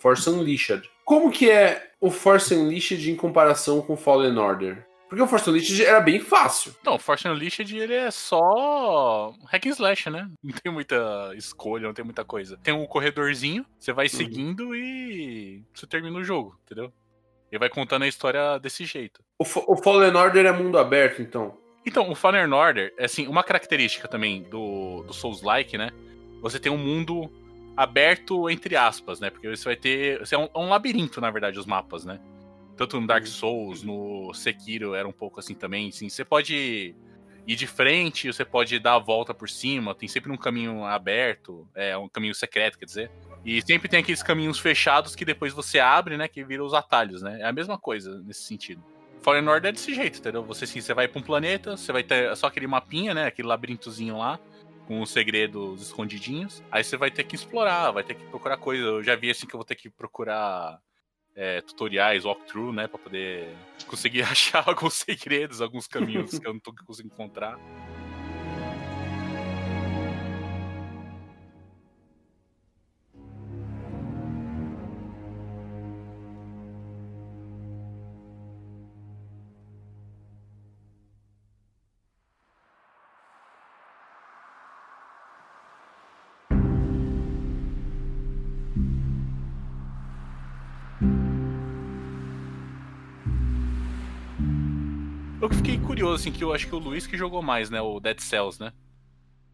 Force 0.01 0.29
Unleashed. 0.31 0.88
Como 1.05 1.31
que 1.31 1.51
é 1.51 1.88
o 2.01 2.11
Force 2.11 2.55
Unleashed 2.55 3.11
em 3.11 3.17
comparação 3.17 3.81
com 3.81 3.97
Fallen 3.97 4.39
Order? 4.39 4.87
Porque 5.09 5.23
o 5.23 5.27
Force 5.27 5.49
Unleashed 5.49 5.83
era 5.83 6.01
bem 6.01 6.21
fácil. 6.21 6.75
Não, 6.85 6.97
o 6.97 6.99
Force 6.99 7.27
Unleashed 7.27 7.75
ele 7.75 7.95
é 7.95 8.11
só 8.11 9.33
hack 9.47 9.67
and 9.67 9.71
slash, 9.71 10.11
né? 10.11 10.29
Não 10.45 10.53
tem 10.53 10.71
muita 10.71 11.33
escolha, 11.35 11.87
não 11.87 11.95
tem 11.95 12.05
muita 12.05 12.25
coisa. 12.25 12.59
Tem 12.63 12.75
um 12.75 12.87
corredorzinho, 12.87 13.65
você 13.79 13.93
vai 13.93 14.09
seguindo 14.09 14.75
e 14.75 15.65
você 15.73 15.87
termina 15.87 16.19
o 16.19 16.25
jogo, 16.25 16.59
entendeu? 16.65 16.93
E 17.51 17.59
vai 17.59 17.71
contando 17.71 18.03
a 18.03 18.09
história 18.09 18.59
desse 18.59 18.85
jeito. 18.85 19.23
O, 19.39 19.45
o 19.45 19.77
Fallen 19.77 20.15
Order 20.15 20.45
é 20.45 20.53
mundo 20.53 20.79
aberto, 20.79 21.23
então. 21.23 21.57
Então, 21.87 22.11
o 22.11 22.15
Fallen 22.15 22.53
Order, 22.53 22.93
assim, 22.99 23.27
uma 23.27 23.43
característica 23.43 24.07
também 24.07 24.43
do, 24.43 25.05
do 25.05 25.15
Souls-like, 25.15 25.79
né? 25.79 25.89
Você 26.43 26.61
tem 26.61 26.71
um 26.71 26.77
mundo 26.77 27.31
aberto 27.79 28.51
entre 28.51 28.75
aspas, 28.75 29.21
né? 29.21 29.31
Porque 29.31 29.49
você 29.49 29.64
vai 29.64 29.77
ter. 29.77 30.19
Você 30.19 30.35
é 30.35 30.38
um, 30.38 30.49
é 30.53 30.59
um 30.59 30.69
labirinto, 30.69 31.21
na 31.21 31.31
verdade, 31.31 31.61
os 31.61 31.64
mapas, 31.64 32.05
né? 32.05 32.19
Tanto 32.77 33.01
no 33.01 33.07
Dark 33.07 33.25
Souls, 33.25 33.85
no 33.85 34.35
Sekiro 34.35 34.95
era 34.95 35.07
um 35.07 35.12
pouco 35.12 35.38
assim 35.38 35.55
também. 35.55 35.88
Assim, 35.88 36.09
você 36.09 36.25
pode 36.25 36.93
ir 37.47 37.57
de 37.57 37.67
frente, 37.69 38.33
você 38.33 38.45
pode 38.45 38.79
dar 38.81 38.95
a 38.95 38.99
volta 38.99 39.33
por 39.33 39.49
cima, 39.49 39.95
tem 39.95 40.09
sempre 40.09 40.33
um 40.33 40.37
caminho 40.37 40.85
aberto, 40.85 41.69
é 41.73 41.97
um 41.97 42.09
caminho 42.09 42.35
secreto, 42.35 42.79
quer 42.79 42.85
dizer. 42.85 43.11
E 43.45 43.62
sempre 43.62 43.88
tem 43.88 44.01
aqueles 44.01 44.25
caminhos 44.25 44.59
fechados 44.59 45.14
que 45.14 45.25
depois 45.25 45.53
você 45.53 45.79
abre, 45.79 46.17
né? 46.17 46.27
Que 46.27 46.43
viram 46.43 46.67
os 46.67 46.75
atalhos, 46.75 47.23
né? 47.23 47.41
É 47.41 47.47
a 47.47 47.53
mesma 47.53 47.79
coisa 47.79 48.21
nesse 48.23 48.43
sentido. 48.43 48.83
Fallen 49.23 49.47
Order 49.49 49.69
é 49.69 49.73
desse 49.73 49.95
jeito, 49.95 50.19
entendeu? 50.19 50.43
Você 50.45 50.64
assim, 50.64 50.81
você 50.81 50.93
vai 50.93 51.07
pra 51.07 51.21
um 51.21 51.23
planeta, 51.23 51.77
você 51.77 51.93
vai 51.93 52.03
ter 52.03 52.37
só 52.37 52.49
aquele 52.49 52.67
mapinha, 52.67 53.14
né? 53.14 53.27
Aquele 53.27 53.47
labirintozinho 53.47 54.19
lá, 54.19 54.38
com 54.88 55.03
os 55.03 55.11
segredos 55.11 55.83
escondidinhos. 55.83 56.62
Aí 56.70 56.83
você 56.83 56.96
vai 56.96 57.11
ter 57.11 57.22
que 57.24 57.37
explorar, 57.37 57.90
vai 57.90 58.03
ter 58.03 58.14
que 58.14 58.24
procurar 58.24 58.57
coisa. 58.57 58.83
Eu 58.83 59.03
já 59.03 59.14
vi 59.14 59.31
assim 59.31 59.46
que 59.46 59.55
eu 59.55 59.59
vou 59.59 59.64
ter 59.64 59.74
que 59.74 59.90
procurar 59.90 60.81
é, 61.37 61.61
tutoriais, 61.61 62.24
walkthrough, 62.24 62.72
né? 62.72 62.88
Pra 62.88 62.98
poder 62.98 63.55
conseguir 63.87 64.22
achar 64.24 64.66
alguns 64.66 64.94
segredos, 64.94 65.61
alguns 65.61 65.87
caminhos 65.87 66.38
que 66.38 66.46
eu 66.48 66.55
não 66.55 66.61
tô 66.61 66.72
conseguindo 66.87 67.12
encontrar. 67.12 67.59
Curioso, 95.99 96.15
assim, 96.23 96.31
que 96.31 96.45
eu 96.45 96.53
acho 96.53 96.69
que 96.69 96.75
o 96.75 96.79
Luiz 96.79 97.09
que 97.09 97.17
jogou 97.17 97.43
mais, 97.43 97.71
né? 97.71 97.81
O 97.81 97.99
Dead 97.99 98.21
Cells, 98.21 98.61
né? 98.61 98.73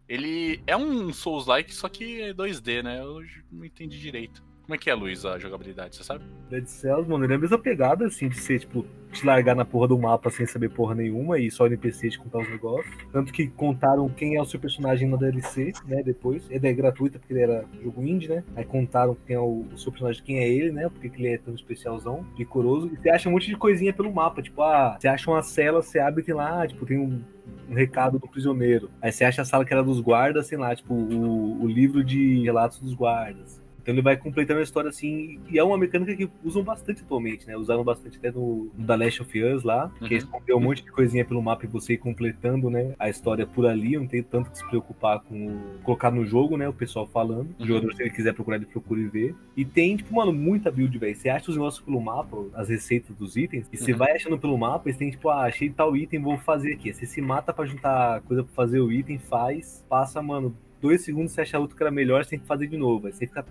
Ele 0.07 0.63
é 0.67 0.77
um 0.77 1.11
Souls-like, 1.11 1.75
só 1.75 1.89
que 1.89 2.21
é 2.21 2.35
2D, 2.35 2.83
né? 2.83 3.01
Eu 3.01 3.23
não 3.51 3.65
entendi 3.65 3.99
direito. 3.99 4.45
Como 4.65 4.75
é 4.75 4.79
que 4.79 4.89
é, 4.89 4.95
Luiz, 4.95 5.27
a 5.27 5.39
jogabilidade, 5.39 5.95
você 5.95 6.03
sabe? 6.03 6.25
Dead 6.49 6.67
Cells, 6.67 7.07
mano, 7.09 7.25
ele 7.25 7.35
é 7.35 7.37
a 7.37 7.39
mesma 7.39 7.59
pegada, 7.59 8.07
assim, 8.07 8.31
de 8.31 8.39
ser, 8.39 8.61
tipo, 8.61 8.87
te 9.13 9.25
largar 9.27 9.55
na 9.55 9.65
porra 9.65 9.89
do 9.89 9.99
mapa 9.99 10.31
sem 10.31 10.47
saber 10.47 10.71
porra 10.71 10.95
nenhuma 10.95 11.39
e 11.39 11.51
só 11.51 11.67
NPC 11.67 12.09
te 12.09 12.19
contar 12.19 12.39
os 12.39 12.49
negócios. 12.49 12.97
Tanto 13.13 13.31
que 13.31 13.47
contaram 13.49 14.09
quem 14.09 14.37
é 14.37 14.41
o 14.41 14.45
seu 14.47 14.59
personagem 14.59 15.07
na 15.07 15.19
DLC, 15.19 15.73
né, 15.85 16.03
depois. 16.03 16.51
Ele 16.51 16.67
é 16.67 16.73
gratuita 16.73 17.19
porque 17.19 17.35
ele 17.35 17.43
era 17.43 17.67
jogo 17.83 18.03
indie, 18.03 18.29
né? 18.29 18.43
Aí 18.57 18.65
contaram 18.65 19.15
quem 19.27 19.37
é 19.37 19.39
o, 19.39 19.67
o 19.71 19.77
seu 19.77 19.93
personagem, 19.93 20.25
quem 20.25 20.39
é 20.39 20.49
ele, 20.49 20.73
né? 20.73 20.89
Porque 20.89 21.11
que 21.11 21.21
ele 21.21 21.35
é 21.35 21.37
tão 21.39 21.55
especialzão, 21.55 22.25
decoroso. 22.35 22.91
E 22.91 22.97
você 22.97 23.11
acha 23.11 23.29
um 23.29 23.33
monte 23.33 23.49
de 23.49 23.57
coisinha 23.59 23.93
pelo 23.93 24.13
mapa, 24.13 24.41
tipo, 24.41 24.63
ah, 24.63 24.97
você 24.99 25.09
acha 25.09 25.31
uma 25.31 25.43
cela, 25.43 25.83
você 25.83 25.99
abre 25.99 26.23
tem 26.23 26.35
lá, 26.35 26.67
tipo, 26.67 26.87
tem 26.87 26.99
um 26.99 27.23
um 27.69 27.75
recado 27.75 28.19
do 28.19 28.29
prisioneiro. 28.29 28.91
Aí 29.01 29.11
você 29.13 29.25
acha 29.25 29.43
a 29.43 29.45
sala 29.45 29.65
que 29.65 29.73
era 29.73 29.83
dos 29.83 30.01
guardas, 30.01 30.47
sei 30.47 30.59
lá, 30.59 30.75
tipo, 30.75 30.95
o, 30.95 31.63
o 31.63 31.67
livro 31.67 32.05
de 32.05 32.43
relatos 32.43 32.79
dos 32.81 32.95
guardas. 32.95 33.64
Então 33.85 33.95
ele 33.95 34.01
vai 34.01 34.17
completando 34.17 34.61
a 34.61 34.63
história 34.63 34.89
assim, 34.89 35.39
e 35.51 35.59
é 35.59 35.63
uma 35.63 35.77
mecânica 35.77 36.17
que 36.17 36.27
usam 36.43 36.63
bastante 36.65 37.03
atualmente, 37.03 37.47
né? 37.47 37.55
Usaram 37.55 37.85
bastante 37.85 38.17
até 38.17 38.31
no, 38.33 38.71
no 38.75 38.87
The 38.87 38.97
Last 38.97 39.21
of 39.21 39.43
Us 39.45 39.63
lá, 39.63 39.93
Uhum. 40.01 40.09
que 40.09 40.15
esconder 40.15 40.55
um 40.55 40.61
monte 40.61 40.83
de 40.83 40.91
coisinha 40.91 41.23
pelo 41.23 41.43
mapa 41.43 41.67
e 41.67 41.69
você 41.69 41.93
ir 41.93 41.99
completando, 41.99 42.71
né? 42.71 42.95
A 42.99 43.11
história 43.11 43.47
por 43.47 43.67
ali, 43.67 43.99
não 43.99 44.07
tem 44.07 44.23
tanto 44.23 44.51
que 44.51 44.57
se 44.57 44.67
preocupar 44.69 45.21
com 45.21 45.49
o- 45.49 45.61
colocar 45.83 46.11
no 46.11 46.25
jogo, 46.25 46.57
né? 46.57 46.67
O 46.67 46.73
pessoal 46.73 47.07
falando. 47.07 47.51
O 47.59 47.61
Uhum. 47.61 47.67
jogador, 47.67 47.93
se 47.95 48.03
ele 48.03 48.11
quiser 48.11 48.33
procurar, 48.33 48.57
ele 48.57 48.65
procura 48.65 48.99
e 48.99 49.07
vê. 49.07 49.35
E 49.55 49.67
tem, 49.67 49.99
tipo, 49.99 50.15
mano, 50.15 50.33
muita 50.33 50.71
build, 50.71 50.97
velho. 50.99 51.15
Você 51.15 51.29
acha 51.29 51.51
os 51.51 51.57
negócios 51.57 51.85
pelo 51.85 52.01
mapa, 52.01 52.39
as 52.55 52.71
receitas 52.71 53.15
dos 53.15 53.37
itens, 53.37 53.69
e 53.71 53.77
você 53.77 53.93
Uhum. 53.93 53.99
vai 53.99 54.13
achando 54.13 54.39
pelo 54.39 54.57
mapa, 54.57 54.89
e 54.89 54.95
você 54.95 54.99
tem, 54.99 55.11
tipo, 55.11 55.29
ah, 55.29 55.43
achei 55.45 55.69
tal 55.69 55.95
item, 55.95 56.23
vou 56.23 56.39
fazer 56.39 56.73
aqui. 56.73 56.91
Você 56.91 57.05
se 57.05 57.21
mata 57.21 57.53
pra 57.53 57.67
juntar 57.67 58.23
coisa 58.23 58.43
pra 58.43 58.53
fazer 58.55 58.81
o 58.81 58.91
item, 58.91 59.19
faz, 59.19 59.85
passa, 59.91 60.23
mano, 60.23 60.57
dois 60.85 61.01
segundos 61.01 61.33
você 61.33 61.41
acha 61.41 61.59
outro 61.59 61.75
que 61.75 61.83
era 61.83 61.91
melhor, 61.91 62.23
você 62.23 62.31
tem 62.31 62.39
que 62.39 62.47
fazer 62.47 62.67
de 62.67 62.77
novo. 62.77 63.07
Aí 63.07 63.13
você 63.15 63.27
fica 63.27 63.43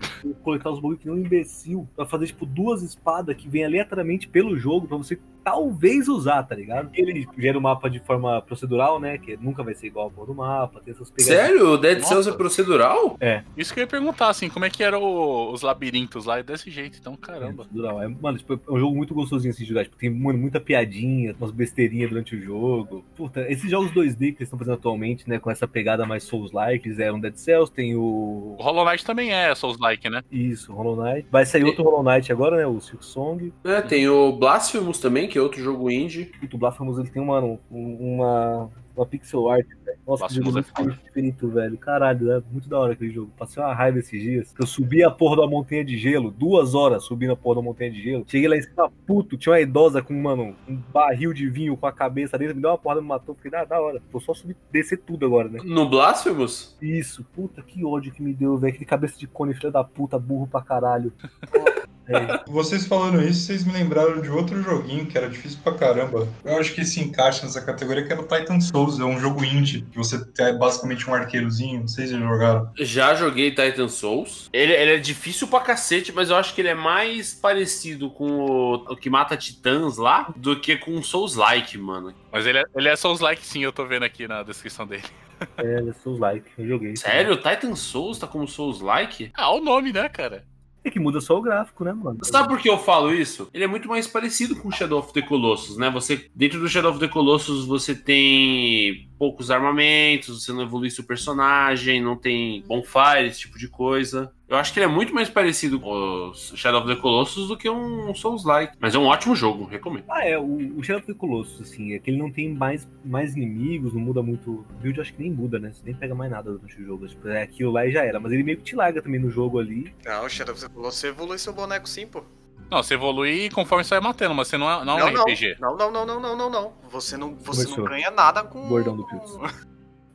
coletar 0.44 0.70
os 0.70 0.80
bagulho 0.80 1.00
que 1.00 1.08
nem 1.08 1.16
um 1.16 1.20
imbecil 1.20 1.88
pra 1.96 2.06
fazer, 2.06 2.28
tipo, 2.28 2.46
duas 2.46 2.84
espadas 2.84 3.36
que 3.36 3.50
vem 3.50 3.66
aleatoriamente 3.66 4.28
pelo 4.28 4.56
jogo 4.56 4.88
pra 4.88 4.98
você 4.98 5.18
talvez 5.44 6.08
usar, 6.08 6.44
tá 6.44 6.56
ligado? 6.56 6.90
Ele 6.94 7.28
gera 7.38 7.58
o 7.58 7.62
mapa 7.62 7.90
de 7.90 8.00
forma 8.00 8.42
procedural, 8.42 9.00
né? 9.00 9.18
Que 9.18 9.38
nunca 9.38 9.64
vai 9.64 9.74
ser 9.74 9.88
igual 9.88 10.12
ao 10.16 10.26
do 10.26 10.34
mapa, 10.34 10.82
tem 10.84 10.94
essas 10.94 11.10
pegadinhas. 11.12 11.48
Sério? 11.48 11.70
O 11.72 11.78
Dead. 11.78 12.04
Cells 12.04 12.30
é 12.30 12.34
procedural? 12.34 13.18
Isso 13.58 13.74
que 13.74 13.80
eu 13.80 13.84
ia 13.84 13.88
perguntar, 13.88 14.30
assim, 14.30 14.50
como 14.50 14.66
é 14.66 14.70
que 14.70 14.84
eram 14.84 15.52
os 15.52 15.62
labirintos 15.62 16.26
lá? 16.26 16.40
É 16.40 16.44
desse 16.44 16.70
jeito, 16.70 16.98
então, 17.00 17.16
caramba. 17.16 17.64
Procedural. 17.64 18.02
É, 18.02 18.08
mano, 18.08 18.38
tipo, 18.38 18.54
é 18.54 18.72
um 18.72 18.80
jogo 18.80 18.96
muito 18.96 19.14
gostosinho 19.14 19.52
assim 19.52 19.64
de 19.64 19.70
jogar. 19.70 19.84
Tipo, 19.84 19.98
tem 19.98 20.10
mano, 20.10 20.38
muita 20.40 20.60
piadinha, 20.60 21.36
umas 21.40 21.52
besteirinhas 21.52 22.10
durante 22.10 22.36
o 22.36 22.42
jogo. 22.42 23.04
Puta, 23.16 23.42
esses 23.52 23.70
jogos 23.70 23.92
2D 23.92 24.18
que 24.18 24.26
eles 24.26 24.42
estão 24.42 24.60
fazendo 24.60 24.76
atualmente, 24.76 25.30
né? 25.30 25.40
Com 25.40 25.50
essa 25.50 25.68
pegada 25.68 26.06
mais 26.06 26.24
Souls-like, 26.24 26.88
eles 26.88 27.00
eram 27.00 27.20
Dead 27.20 27.36
Cells, 27.36 27.72
tem 27.72 27.96
o. 27.96 28.56
O 28.58 28.62
Hollow 28.62 28.86
Knight 28.86 29.06
também 29.06 29.34
é 29.34 29.54
Souls-like, 29.56 30.10
né? 30.10 30.24
Isso, 30.32 30.74
Hollow 30.74 31.02
Knight. 31.02 31.28
Vai 31.32 31.46
sair 31.46 31.64
outro 31.64 31.84
Hollow 31.84 32.04
Knight 32.04 32.32
agora, 32.32 32.58
né? 32.58 32.68
O 32.68 32.80
Silk 32.80 33.06
Song. 33.06 33.54
É, 33.64 33.82
tem 33.82 34.08
o 34.08 34.32
Blasphemous 34.32 35.00
também, 35.00 35.28
que 35.34 35.40
é 35.40 35.42
outro 35.42 35.60
jogo 35.60 35.90
indie. 35.90 36.32
O 36.54 36.58
Blasphemous 36.60 37.00
ele 37.00 37.10
tem 37.10 37.20
uma, 37.20 37.40
uma, 37.72 38.70
uma 38.96 39.06
pixel 39.08 39.50
art, 39.50 39.66
velho. 39.84 39.98
Nossa, 40.06 40.28
que 40.28 40.36
jogo 40.36 40.50
é 40.50 40.52
muito 40.52 40.72
perfeito, 40.72 41.48
velho. 41.48 41.76
Caralho, 41.80 42.32
é 42.34 42.44
muito 42.52 42.70
da 42.70 42.78
hora 42.78 42.94
aquele 42.94 43.12
jogo. 43.12 43.32
Passei 43.36 43.64
uma 43.64 43.74
raiva 43.74 43.98
esses 43.98 44.22
dias. 44.22 44.54
Eu 44.60 44.68
subi 44.68 45.04
a 45.04 45.10
porra 45.10 45.38
da 45.38 45.48
montanha 45.48 45.84
de 45.84 45.98
gelo, 45.98 46.30
duas 46.30 46.76
horas 46.76 47.04
subindo 47.06 47.34
a 47.34 47.36
porra 47.36 47.56
da 47.56 47.62
montanha 47.64 47.90
de 47.90 48.04
gelo. 48.04 48.24
Cheguei 48.28 48.48
lá 48.48 48.56
em 48.56 48.62
cima, 48.62 48.92
puto, 49.08 49.36
tinha 49.36 49.54
uma 49.54 49.60
idosa 49.60 50.04
com, 50.04 50.14
mano, 50.14 50.56
um 50.70 50.76
barril 50.94 51.34
de 51.34 51.50
vinho 51.50 51.76
com 51.76 51.88
a 51.88 51.92
cabeça 51.92 52.38
dentro, 52.38 52.56
me 52.56 52.62
deu 52.62 52.70
uma 52.70 52.78
porrada, 52.78 53.02
me 53.02 53.08
matou. 53.08 53.34
Fiquei, 53.34 53.58
ah, 53.58 53.66
da 53.66 53.82
hora. 53.82 54.00
Vou 54.12 54.22
só 54.22 54.36
subir, 54.36 54.56
descer 54.72 55.00
tudo 55.00 55.26
agora, 55.26 55.50
né? 55.50 55.62
No 55.66 55.90
Blasphemous? 55.90 56.78
Isso, 56.80 57.26
puta, 57.34 57.64
que 57.64 57.84
ódio 57.84 58.14
que 58.14 58.22
me 58.22 58.34
deu, 58.36 58.56
velho. 58.56 58.72
Aquele 58.72 58.86
cabeça 58.86 59.18
de 59.18 59.26
cone, 59.26 59.56
filho 59.56 59.72
da 59.72 59.84
puta, 59.84 60.20
burro 60.20 60.46
pra 60.46 60.62
caralho. 60.62 61.12
É, 62.08 62.44
Vocês 62.48 62.86
falando 62.86 63.22
isso, 63.22 63.42
vocês 63.42 63.64
me 63.64 63.74
lembraram 63.74 64.22
de 64.22 64.30
outro 64.30 64.62
joguinho 64.62 65.06
que 65.06 65.18
era 65.18 65.30
difícil 65.30 65.60
pra 65.64 65.74
caramba. 65.74 66.28
Eu 66.44 66.58
acho 66.58 66.74
que 66.74 66.84
se 66.84 67.00
encaixa 67.00 67.46
nessa 67.46 67.62
categoria, 67.62 68.06
que 68.06 68.12
era 68.12 68.22
o 68.22 68.28
Titan 68.28 68.60
Souls. 68.60 69.00
É 69.00 69.04
um 69.04 69.20
jogo 69.20 69.44
indie, 69.44 69.86
que 69.92 69.98
você 69.98 70.22
é 70.40 70.54
basicamente 70.54 71.10
um 71.10 71.14
arqueirozinho. 71.14 71.82
Não 71.82 71.88
sei 71.88 72.08
se 72.08 72.14
já 72.14 72.20
jogaram. 72.20 72.70
Já 72.78 73.16
joguei 73.16 73.52
Titan 73.52 73.88
Souls. 73.88 74.50
Ele, 74.52 74.74
ele 74.74 74.92
é 74.96 74.98
difícil 74.98 75.48
pra 75.48 75.60
cacete, 75.60 76.12
mas 76.12 76.30
eu 76.30 76.36
acho 76.36 76.54
que 76.54 76.62
ele 76.62 76.70
é 76.70 76.76
mais 76.76 77.34
parecido 77.34 78.10
com 78.10 78.30
o, 78.30 78.74
o 78.76 78.96
que 78.96 79.10
mata 79.10 79.38
titãs 79.38 79.98
lá 79.98 80.34
do 80.36 80.60
que 80.60 80.78
com 80.78 80.96
o 80.96 81.04
Souls-like, 81.04 81.78
mano. 81.78 82.14
Mas 82.32 82.46
ele 82.46 82.60
é, 82.60 82.64
ele 82.76 82.90
é 82.90 82.96
Souls-like 82.96 83.46
sim, 83.46 83.64
eu 83.64 83.72
tô 83.72 83.86
vendo 83.86 84.04
aqui 84.04 84.28
na 84.28 84.44
descrição 84.44 84.86
dele. 84.86 85.04
é, 85.58 85.90
é 85.90 85.94
Souls 85.94 86.20
like, 86.20 86.50
eu 86.58 86.68
joguei. 86.68 86.96
Sério? 86.96 87.38
Titan 87.38 87.76
Souls 87.76 88.20
tá 88.20 88.28
como 88.28 88.48
Souls-like? 88.48 89.32
Ah, 89.34 89.52
o 89.52 89.62
nome, 89.62 89.92
né, 89.92 90.08
cara? 90.10 90.46
É 90.84 90.90
que 90.90 91.00
muda 91.00 91.22
só 91.22 91.38
o 91.38 91.42
gráfico, 91.42 91.84
né, 91.84 91.94
mano? 91.94 92.20
Sabe 92.24 92.50
por 92.50 92.60
que 92.60 92.70
eu 92.70 92.78
falo 92.78 93.14
isso? 93.14 93.50
Ele 93.54 93.64
é 93.64 93.68
muito 93.68 93.88
mais 93.88 94.06
parecido 94.06 94.56
com 94.56 94.70
Shadow 94.70 95.00
of 95.00 95.14
the 95.14 95.22
Colossus, 95.22 95.78
né? 95.78 95.90
Você, 95.92 96.30
dentro 96.36 96.60
do 96.60 96.68
Shadow 96.68 96.92
of 96.92 97.00
the 97.00 97.08
Colossus, 97.08 97.66
você 97.66 97.96
tem 97.96 99.08
poucos 99.18 99.50
armamentos, 99.50 100.44
você 100.44 100.52
não 100.52 100.64
evolui 100.64 100.90
seu 100.90 101.06
personagem, 101.06 102.02
não 102.02 102.18
tem 102.18 102.64
bonfire, 102.68 103.28
esse 103.28 103.42
tipo 103.42 103.58
de 103.58 103.70
coisa. 103.70 104.34
Eu 104.54 104.60
acho 104.60 104.72
que 104.72 104.78
ele 104.78 104.86
é 104.86 104.90
muito 104.90 105.16
mais 105.16 105.32
parecido 105.32 105.80
com 105.80 105.90
o 105.90 106.34
Shadow 106.36 106.82
of 106.82 106.88
the 106.88 107.02
Colossus 107.02 107.48
do 107.48 107.58
que 107.58 107.68
um 107.68 108.14
Souls-like. 108.14 108.78
Mas 108.80 108.94
é 108.94 109.00
um 109.00 109.08
ótimo 109.08 109.36
jogo, 109.36 109.66
recomendo. 109.66 110.06
Ah, 110.08 110.24
é, 110.24 110.38
o, 110.38 110.78
o 110.78 110.84
Shadow 110.84 111.00
of 111.00 111.12
the 111.12 111.18
Colossus, 111.18 111.60
assim, 111.60 111.96
é 111.96 112.00
que 112.00 112.12
ele 112.12 112.20
não 112.20 112.32
tem 112.32 112.54
mais, 112.54 112.88
mais 113.04 113.36
inimigos, 113.36 113.96
não 113.96 114.02
muda 114.02 114.22
muito. 114.22 114.52
O 114.52 114.66
build 114.80 115.02
acho 115.02 115.12
que 115.12 115.24
nem 115.24 115.32
muda, 115.32 115.58
né? 115.58 115.72
Você 115.74 115.82
nem 115.84 115.96
pega 115.96 116.14
mais 116.14 116.30
nada 116.30 116.52
durante 116.52 116.80
o 116.80 116.86
jogo. 116.86 117.08
Tipo, 117.08 117.30
é 117.30 117.42
aquilo 117.42 117.72
lá 117.72 117.84
e 117.88 117.92
já 117.92 118.06
era. 118.06 118.20
Mas 118.20 118.32
ele 118.32 118.44
meio 118.44 118.58
que 118.60 118.64
te 118.64 118.76
larga 118.76 119.02
também 119.02 119.20
no 119.20 119.32
jogo 119.32 119.58
ali. 119.58 119.92
Não, 120.06 120.30
Shadow 120.30 120.54
of 120.54 120.64
the 120.64 120.70
Colossus, 120.72 121.00
você 121.00 121.08
evolui 121.08 121.40
seu 121.40 121.52
boneco 121.52 121.90
sim, 121.90 122.06
pô. 122.06 122.24
Não, 122.70 122.84
você 122.84 122.94
evolui 122.94 123.50
conforme 123.50 123.84
você 123.84 123.96
vai 123.96 124.02
matando, 124.02 124.36
mas 124.36 124.50
você 124.50 124.58
não 124.60 124.70
é, 124.70 124.86
não 124.86 125.00
é 125.00 125.04
um 125.04 125.22
RPG. 125.24 125.58
Não, 125.60 125.76
não, 125.76 125.90
não, 125.90 126.06
não, 126.06 126.20
não, 126.20 126.38
não, 126.38 126.50
não. 126.52 126.74
Você 126.92 127.18
não, 127.18 127.34
você 127.34 127.68
não 127.76 127.86
ganha 127.86 128.12
nada 128.12 128.44
com. 128.44 128.70
Bordão 128.70 128.96
do 128.96 129.08
Pills. 129.08 129.36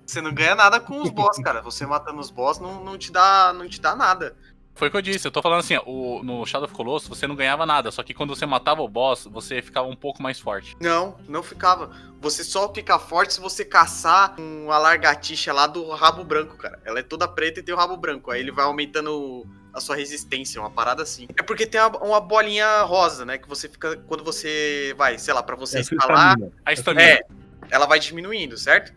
Você 0.08 0.22
não 0.22 0.32
ganha 0.32 0.54
nada 0.54 0.80
com 0.80 1.02
os 1.02 1.10
boss, 1.10 1.38
cara. 1.38 1.60
Você 1.60 1.84
matando 1.84 2.18
os 2.18 2.30
boss 2.30 2.58
não, 2.58 2.82
não, 2.82 2.96
te, 2.96 3.12
dá, 3.12 3.52
não 3.52 3.68
te 3.68 3.78
dá 3.78 3.94
nada. 3.94 4.34
Foi 4.74 4.88
o 4.88 4.90
que 4.90 4.96
eu 4.96 5.02
disse, 5.02 5.26
eu 5.26 5.32
tô 5.32 5.42
falando 5.42 5.58
assim, 5.58 5.76
o, 5.84 6.22
no 6.22 6.46
Shadow 6.46 6.64
of 6.64 6.72
Colossus 6.72 7.08
você 7.08 7.26
não 7.26 7.34
ganhava 7.34 7.66
nada, 7.66 7.90
só 7.90 8.00
que 8.02 8.14
quando 8.14 8.34
você 8.34 8.46
matava 8.46 8.80
o 8.80 8.88
boss, 8.88 9.24
você 9.30 9.60
ficava 9.60 9.88
um 9.88 9.96
pouco 9.96 10.22
mais 10.22 10.38
forte. 10.38 10.76
Não, 10.80 11.16
não 11.28 11.42
ficava. 11.42 11.90
Você 12.20 12.42
só 12.44 12.72
fica 12.72 12.96
forte 12.98 13.34
se 13.34 13.40
você 13.40 13.64
caçar 13.64 14.36
uma 14.38 14.78
largatixa 14.78 15.52
lá 15.52 15.66
do 15.66 15.90
rabo 15.90 16.22
branco, 16.24 16.56
cara. 16.56 16.80
Ela 16.84 17.00
é 17.00 17.02
toda 17.02 17.26
preta 17.28 17.60
e 17.60 17.62
tem 17.62 17.74
o 17.74 17.78
rabo 17.78 17.96
branco. 17.96 18.30
Aí 18.30 18.40
ele 18.40 18.52
vai 18.52 18.64
aumentando 18.64 19.44
a 19.74 19.80
sua 19.80 19.96
resistência, 19.96 20.60
uma 20.60 20.70
parada 20.70 21.02
assim. 21.02 21.26
É 21.36 21.42
porque 21.42 21.66
tem 21.66 21.80
uma, 21.80 21.98
uma 21.98 22.20
bolinha 22.20 22.82
rosa, 22.82 23.24
né? 23.26 23.36
Que 23.36 23.48
você 23.48 23.68
fica. 23.68 23.96
Quando 24.06 24.22
você 24.24 24.94
vai, 24.96 25.18
sei 25.18 25.34
lá, 25.34 25.42
pra 25.42 25.56
você 25.56 25.78
É, 25.78 25.80
escalar. 25.80 26.36
A 26.64 26.72
estamina. 26.72 27.02
é, 27.02 27.20
ela 27.68 27.84
vai 27.86 27.98
diminuindo, 27.98 28.56
certo? 28.56 28.92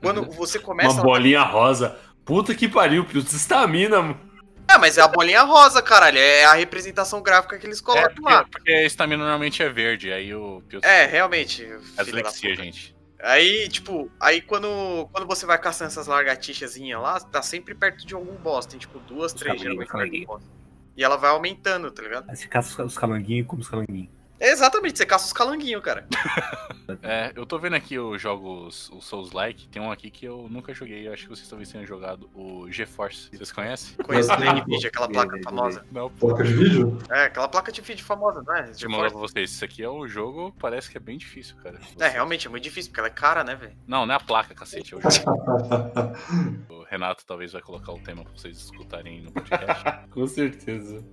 Quando 0.00 0.24
você 0.30 0.58
começa. 0.58 0.94
Uma 0.94 1.02
bolinha 1.02 1.42
rosa. 1.42 1.96
Puta 2.24 2.54
que 2.54 2.68
pariu, 2.68 3.04
Pills. 3.04 3.34
Estamina, 3.34 4.00
mano. 4.02 4.20
É, 4.68 4.78
mas 4.78 4.96
é 4.96 5.02
a 5.02 5.08
bolinha 5.08 5.42
rosa, 5.42 5.82
caralho. 5.82 6.18
É 6.18 6.44
a 6.44 6.54
representação 6.54 7.20
gráfica 7.20 7.58
que 7.58 7.66
eles 7.66 7.80
É, 7.80 7.82
colocam 7.82 8.22
lá. 8.24 8.42
porque, 8.44 8.50
porque 8.58 8.72
a 8.72 8.84
estamina 8.86 9.22
normalmente 9.24 9.62
é 9.62 9.68
verde, 9.68 10.12
aí 10.12 10.32
o 10.32 10.62
É, 10.82 11.06
realmente. 11.06 11.64
é 11.96 12.04
dislexia, 12.04 12.54
gente. 12.54 12.94
Aí, 13.22 13.68
tipo, 13.68 14.10
aí 14.18 14.40
quando, 14.40 15.08
quando 15.12 15.26
você 15.26 15.44
vai 15.44 15.58
caçando 15.58 15.88
essas 15.90 16.06
lagartixazinhas 16.06 17.02
lá, 17.02 17.20
tá 17.20 17.42
sempre 17.42 17.74
perto 17.74 18.06
de 18.06 18.14
algum 18.14 18.34
boss. 18.36 18.64
Tem 18.64 18.78
tipo 18.78 18.98
duas, 19.00 19.32
três 19.32 19.60
calanguinho, 19.60 19.86
geralmente 19.86 20.10
perto 20.10 20.20
do 20.20 20.26
boss. 20.26 20.50
E 20.96 21.04
ela 21.04 21.16
vai 21.16 21.30
aumentando, 21.30 21.90
tá 21.90 22.02
ligado? 22.02 22.30
Aí 22.30 22.36
você 22.36 22.46
caça 22.46 22.84
os 22.84 22.96
calanguinhos 22.96 23.44
e 23.44 23.48
come 23.48 23.62
os 23.62 23.68
calanguinhos. 23.68 24.08
É 24.40 24.50
exatamente, 24.50 24.96
você 24.98 25.04
caça 25.06 25.26
os 25.26 25.32
calanguinhos, 25.32 25.82
cara. 25.82 26.06
É, 27.02 27.32
eu 27.36 27.46
tô 27.46 27.56
vendo 27.56 27.76
aqui 27.76 27.96
os 28.00 28.20
jogos, 28.20 28.90
o 28.90 29.00
Souls-like, 29.00 29.68
tem 29.68 29.80
um 29.80 29.92
aqui 29.92 30.10
que 30.10 30.26
eu 30.26 30.48
nunca 30.50 30.74
joguei, 30.74 31.06
eu 31.06 31.12
acho 31.12 31.22
que 31.22 31.28
vocês 31.28 31.48
talvez 31.48 31.70
tenham 31.70 31.86
jogado, 31.86 32.28
o 32.34 32.68
GeForce. 32.68 33.28
Vocês 33.32 33.52
conhecem? 33.52 33.96
Conheço 34.04 34.28
da 34.36 34.52
Nvidia, 34.54 34.88
aquela 34.88 35.08
placa 35.08 35.38
famosa. 35.44 35.86
Não. 35.92 36.10
Placa 36.10 36.42
de 36.42 36.52
vídeo? 36.52 36.98
É, 37.08 37.26
aquela 37.26 37.46
placa 37.48 37.70
de 37.70 37.80
vídeo 37.80 38.04
famosa, 38.04 38.42
não 38.44 38.56
é? 38.56 38.62
Deixa 38.64 38.86
eu 38.86 38.90
mandar 38.90 39.08
pra 39.10 39.20
vocês, 39.20 39.52
isso 39.52 39.64
aqui 39.64 39.84
é 39.84 39.88
um 39.88 40.06
jogo, 40.08 40.52
parece 40.58 40.90
que 40.90 40.96
é 40.96 41.00
bem 41.00 41.16
difícil, 41.16 41.54
cara. 41.62 41.78
É, 42.00 42.08
realmente, 42.08 42.48
é 42.48 42.50
muito 42.50 42.64
difícil, 42.64 42.90
porque 42.90 43.00
ela 43.00 43.08
é 43.08 43.12
cara, 43.12 43.44
né, 43.44 43.54
velho? 43.54 43.76
Não, 43.86 44.04
não 44.04 44.14
é 44.14 44.16
a 44.16 44.20
placa, 44.20 44.52
cacete, 44.52 44.92
é 44.94 44.96
o 44.96 45.00
jogo. 45.00 45.14
O 46.68 46.82
Renato 46.90 47.24
talvez 47.24 47.52
vai 47.52 47.62
colocar 47.62 47.92
o 47.92 48.00
tema 48.00 48.24
pra 48.24 48.32
vocês 48.32 48.56
escutarem 48.58 49.22
no 49.22 49.30
podcast. 49.30 49.84
Com 50.10 50.26
certeza. 50.26 51.04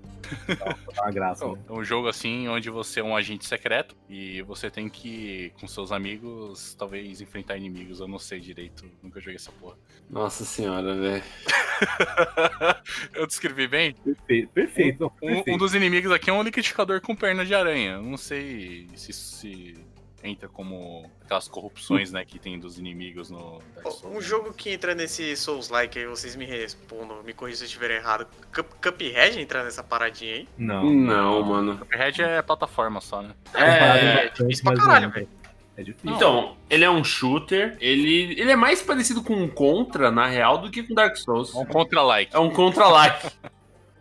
Dá 0.48 1.02
uma 1.04 1.12
graça, 1.12 1.46
Então, 1.46 1.56
né? 1.56 1.62
é 1.70 1.72
um 1.74 1.84
jogo 1.84 2.08
assim 2.08 2.48
onde 2.48 2.70
você 2.72 3.00
é 3.00 3.04
um 3.04 3.16
agente 3.18 3.45
secreto 3.45 3.95
e 4.09 4.41
você 4.43 4.70
tem 4.70 4.88
que, 4.89 5.51
com 5.59 5.68
seus 5.68 5.91
amigos, 5.91 6.74
talvez 6.76 7.20
enfrentar 7.22 7.57
inimigos. 7.57 7.99
Eu 7.99 8.07
não 8.07 8.20
sei 8.20 8.39
direito, 8.39 8.89
nunca 9.01 9.20
joguei 9.20 9.36
essa 9.36 9.51
porra. 9.51 9.78
Nossa 10.09 10.45
senhora, 10.45 10.95
velho. 10.95 11.24
Eu 13.13 13.28
descrevi 13.28 13.68
bem? 13.68 13.93
Perfeito, 13.93 14.49
perfeito. 14.49 14.99
não, 15.01 15.07
Um, 15.07 15.11
perfeito. 15.20 15.51
um 15.51 15.57
dos 15.57 15.74
inimigos 15.76 16.11
aqui 16.11 16.30
é 16.30 16.34
um 16.34 16.43
liquidificador 16.43 17.01
com 17.01 17.15
perna 17.15 17.45
de 17.45 17.53
aranha. 17.53 17.93
Eu 17.93 18.03
Não 18.03 18.18
sei 18.18 18.88
se 18.95 19.11
isso 19.11 19.38
se 19.38 19.74
entra 20.28 20.48
como 20.50 21.10
aquelas 21.24 21.48
corrupções, 21.48 22.12
né, 22.12 22.24
que 22.26 22.38
tem 22.40 22.60
dos 22.60 22.78
inimigos 22.78 23.30
no 23.30 23.62
Dark 23.76 23.92
Souls. 23.92 24.18
Um 24.18 24.22
jogo 24.22 24.54
que 24.54 24.70
entra 24.72 24.94
nesse 24.94 25.36
Souls-like 25.36 25.98
aí, 26.00 26.06
vocês 26.06 26.36
me 26.36 26.46
respondam, 26.46 27.22
me 27.24 27.34
corrijam 27.34 27.60
se 27.60 27.64
eu 27.64 27.68
estiver 27.68 27.92
errado. 27.92 28.28
Cup- 28.54 28.74
Cuphead 28.82 29.40
entra 29.40 29.64
nessa 29.64 29.84
paradinha 29.84 30.36
aí? 30.36 30.48
Não. 30.58 30.84
Não, 30.84 31.44
mano. 31.44 31.78
Cuphead 31.78 32.22
é 32.22 32.42
plataforma 32.42 33.02
só, 33.02 33.22
né? 33.22 33.32
É. 33.54 34.26
é 34.26 34.30
difícil 34.30 34.64
pra 34.64 34.74
mas 34.74 34.84
caralho, 34.84 35.12
velho. 35.12 35.30
É 35.76 35.84
difícil. 35.84 36.16
Então, 36.16 36.58
ele 36.70 36.84
é 36.84 36.90
um 36.90 37.04
shooter. 37.04 37.78
Ele, 37.80 38.32
ele 38.42 38.52
é 38.52 38.56
mais 38.56 38.82
parecido 38.82 39.22
com 39.22 39.36
um 39.36 39.48
Contra, 39.48 40.10
na 40.10 40.26
real, 40.26 40.58
do 40.58 40.72
que 40.72 40.82
com 40.82 40.96
Dark 40.96 41.16
Souls. 41.18 41.54
É 41.54 41.60
um 41.60 41.66
contra-like. 41.66 42.36
É 42.36 42.40
um 42.40 42.50
Contra-like. 42.50 43.28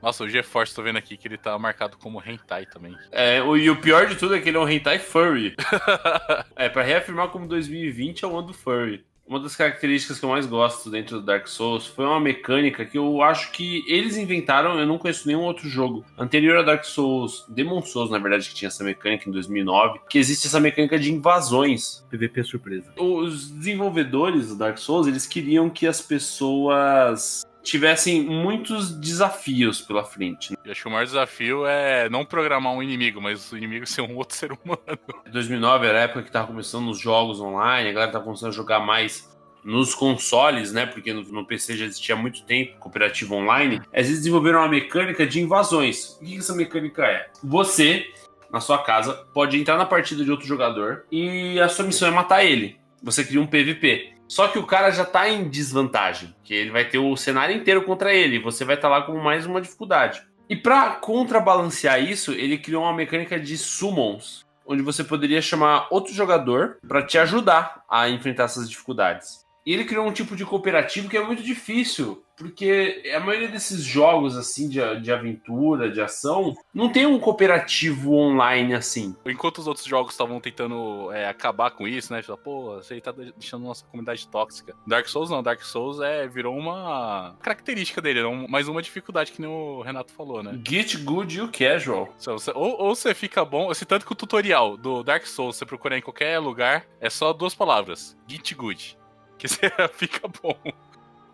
Nossa, 0.07 0.23
o 0.23 0.29
GeForce, 0.29 0.73
tô 0.73 0.85
vendo 0.85 0.99
aqui 0.99 1.17
que 1.17 1.27
ele 1.27 1.37
tá 1.37 1.59
marcado 1.59 1.97
como 1.99 2.23
hentai 2.25 2.65
também. 2.65 2.95
É, 3.11 3.43
o- 3.43 3.57
e 3.57 3.69
o 3.69 3.75
pior 3.75 4.07
de 4.07 4.15
tudo 4.15 4.37
é 4.37 4.41
que 4.41 4.49
ele 4.49 4.57
é 4.57 4.61
um 4.61 4.69
hentai 4.69 5.01
furry. 5.01 5.57
é, 6.55 6.69
pra 6.69 6.85
reafirmar 6.85 7.27
como 7.31 7.49
2020 7.49 8.25
é 8.25 8.29
o 8.29 8.39
ano 8.39 8.47
do 8.47 8.55
furry. 8.55 9.05
Uma 9.27 9.41
das 9.41 9.57
características 9.57 10.21
que 10.21 10.25
eu 10.25 10.29
mais 10.31 10.47
gosto 10.47 10.89
dentro 10.89 11.19
do 11.19 11.27
Dark 11.27 11.49
Souls 11.49 11.85
foi 11.85 12.05
uma 12.05 12.21
mecânica 12.21 12.85
que 12.85 12.97
eu 12.97 13.21
acho 13.21 13.51
que 13.51 13.83
eles 13.89 14.17
inventaram, 14.17 14.79
eu 14.79 14.87
não 14.87 14.99
conheço 14.99 15.27
nenhum 15.27 15.41
outro 15.41 15.69
jogo 15.69 16.05
anterior 16.17 16.57
a 16.59 16.63
Dark 16.63 16.85
Souls, 16.85 17.45
Demon 17.49 17.83
Souls, 17.83 18.09
na 18.09 18.19
verdade, 18.19 18.49
que 18.49 18.55
tinha 18.55 18.69
essa 18.69 18.85
mecânica 18.85 19.29
em 19.29 19.33
2009, 19.33 19.99
que 20.09 20.17
existe 20.19 20.47
essa 20.47 20.61
mecânica 20.61 20.97
de 20.97 21.13
invasões. 21.13 22.07
PVP 22.09 22.45
surpresa. 22.45 22.93
Os 22.97 23.51
desenvolvedores 23.51 24.51
do 24.51 24.55
Dark 24.57 24.79
Souls, 24.79 25.09
eles 25.09 25.27
queriam 25.27 25.69
que 25.69 25.89
as 25.89 26.01
pessoas 26.01 27.45
tivessem 27.67 28.23
muitos 28.23 28.93
desafios 28.93 29.81
pela 29.81 30.05
frente. 30.05 30.57
E 30.65 30.71
acho 30.71 30.83
que 30.83 30.89
o 30.89 30.91
maior 30.91 31.05
desafio 31.05 31.67
é 31.67 32.09
não 32.09 32.25
programar 32.25 32.73
um 32.73 32.83
inimigo, 32.83 33.21
mas 33.21 33.51
o 33.51 33.57
inimigo 33.57 33.85
ser 33.87 34.03
um 34.03 34.17
outro 34.17 34.37
ser 34.37 34.53
humano. 34.53 34.99
2009 35.31 35.87
era 35.87 35.99
a 35.99 36.03
época 36.03 36.23
que 36.23 36.31
tava 36.31 36.47
começando 36.47 36.89
os 36.89 36.99
jogos 36.99 37.41
online, 37.41 37.91
a 37.91 37.93
galera 37.93 38.13
tava 38.13 38.25
começando 38.25 38.51
a 38.51 38.55
jogar 38.55 38.81
mais 38.81 39.29
nos 39.65 39.97
consoles, 39.97 40.73
né? 40.73 40.87
Porque 40.87 41.13
no, 41.13 41.23
no 41.25 41.45
PC 41.45 41.77
já 41.77 41.85
existia 41.85 42.15
há 42.15 42.19
muito 42.19 42.45
tempo 42.45 42.79
cooperativo 42.79 43.35
online. 43.35 43.83
Eles 43.93 44.11
desenvolveram 44.11 44.61
uma 44.61 44.69
mecânica 44.69 45.27
de 45.27 45.41
invasões. 45.41 46.15
O 46.15 46.21
que 46.21 46.33
que 46.33 46.39
essa 46.39 46.55
mecânica 46.55 47.05
é? 47.05 47.29
Você, 47.43 48.07
na 48.49 48.61
sua 48.61 48.79
casa, 48.79 49.27
pode 49.35 49.59
entrar 49.59 49.77
na 49.77 49.85
partida 49.85 50.25
de 50.25 50.31
outro 50.31 50.47
jogador 50.47 51.05
e 51.11 51.59
a 51.59 51.69
sua 51.69 51.85
missão 51.85 52.07
é 52.07 52.13
matar 52.13 52.45
ele. 52.45 52.79
Você 53.03 53.25
cria 53.25 53.41
um 53.41 53.47
PVP. 53.47 54.16
Só 54.29 54.49
que 54.49 54.59
o 54.59 54.67
cara 54.67 54.91
já 54.91 55.05
tá 55.05 55.29
em 55.29 55.49
desvantagem, 55.49 56.35
que 56.43 56.53
ele 56.53 56.71
vai 56.71 56.85
ter 56.85 56.99
o 56.99 57.17
cenário 57.17 57.55
inteiro 57.55 57.83
contra 57.83 58.13
ele, 58.13 58.41
você 58.41 58.65
vai 58.65 58.75
estar 58.75 58.89
lá 58.89 59.03
com 59.03 59.17
mais 59.19 59.47
uma 59.47 59.61
dificuldade. 59.61 60.23
E 60.49 60.57
pra 60.57 60.91
contrabalancear 60.91 62.01
isso, 62.01 62.33
ele 62.33 62.59
criou 62.59 62.85
uma 62.85 62.93
mecânica 62.93 63.39
de 63.39 63.57
summons, 63.57 64.45
onde 64.67 64.83
você 64.83 65.05
poderia 65.05 65.41
chamar 65.41 65.87
outro 65.91 66.13
jogador 66.13 66.79
pra 66.87 67.03
te 67.03 67.19
ajudar 67.19 67.83
a 67.89 68.09
enfrentar 68.09 68.45
essas 68.45 68.69
dificuldades. 68.69 69.45
E 69.65 69.73
ele 69.73 69.85
criou 69.85 70.07
um 70.07 70.13
tipo 70.13 70.37
de 70.37 70.45
cooperativo 70.45 71.09
que 71.09 71.17
é 71.17 71.25
muito 71.25 71.43
difícil, 71.43 72.23
porque 72.37 73.03
a 73.15 73.21
maioria 73.21 73.49
desses 73.49 73.83
jogos 73.83 74.37
assim 74.37 74.69
de, 74.69 74.79
de 75.01 75.13
aventura, 75.13 75.91
de 75.91 76.01
ação, 76.01 76.55
não 76.75 76.91
tem 76.91 77.07
um 77.07 77.19
cooperativo 77.19 78.13
online 78.15 78.75
assim. 78.75 79.17
Enquanto 79.25 79.59
os 79.59 79.67
outros 79.67 79.87
jogos 79.87 80.13
estavam 80.13 80.41
tentando 80.41 81.11
é, 81.13 81.29
acabar 81.29 81.71
com 81.71 81.87
isso, 81.89 82.13
né? 82.13 82.21
Tipo, 82.21 82.37
pô, 82.37 82.77
você 82.77 83.01
tá 83.01 83.13
deixando 83.13 83.65
nossa 83.65 83.85
comunidade 83.87 84.27
tóxica. 84.29 84.75
Dark 84.87 85.07
Souls 85.09 85.31
não, 85.31 85.43
Dark 85.43 85.63
Souls 85.63 86.01
é, 86.01 86.27
virou 86.29 86.57
uma 86.57 87.37
característica 87.41 88.01
dele, 88.03 88.23
um- 88.25 88.47
mais 88.49 88.69
uma 88.69 88.83
dificuldade 88.83 89.33
que 89.33 89.41
nem 89.41 89.51
o 89.51 89.81
Renato 89.83 90.13
falou, 90.13 90.43
né? 90.43 90.59
Get 90.69 91.03
good 91.05 91.37
you 91.37 91.49
casual. 91.51 92.13
Se 92.19 92.31
você- 92.31 92.53
ou, 92.55 92.81
ou 92.81 92.95
você 92.95 93.15
fica 93.15 93.45
bom, 93.45 93.71
esse 93.73 93.85
tanto 93.85 94.05
que 94.05 94.13
o 94.13 94.17
tutorial 94.17 94.77
do 94.77 95.03
Dark 95.03 95.27
Souls, 95.27 95.57
você 95.57 95.65
procurar 95.65 95.97
em 95.99 96.03
qualquer 96.03 96.39
lugar, 96.39 96.85
é 97.01 97.09
só 97.09 97.33
duas 97.33 97.55
palavras: 97.55 98.17
Git 98.29 98.55
Good. 98.55 98.99
Que 99.39 99.47
você 99.49 99.71
fica 99.95 100.27
bom. 100.43 100.57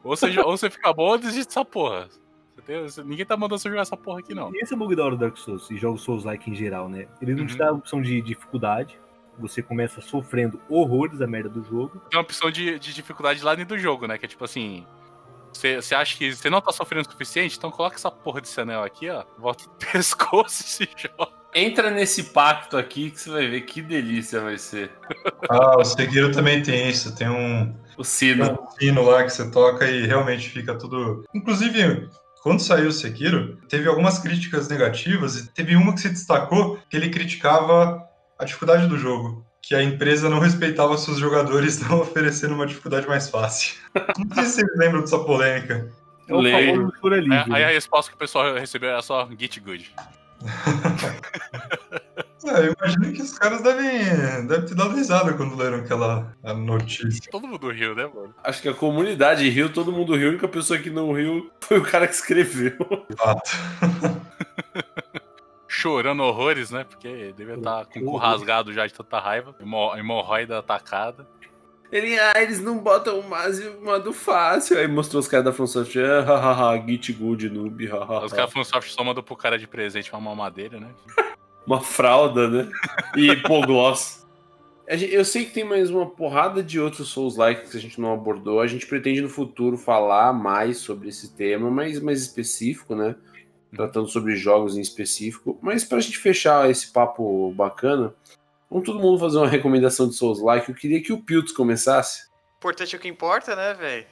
Ou 0.05 0.16
você, 0.16 0.38
ou 0.40 0.57
você 0.57 0.68
fica 0.70 0.92
bom 0.92 1.11
ou 1.11 1.18
desiste 1.18 1.46
dessa 1.46 1.64
porra. 1.64 2.09
Ninguém 3.05 3.26
tá 3.26 3.36
mandando 3.36 3.59
você 3.61 3.68
jogar 3.68 3.82
essa 3.82 3.96
porra 3.96 4.20
aqui, 4.20 4.34
não. 4.34 4.55
E 4.55 4.59
esse 4.62 4.72
é 4.72 4.76
o 4.76 4.78
bug 4.78 4.94
da 4.94 5.05
hora 5.05 5.16
do 5.16 5.20
Dark 5.20 5.36
Souls 5.36 5.68
e 5.70 5.76
jogos 5.76 6.03
Souls-like 6.03 6.48
em 6.50 6.55
geral, 6.55 6.88
né? 6.88 7.09
Ele 7.20 7.34
não 7.34 7.46
te 7.46 7.53
Uhum. 7.53 7.59
dá 7.59 7.68
a 7.68 7.72
opção 7.72 8.00
de 8.00 8.20
dificuldade. 8.20 8.98
Você 9.38 9.62
começa 9.62 10.00
sofrendo 10.00 10.61
horrores 10.68 11.20
a 11.20 11.26
merda 11.26 11.48
do 11.48 11.64
jogo. 11.64 12.00
Tem 12.11 12.18
uma 12.18 12.22
opção 12.22 12.50
de, 12.50 12.78
de 12.78 12.92
dificuldade 12.94 13.42
lá 13.42 13.55
dentro 13.55 13.74
do 13.76 13.80
jogo, 13.80 14.07
né? 14.07 14.16
Que 14.18 14.26
é 14.26 14.28
tipo 14.28 14.44
assim. 14.44 14.86
Você 15.53 15.94
acha 15.94 16.16
que 16.16 16.34
você 16.34 16.48
não 16.48 16.61
tá 16.61 16.72
sofrendo 16.72 17.07
o 17.07 17.11
suficiente? 17.11 17.57
Então 17.59 17.70
coloca 17.70 17.96
essa 17.96 18.11
porra 18.11 18.40
desse 18.40 18.59
anel 18.61 18.82
aqui, 18.82 19.11
ó. 19.11 19.24
Volta 19.38 19.64
o 19.64 19.70
pescoço 19.92 20.62
e 20.62 20.66
se 20.66 20.88
joga. 20.96 21.32
Entra 21.55 21.90
nesse 21.90 22.24
pacto 22.32 22.76
aqui 22.78 23.11
que 23.11 23.20
você 23.20 23.30
vai 23.30 23.46
ver 23.48 23.61
que 23.62 23.82
delícia 23.82 24.40
vai 24.40 24.57
ser. 24.57 24.90
Ah, 25.50 25.76
o 25.78 25.84
Sekiro 25.84 26.30
também 26.32 26.62
tem 26.62 26.88
isso. 26.88 27.14
Tem 27.14 27.28
um, 27.28 27.74
O 27.97 28.05
sino. 28.05 28.53
um 28.53 28.70
sino 28.78 29.03
lá 29.03 29.24
que 29.24 29.30
você 29.30 29.51
toca 29.51 29.88
e 29.88 30.07
realmente 30.07 30.49
fica 30.49 30.74
tudo. 30.74 31.24
Inclusive, 31.34 32.09
quando 32.43 32.61
saiu 32.61 32.88
o 32.88 32.93
Sekiro, 32.93 33.57
teve 33.68 33.88
algumas 33.88 34.18
críticas 34.18 34.68
negativas 34.68 35.36
e 35.36 35.53
teve 35.53 35.76
uma 35.76 35.95
que 35.95 36.01
se 36.01 36.09
destacou 36.09 36.78
que 36.90 36.97
ele 36.97 37.11
criticava 37.11 38.03
a 38.38 38.45
dificuldade 38.45 38.86
do 38.86 38.99
jogo. 38.99 39.47
Que 39.62 39.76
a 39.76 39.82
empresa 39.82 40.28
não 40.28 40.40
respeitava 40.40 40.99
seus 40.99 41.18
jogadores, 41.18 41.78
não 41.88 42.01
oferecendo 42.01 42.55
uma 42.55 42.66
dificuldade 42.66 43.07
mais 43.07 43.30
fácil. 43.30 43.76
Não 44.18 44.34
sei 44.34 44.45
se 44.45 44.53
vocês 44.55 44.68
lembram 44.76 45.03
dessa 45.03 45.18
polêmica. 45.20 45.88
É 46.28 46.34
o 46.34 46.40
Lembro. 46.40 46.74
famoso 46.74 46.97
fura 47.01 47.16
livre. 47.20 47.36
Aí, 47.36 47.55
aí 47.55 47.64
a 47.64 47.66
né? 47.68 47.72
resposta 47.74 48.11
que 48.11 48.16
o 48.16 48.18
pessoal 48.18 48.55
recebeu 48.55 48.90
era 48.90 49.03
só 49.03 49.28
Git 49.38 49.61
Good. 49.61 49.95
É, 52.55 52.68
eu 52.68 52.74
imagino 52.78 53.12
que 53.12 53.22
os 53.22 53.38
caras 53.38 53.62
devem, 53.62 54.46
devem 54.46 54.66
ter 54.66 54.74
dado 54.74 54.94
risada 54.94 55.32
quando 55.34 55.57
leram 55.57 55.78
aquela 55.78 56.34
notícia. 56.57 57.30
Todo 57.30 57.46
mundo 57.48 57.70
riu, 57.70 57.94
né, 57.94 58.07
mano? 58.12 58.34
Acho 58.44 58.61
que 58.62 58.68
a 58.68 58.74
comunidade 58.74 59.48
riu, 59.48 59.72
todo 59.72 59.92
mundo 59.92 60.14
riu. 60.16 60.28
A 60.28 60.30
única 60.30 60.48
pessoa 60.48 60.78
que 60.78 60.90
não 60.90 61.12
riu 61.12 61.50
foi 61.61 61.78
o 61.78 61.82
cara 61.82 62.07
que 62.07 62.14
escreveu. 62.14 62.76
Fato. 63.16 63.50
Chorando 65.68 66.22
horrores, 66.22 66.70
né? 66.70 66.84
Porque 66.84 67.32
devia 67.36 67.55
estar 67.55 67.86
com 67.86 68.00
o 68.00 68.05
cu 68.05 68.16
rasgado 68.16 68.72
já 68.72 68.86
de 68.86 68.92
tanta 68.92 69.18
raiva. 69.18 69.55
Hemo- 69.61 69.96
Hemorroida 69.96 70.59
atacada. 70.59 71.26
Ele, 71.90 72.18
ah, 72.18 72.40
eles 72.40 72.59
não 72.61 72.78
botam 72.78 73.20
o 73.20 73.82
modo 73.84 74.12
fácil. 74.12 74.78
Aí 74.78 74.86
mostrou 74.88 75.20
os 75.20 75.28
caras 75.28 75.44
da 75.44 75.53
FromSoft, 75.53 75.98
ah, 75.98 76.22
hahaha, 76.22 76.86
git 76.86 77.12
good, 77.12 77.48
noob, 77.50 77.86
hahaha. 77.86 78.24
Os 78.24 78.32
caras 78.32 78.50
foram 78.50 78.64
soft 78.64 78.90
só 78.90 79.03
mandou 79.05 79.22
pro 79.22 79.36
cara 79.36 79.59
de 79.59 79.66
presente 79.66 80.11
uma 80.12 80.20
mamadeira, 80.20 80.78
né? 80.80 80.88
Uma 81.66 81.80
fralda, 81.80 82.48
né? 82.48 82.68
E 83.16 83.30
hipogloss. 83.30 84.26
A 84.88 84.94
Eu 84.96 85.24
sei 85.24 85.44
que 85.44 85.52
tem 85.52 85.64
mais 85.64 85.90
uma 85.90 86.06
porrada 86.10 86.62
de 86.62 86.80
outros 86.80 87.08
Souls-like 87.10 87.70
que 87.70 87.76
a 87.76 87.80
gente 87.80 88.00
não 88.00 88.12
abordou. 88.12 88.60
A 88.60 88.66
gente 88.66 88.86
pretende 88.86 89.20
no 89.20 89.28
futuro 89.28 89.78
falar 89.78 90.32
mais 90.32 90.78
sobre 90.78 91.08
esse 91.08 91.32
tema, 91.34 91.70
mais, 91.70 92.00
mais 92.00 92.20
específico, 92.20 92.94
né? 92.94 93.14
Tratando 93.74 94.08
sobre 94.08 94.34
jogos 94.36 94.76
em 94.76 94.80
específico. 94.80 95.58
Mas 95.62 95.84
pra 95.84 96.00
gente 96.00 96.18
fechar 96.18 96.68
esse 96.68 96.92
papo 96.92 97.52
bacana, 97.52 98.12
vamos 98.68 98.84
todo 98.84 98.98
mundo 98.98 99.18
fazer 99.18 99.38
uma 99.38 99.48
recomendação 99.48 100.08
de 100.08 100.14
Souls-like. 100.16 100.68
Eu 100.68 100.74
queria 100.74 101.00
que 101.02 101.12
o 101.12 101.22
Piltz 101.22 101.52
começasse. 101.52 102.30
Importante 102.58 102.94
é 102.94 102.98
o 102.98 103.00
que 103.00 103.08
importa, 103.08 103.56
né, 103.56 103.72
velho? 103.74 104.06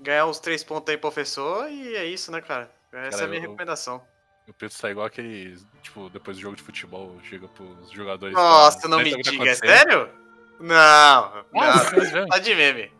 Ganhar 0.00 0.26
uns 0.26 0.38
três 0.38 0.62
pontos 0.62 0.90
aí, 0.92 0.98
professor, 0.98 1.68
e 1.70 1.94
é 1.94 2.04
isso, 2.04 2.30
né, 2.30 2.40
cara? 2.40 2.70
Essa 2.92 3.10
Cara, 3.10 3.22
é 3.22 3.24
a 3.24 3.28
minha 3.28 3.38
eu- 3.38 3.42
recomendação. 3.42 4.02
O 4.48 4.52
Pedro 4.54 4.76
tá 4.78 4.90
igual 4.90 5.06
aquele, 5.06 5.56
tipo, 5.82 6.08
depois 6.08 6.36
do 6.36 6.40
jogo 6.40 6.56
de 6.56 6.62
futebol, 6.62 7.14
chega 7.22 7.46
pros 7.48 7.90
jogadores. 7.92 8.34
Nossa, 8.34 8.80
fala, 8.80 8.90
não 8.90 8.98
"Sabe 8.98 9.16
me 9.16 9.22
tá 9.22 9.30
diga, 9.30 9.44
é 9.44 9.52
acontecendo?" 9.52 9.68
sério? 9.70 10.08
Não, 10.60 10.74
Ah, 10.74 11.44
não, 12.14 12.26
tá 12.28 12.38
de 12.38 12.54
meme. 12.54 12.90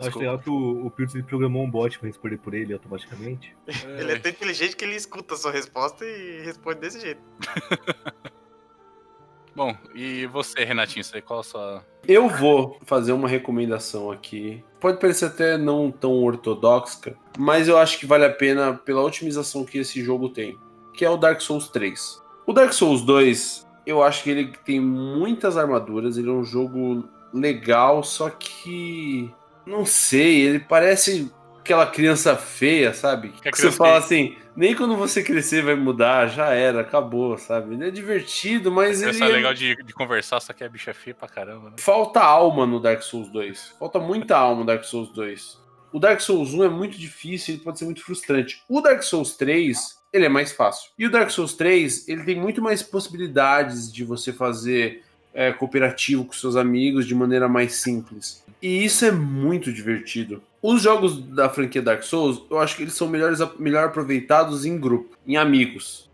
Eu 0.00 0.08
acho 0.08 0.18
legal 0.18 0.38
que 0.40 0.50
o, 0.50 0.86
o 0.86 0.90
Piltz 0.90 1.14
programou 1.26 1.62
um 1.62 1.70
bot 1.70 1.96
pra 2.00 2.08
responder 2.08 2.38
por 2.38 2.52
ele 2.52 2.72
automaticamente. 2.72 3.54
Ele 3.96 4.12
é 4.12 4.18
tão 4.18 4.30
inteligente 4.32 4.74
que 4.74 4.84
ele 4.84 4.96
escuta 4.96 5.34
a 5.34 5.36
sua 5.36 5.52
resposta 5.52 6.04
e 6.04 6.42
responde 6.42 6.80
desse 6.80 6.98
jeito. 7.00 7.20
Bom, 9.54 9.76
e 9.94 10.26
você, 10.26 10.64
Renatinho, 10.64 11.04
você, 11.04 11.20
qual 11.20 11.38
a 11.40 11.44
sua. 11.44 11.86
Eu 12.08 12.28
vou 12.28 12.80
fazer 12.84 13.12
uma 13.12 13.28
recomendação 13.28 14.10
aqui. 14.10 14.64
Pode 14.80 14.98
parecer 14.98 15.26
até 15.26 15.56
não 15.56 15.92
tão 15.92 16.10
ortodoxa, 16.24 17.14
mas 17.38 17.68
eu 17.68 17.78
acho 17.78 17.96
que 17.98 18.04
vale 18.04 18.24
a 18.24 18.32
pena 18.32 18.74
pela 18.74 19.00
otimização 19.02 19.64
que 19.64 19.78
esse 19.78 20.02
jogo 20.02 20.28
tem, 20.28 20.58
que 20.94 21.04
é 21.04 21.10
o 21.10 21.16
Dark 21.16 21.40
Souls 21.40 21.68
3. 21.68 22.22
O 22.46 22.52
Dark 22.52 22.72
Souls 22.72 23.02
2, 23.02 23.66
eu 23.86 24.02
acho 24.02 24.22
que 24.22 24.30
ele 24.30 24.52
tem 24.64 24.80
muitas 24.80 25.56
armaduras, 25.56 26.16
ele 26.16 26.28
é 26.28 26.32
um 26.32 26.44
jogo 26.44 27.08
legal, 27.32 28.02
só 28.02 28.30
que 28.30 29.30
não 29.66 29.84
sei, 29.84 30.42
ele 30.42 30.58
parece 30.60 31.30
aquela 31.58 31.86
criança 31.86 32.36
feia, 32.36 32.92
sabe? 32.92 33.30
Que 33.30 33.50
Que, 33.50 33.56
você 33.56 33.72
fala 33.72 34.00
feia. 34.02 34.04
assim, 34.04 34.36
nem 34.54 34.74
quando 34.76 34.94
você 34.96 35.22
crescer 35.22 35.62
vai 35.62 35.74
mudar, 35.74 36.26
já 36.28 36.50
era, 36.50 36.82
acabou, 36.82 37.38
sabe? 37.38 37.74
Ele 37.74 37.88
é 37.88 37.90
divertido, 37.90 38.70
mas 38.70 39.02
ele 39.02 39.18
é 39.24 39.28
é- 39.28 39.32
legal 39.32 39.54
de, 39.54 39.74
de 39.82 39.92
conversar, 39.94 40.40
só 40.40 40.52
que 40.52 40.62
a 40.62 40.68
bicha 40.68 40.90
é 40.90 40.94
feia 40.94 41.14
pra 41.14 41.26
caramba, 41.26 41.70
né? 41.70 41.76
Falta 41.78 42.20
alma 42.20 42.66
no 42.66 42.78
Dark 42.78 43.02
Souls 43.02 43.30
2. 43.30 43.76
Falta 43.78 43.98
muita 43.98 44.36
alma 44.36 44.60
no 44.60 44.66
Dark 44.66 44.84
Souls 44.84 45.08
2. 45.10 45.58
O 45.90 45.98
Dark 45.98 46.20
Souls 46.20 46.52
1 46.52 46.64
é 46.64 46.68
muito 46.68 46.98
difícil, 46.98 47.54
ele 47.54 47.62
pode 47.64 47.78
ser 47.78 47.86
muito 47.86 48.04
frustrante. 48.04 48.62
O 48.68 48.80
Dark 48.82 49.02
Souls 49.02 49.34
3, 49.36 49.98
ele 50.14 50.26
é 50.26 50.28
mais 50.28 50.52
fácil. 50.52 50.92
E 50.96 51.04
o 51.04 51.10
Dark 51.10 51.28
Souls 51.28 51.54
3, 51.54 52.08
ele 52.08 52.22
tem 52.22 52.40
muito 52.40 52.62
mais 52.62 52.84
possibilidades 52.84 53.92
de 53.92 54.04
você 54.04 54.32
fazer 54.32 55.02
é, 55.34 55.52
cooperativo 55.52 56.24
com 56.24 56.32
seus 56.32 56.54
amigos 56.54 57.04
de 57.04 57.16
maneira 57.16 57.48
mais 57.48 57.74
simples. 57.74 58.44
E 58.62 58.84
isso 58.84 59.04
é 59.04 59.10
muito 59.10 59.72
divertido. 59.72 60.40
Os 60.62 60.80
jogos 60.80 61.20
da 61.20 61.50
franquia 61.50 61.82
Dark 61.82 62.04
Souls, 62.04 62.42
eu 62.48 62.60
acho 62.60 62.76
que 62.76 62.82
eles 62.84 62.94
são 62.94 63.08
melhores, 63.08 63.40
melhor 63.58 63.86
aproveitados 63.86 64.64
em 64.64 64.78
grupo, 64.78 65.18
em 65.26 65.36
amigos. 65.36 66.08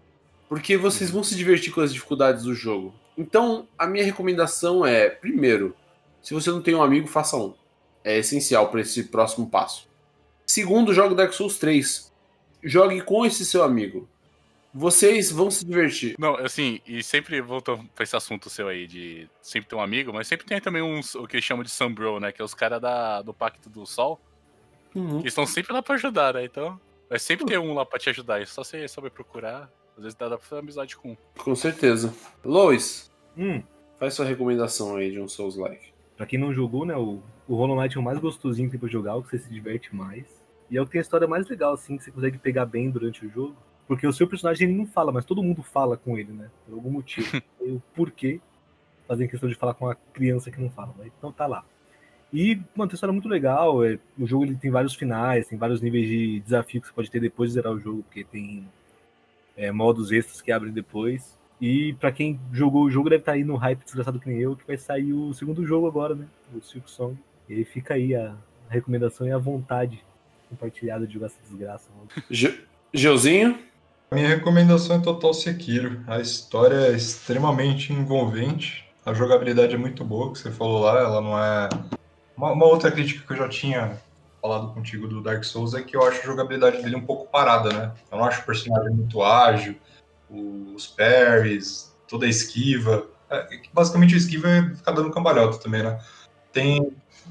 Porque 0.48 0.78
vocês 0.78 1.11
vão 1.11 1.22
se 1.22 1.36
divertir 1.36 1.70
com 1.70 1.82
as 1.82 1.92
dificuldades 1.92 2.44
do 2.44 2.55
jogo. 2.55 2.94
Então, 3.18 3.68
a 3.78 3.86
minha 3.86 4.03
recomendação 4.03 4.84
é, 4.84 5.11
primeiro, 5.11 5.76
se 6.22 6.32
você 6.32 6.51
não 6.51 6.62
tem 6.62 6.74
um 6.74 6.82
amigo, 6.82 7.07
faça 7.07 7.36
um. 7.36 7.53
É 8.03 8.16
essencial 8.18 8.70
para 8.70 8.80
esse 8.80 9.05
próximo 9.05 9.46
passo. 9.46 9.86
Segundo, 10.46 10.94
jogue 10.94 11.14
Dark 11.14 11.34
Souls 11.34 11.59
3. 11.59 12.09
Jogue 12.62 13.00
com 13.02 13.24
esse 13.24 13.44
seu 13.44 13.62
amigo. 13.62 14.08
Vocês 14.72 15.32
vão 15.32 15.50
se 15.50 15.64
divertir. 15.64 16.14
Não, 16.18 16.36
assim, 16.36 16.80
e 16.86 17.02
sempre 17.02 17.40
voltando 17.40 17.84
pra 17.94 18.04
esse 18.04 18.14
assunto 18.14 18.48
seu 18.48 18.68
aí, 18.68 18.86
de 18.86 19.28
sempre 19.42 19.68
ter 19.68 19.74
um 19.74 19.80
amigo, 19.80 20.12
mas 20.12 20.28
sempre 20.28 20.46
tem 20.46 20.61
também 20.61 20.80
uns, 20.80 21.14
o 21.16 21.26
que 21.26 21.36
eles 21.36 21.44
chamam 21.44 21.64
de 21.64 21.70
Sunbro, 21.70 22.20
né? 22.20 22.30
Que 22.30 22.40
é 22.40 22.44
os 22.44 22.54
caras 22.54 22.80
do 23.24 23.34
Pacto 23.34 23.68
do 23.68 23.84
Sol, 23.84 24.20
Uhum. 24.94 25.22
que 25.22 25.28
estão 25.28 25.44
sempre 25.46 25.72
lá 25.72 25.82
pra 25.82 25.94
ajudar, 25.96 26.34
né? 26.34 26.44
Então, 26.44 26.78
vai 27.08 27.18
sempre 27.18 27.46
ter 27.46 27.58
um 27.58 27.74
lá 27.74 27.84
pra 27.84 27.98
te 27.98 28.11
ajudar, 28.11 28.40
é 28.40 28.46
só 28.46 28.62
você 28.62 28.86
saber 28.86 29.11
procurar. 29.11 29.68
Às 29.96 30.04
vezes 30.04 30.16
dá 30.16 30.28
dá 30.28 30.38
pra 30.38 30.46
fazer 30.46 30.61
amizade 30.61 30.96
com 30.96 31.11
um. 31.12 31.16
Com 31.38 31.54
certeza. 31.56 32.14
Lois, 32.44 33.11
Hum, 33.36 33.62
faz 33.98 34.14
sua 34.14 34.24
recomendação 34.26 34.96
aí 34.96 35.11
de 35.11 35.20
um 35.20 35.28
Souls-like. 35.28 35.92
pra 36.16 36.26
quem 36.26 36.38
não 36.38 36.52
jogou, 36.54 36.84
né, 36.84 36.94
o, 36.96 37.20
o 37.48 37.54
Hollow 37.56 37.80
Knight 37.80 37.96
é 37.96 38.00
o 38.00 38.02
mais 38.02 38.18
gostosinho 38.18 38.68
que 38.68 38.72
tem 38.72 38.80
pra 38.80 38.88
jogar, 38.88 39.16
o 39.16 39.22
que 39.22 39.30
você 39.30 39.38
se 39.38 39.48
diverte 39.50 39.94
mais. 39.94 40.26
E 40.70 40.78
é 40.78 40.80
o 40.80 40.86
que 40.86 40.92
tem 40.92 41.00
a 41.00 41.02
história 41.02 41.26
mais 41.26 41.48
legal, 41.48 41.74
assim, 41.74 41.96
que 41.96 42.04
você 42.04 42.10
consegue 42.10 42.38
pegar 42.38 42.64
bem 42.64 42.90
durante 42.90 43.26
o 43.26 43.30
jogo. 43.30 43.56
Porque 43.88 44.06
o 44.06 44.12
seu 44.12 44.28
personagem 44.28 44.68
ele 44.68 44.78
não 44.78 44.86
fala, 44.86 45.10
mas 45.10 45.24
todo 45.24 45.42
mundo 45.42 45.62
fala 45.62 45.96
com 45.96 46.16
ele, 46.16 46.32
né? 46.32 46.48
Por 46.64 46.74
algum 46.74 46.90
motivo. 46.90 47.42
o 47.60 47.82
porquê 47.92 48.40
fazem 49.08 49.26
questão 49.26 49.48
de 49.48 49.56
falar 49.56 49.74
com 49.74 49.86
uma 49.86 49.96
criança 50.12 50.48
que 50.48 50.60
não 50.60 50.70
fala, 50.70 50.94
né? 50.96 51.10
Então 51.18 51.32
tá 51.32 51.46
lá. 51.46 51.64
E, 52.32 52.54
mano, 52.54 52.64
tem 52.64 52.76
uma 52.76 52.94
história 52.94 53.12
muito 53.12 53.28
legal. 53.28 53.84
é, 53.84 53.98
o 54.16 54.24
jogo 54.24 54.44
ele 54.44 54.54
tem 54.54 54.70
vários 54.70 54.94
finais, 54.94 55.48
tem 55.48 55.58
vários 55.58 55.80
níveis 55.80 56.06
de 56.06 56.38
desafio 56.38 56.80
que 56.80 56.86
você 56.86 56.92
pode 56.92 57.10
ter 57.10 57.20
depois 57.20 57.50
de 57.50 57.54
zerar 57.54 57.72
o 57.72 57.80
jogo, 57.80 58.04
porque 58.04 58.22
tem 58.22 58.64
é, 59.56 59.72
modos 59.72 60.12
extras 60.12 60.40
que 60.40 60.52
abrem 60.52 60.72
depois. 60.72 61.36
E 61.60 61.92
pra 61.94 62.12
quem 62.12 62.40
jogou 62.52 62.84
o 62.84 62.90
jogo 62.90 63.10
deve 63.10 63.22
estar 63.22 63.32
aí 63.32 63.42
no 63.42 63.56
hype 63.56 63.82
desgraçado 63.82 64.20
que 64.20 64.28
nem 64.28 64.38
eu, 64.38 64.54
que 64.54 64.66
vai 64.66 64.78
sair 64.78 65.12
o 65.12 65.34
segundo 65.34 65.66
jogo 65.66 65.88
agora, 65.88 66.14
né? 66.14 66.26
O 66.54 66.60
Silk 66.62 66.88
Song. 66.88 67.18
E 67.48 67.54
aí 67.54 67.64
fica 67.64 67.94
aí 67.94 68.14
a, 68.14 68.36
a 68.68 68.72
recomendação 68.72 69.26
e 69.26 69.32
a 69.32 69.38
vontade 69.38 70.04
compartilhada 70.51 71.07
de 71.07 71.14
jogar 71.14 71.26
essa 71.26 71.38
desgraça. 71.48 71.88
Ge- 72.30 72.64
Geuzinho? 72.92 73.59
Minha 74.12 74.28
recomendação 74.28 74.96
é 74.96 74.98
Total 75.01 75.32
Sekiro. 75.32 76.03
A 76.07 76.18
história 76.18 76.74
é 76.74 76.92
extremamente 76.92 77.92
envolvente. 77.92 78.84
A 79.07 79.14
jogabilidade 79.14 79.74
é 79.74 79.78
muito 79.78 80.05
boa, 80.05 80.32
que 80.32 80.38
você 80.38 80.51
falou 80.51 80.80
lá. 80.80 80.98
Ela 80.98 81.20
não 81.20 81.38
é. 81.38 81.68
Uma, 82.36 82.53
uma 82.53 82.66
outra 82.66 82.90
crítica 82.90 83.24
que 83.24 83.32
eu 83.32 83.36
já 83.36 83.48
tinha 83.48 83.98
falado 84.42 84.72
contigo 84.74 85.07
do 85.07 85.22
Dark 85.22 85.44
Souls 85.44 85.74
é 85.74 85.82
que 85.82 85.96
eu 85.96 86.05
acho 86.07 86.20
a 86.20 86.26
jogabilidade 86.26 86.82
dele 86.82 86.96
um 86.96 87.07
pouco 87.07 87.30
parada, 87.30 87.72
né? 87.72 87.92
Eu 88.11 88.18
não 88.18 88.24
acho 88.24 88.40
o 88.40 88.44
personagem 88.46 88.90
muito 88.90 89.22
ágil, 89.22 89.76
os 90.28 90.86
parries, 90.86 91.94
toda 92.09 92.26
a 92.26 92.28
esquiva. 92.28 93.07
É, 93.30 93.61
basicamente 93.72 94.14
a 94.14 94.18
esquiva 94.18 94.48
é 94.48 94.74
ficar 94.74 94.92
dando 94.92 95.11
cambalhota 95.12 95.59
também, 95.59 95.82
né? 95.82 96.01
Tem, 96.53 96.90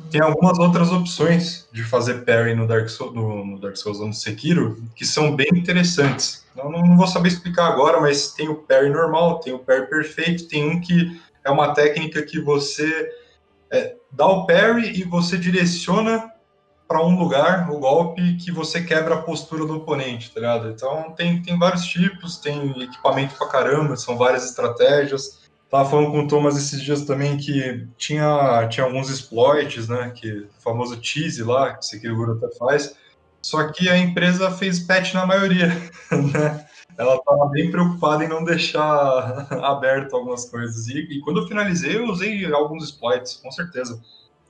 tem 0.10 0.22
algumas 0.22 0.58
outras 0.58 0.91
opções 0.91 1.68
de 1.72 1.84
fazer 1.84 2.26
parry 2.26 2.56
no 2.56 2.68
Dark, 2.68 2.89
Souls, 2.89 3.14
no, 3.14 3.45
no 3.45 3.60
Dark 3.60 3.78
Souls, 3.78 4.00
no 4.00 4.14
Sekiro, 4.14 4.84
que 4.95 5.06
são 5.06 5.36
bem 5.36 5.50
interessantes. 5.54 6.45
Eu 6.58 6.70
não, 6.70 6.82
não 6.82 6.97
vou 6.97 7.08
saber 7.08 7.30
explicar 7.30 7.68
agora, 7.68 8.02
mas 8.02 8.34
tem 8.34 8.50
o 8.50 8.56
parry 8.56 8.89
normal, 8.89 9.39
tem 9.39 9.54
o 9.54 9.60
parry 9.60 9.88
perfeito, 9.88 10.47
tem 10.47 10.68
um 10.68 10.82
que 10.82 11.20
é 11.43 11.52
uma 11.52 11.74
técnica 11.74 12.24
que 12.24 12.39
você 12.39 13.10
é, 13.72 13.95
dá 14.12 14.26
o 14.26 14.45
parry 14.45 15.00
e 15.00 15.04
você 15.04 15.38
direciona 15.38 16.32
para 16.88 17.06
um 17.06 17.20
lugar 17.20 17.72
o 17.72 17.78
golpe 17.78 18.36
que 18.38 18.52
você 18.52 18.82
quebra 18.82 19.14
a 19.14 19.22
postura 19.22 19.64
do 19.64 19.78
oponente, 19.78 20.32
tá 20.34 20.39
ligado? 20.39 20.70
Então 20.70 21.12
tem, 21.12 21.39
tem 21.39 21.58
vários 21.58 21.86
tipos, 21.86 22.38
tem 22.38 22.82
equipamento 22.82 23.36
pra 23.36 23.47
caramba, 23.47 23.95
são 23.95 24.18
várias 24.18 24.45
estratégias. 24.45 25.49
Tava 25.70 25.88
falando 25.88 26.11
com 26.11 26.24
o 26.24 26.28
Thomas 26.28 26.57
esses 26.57 26.82
dias 26.82 27.03
também 27.03 27.38
que 27.38 27.88
tinha, 27.95 28.67
tinha 28.70 28.86
alguns 28.86 29.09
exploits, 29.09 29.88
né? 29.88 30.11
Que 30.15 30.32
o 30.32 30.49
famoso 30.59 30.97
cheese 31.01 31.43
lá, 31.43 31.74
que 31.74 31.80
o 31.80 31.84
Sekiguro 31.84 32.34
até 32.34 32.55
faz. 32.57 32.95
Só 33.41 33.72
que 33.72 33.88
a 33.88 33.97
empresa 33.97 34.51
fez 34.51 34.80
patch 34.80 35.13
na 35.13 35.26
maioria, 35.26 35.67
né? 36.11 36.65
Ela 36.97 37.15
estava 37.15 37.45
bem 37.45 37.72
preocupada 37.72 38.26
em 38.26 38.28
não 38.28 38.43
deixar 38.43 39.47
aberto 39.63 40.15
algumas 40.15 40.45
coisas. 40.49 40.88
E, 40.88 40.99
e, 40.99 41.22
quando 41.22 41.41
eu 41.41 41.47
finalizei, 41.47 41.97
eu 41.97 42.05
usei 42.05 42.45
alguns 42.51 42.84
exploits, 42.84 43.36
com 43.36 43.51
certeza. 43.51 44.01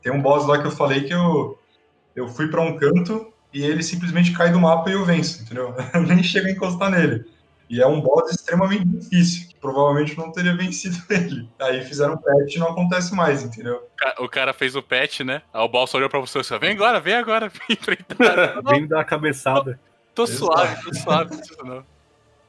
Tem 0.02 0.12
um 0.12 0.22
boss 0.22 0.48
lá 0.48 0.60
que 0.60 0.68
eu 0.68 0.72
falei 0.72 1.04
que 1.04 1.14
eu, 1.14 1.60
eu 2.16 2.30
fui 2.30 2.48
para 2.48 2.62
um 2.62 2.78
canto 2.78 3.32
e 3.54 3.64
ele 3.64 3.84
simplesmente 3.84 4.32
cai 4.32 4.52
do 4.52 4.60
mapa 4.60 4.90
e 4.90 4.94
eu 4.94 5.06
venço, 5.06 5.44
entendeu? 5.44 5.76
Eu 5.94 6.04
nem 6.04 6.24
chego 6.24 6.48
a 6.48 6.52
encostar 6.52 6.90
nele. 6.90 7.26
E 7.70 7.82
é 7.82 7.86
um 7.86 8.02
boss 8.02 8.32
extremamente 8.32 8.86
difícil, 8.86 9.49
provavelmente 9.60 10.18
não 10.18 10.32
teria 10.32 10.56
vencido 10.56 10.98
ele. 11.10 11.50
Aí 11.60 11.84
fizeram 11.84 12.18
patch 12.18 12.56
e 12.56 12.60
não 12.60 12.70
acontece 12.70 13.14
mais, 13.14 13.44
entendeu? 13.44 13.88
O 14.20 14.28
cara 14.28 14.54
fez 14.54 14.76
o 14.76 14.84
patch, 14.84 15.22
né? 15.22 15.42
Aí 15.54 15.64
o 15.64 15.68
boss 15.68 15.94
olhou 15.94 16.10
pra 16.10 16.20
você 16.20 16.40
e 16.40 16.42
disse, 16.42 16.58
vem 16.58 16.72
agora, 16.72 17.00
vem 17.00 17.16
agora, 17.16 17.50
vem 17.50 17.78
enfrentar. 17.78 18.62
vem 18.70 18.88
dar 18.88 19.02
a 19.02 19.06
cabeçada. 19.06 19.80
Tô, 20.16 20.26
tô 20.26 20.28
suave, 20.28 20.84
tô 20.84 20.94
suave, 20.94 21.38
não 21.64 21.84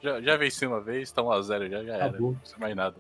Já, 0.03 0.21
já 0.21 0.37
venci 0.37 0.67
uma 0.67 0.81
vez, 0.81 1.11
tá 1.13 1.23
1x0 1.23 1.71
já, 1.71 1.85
já 1.85 1.95
era. 1.95 2.19
Não 2.19 2.35
precisa 2.35 2.59
mais 2.59 2.75
nada. 2.75 2.97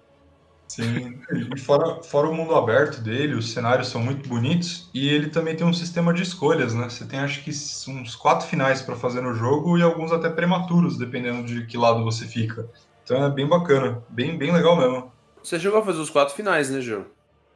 Sim, 0.70 1.20
e 1.52 1.58
fora, 1.58 2.00
fora 2.00 2.28
o 2.28 2.32
mundo 2.32 2.54
aberto 2.54 3.00
dele, 3.00 3.34
os 3.34 3.52
cenários 3.52 3.88
são 3.88 4.00
muito 4.00 4.28
bonitos 4.28 4.88
e 4.94 5.08
ele 5.08 5.28
também 5.28 5.56
tem 5.56 5.66
um 5.66 5.72
sistema 5.72 6.14
de 6.14 6.22
escolhas, 6.22 6.72
né? 6.72 6.88
Você 6.88 7.04
tem 7.04 7.18
acho 7.18 7.42
que 7.42 7.50
uns 7.90 8.14
quatro 8.14 8.46
finais 8.46 8.80
para 8.80 8.94
fazer 8.94 9.20
no 9.20 9.34
jogo 9.34 9.76
e 9.76 9.82
alguns 9.82 10.12
até 10.12 10.30
prematuros, 10.30 10.96
dependendo 10.96 11.42
de 11.42 11.66
que 11.66 11.76
lado 11.76 12.04
você 12.04 12.24
fica. 12.24 12.70
Então 13.10 13.24
é 13.24 13.28
bem 13.28 13.44
bacana, 13.44 14.00
bem, 14.08 14.38
bem 14.38 14.52
legal 14.52 14.76
mesmo. 14.76 15.10
Você 15.42 15.58
chegou 15.58 15.80
a 15.80 15.84
fazer 15.84 15.98
os 15.98 16.08
quatro 16.08 16.32
finais, 16.32 16.70
né, 16.70 16.80
João? 16.80 17.06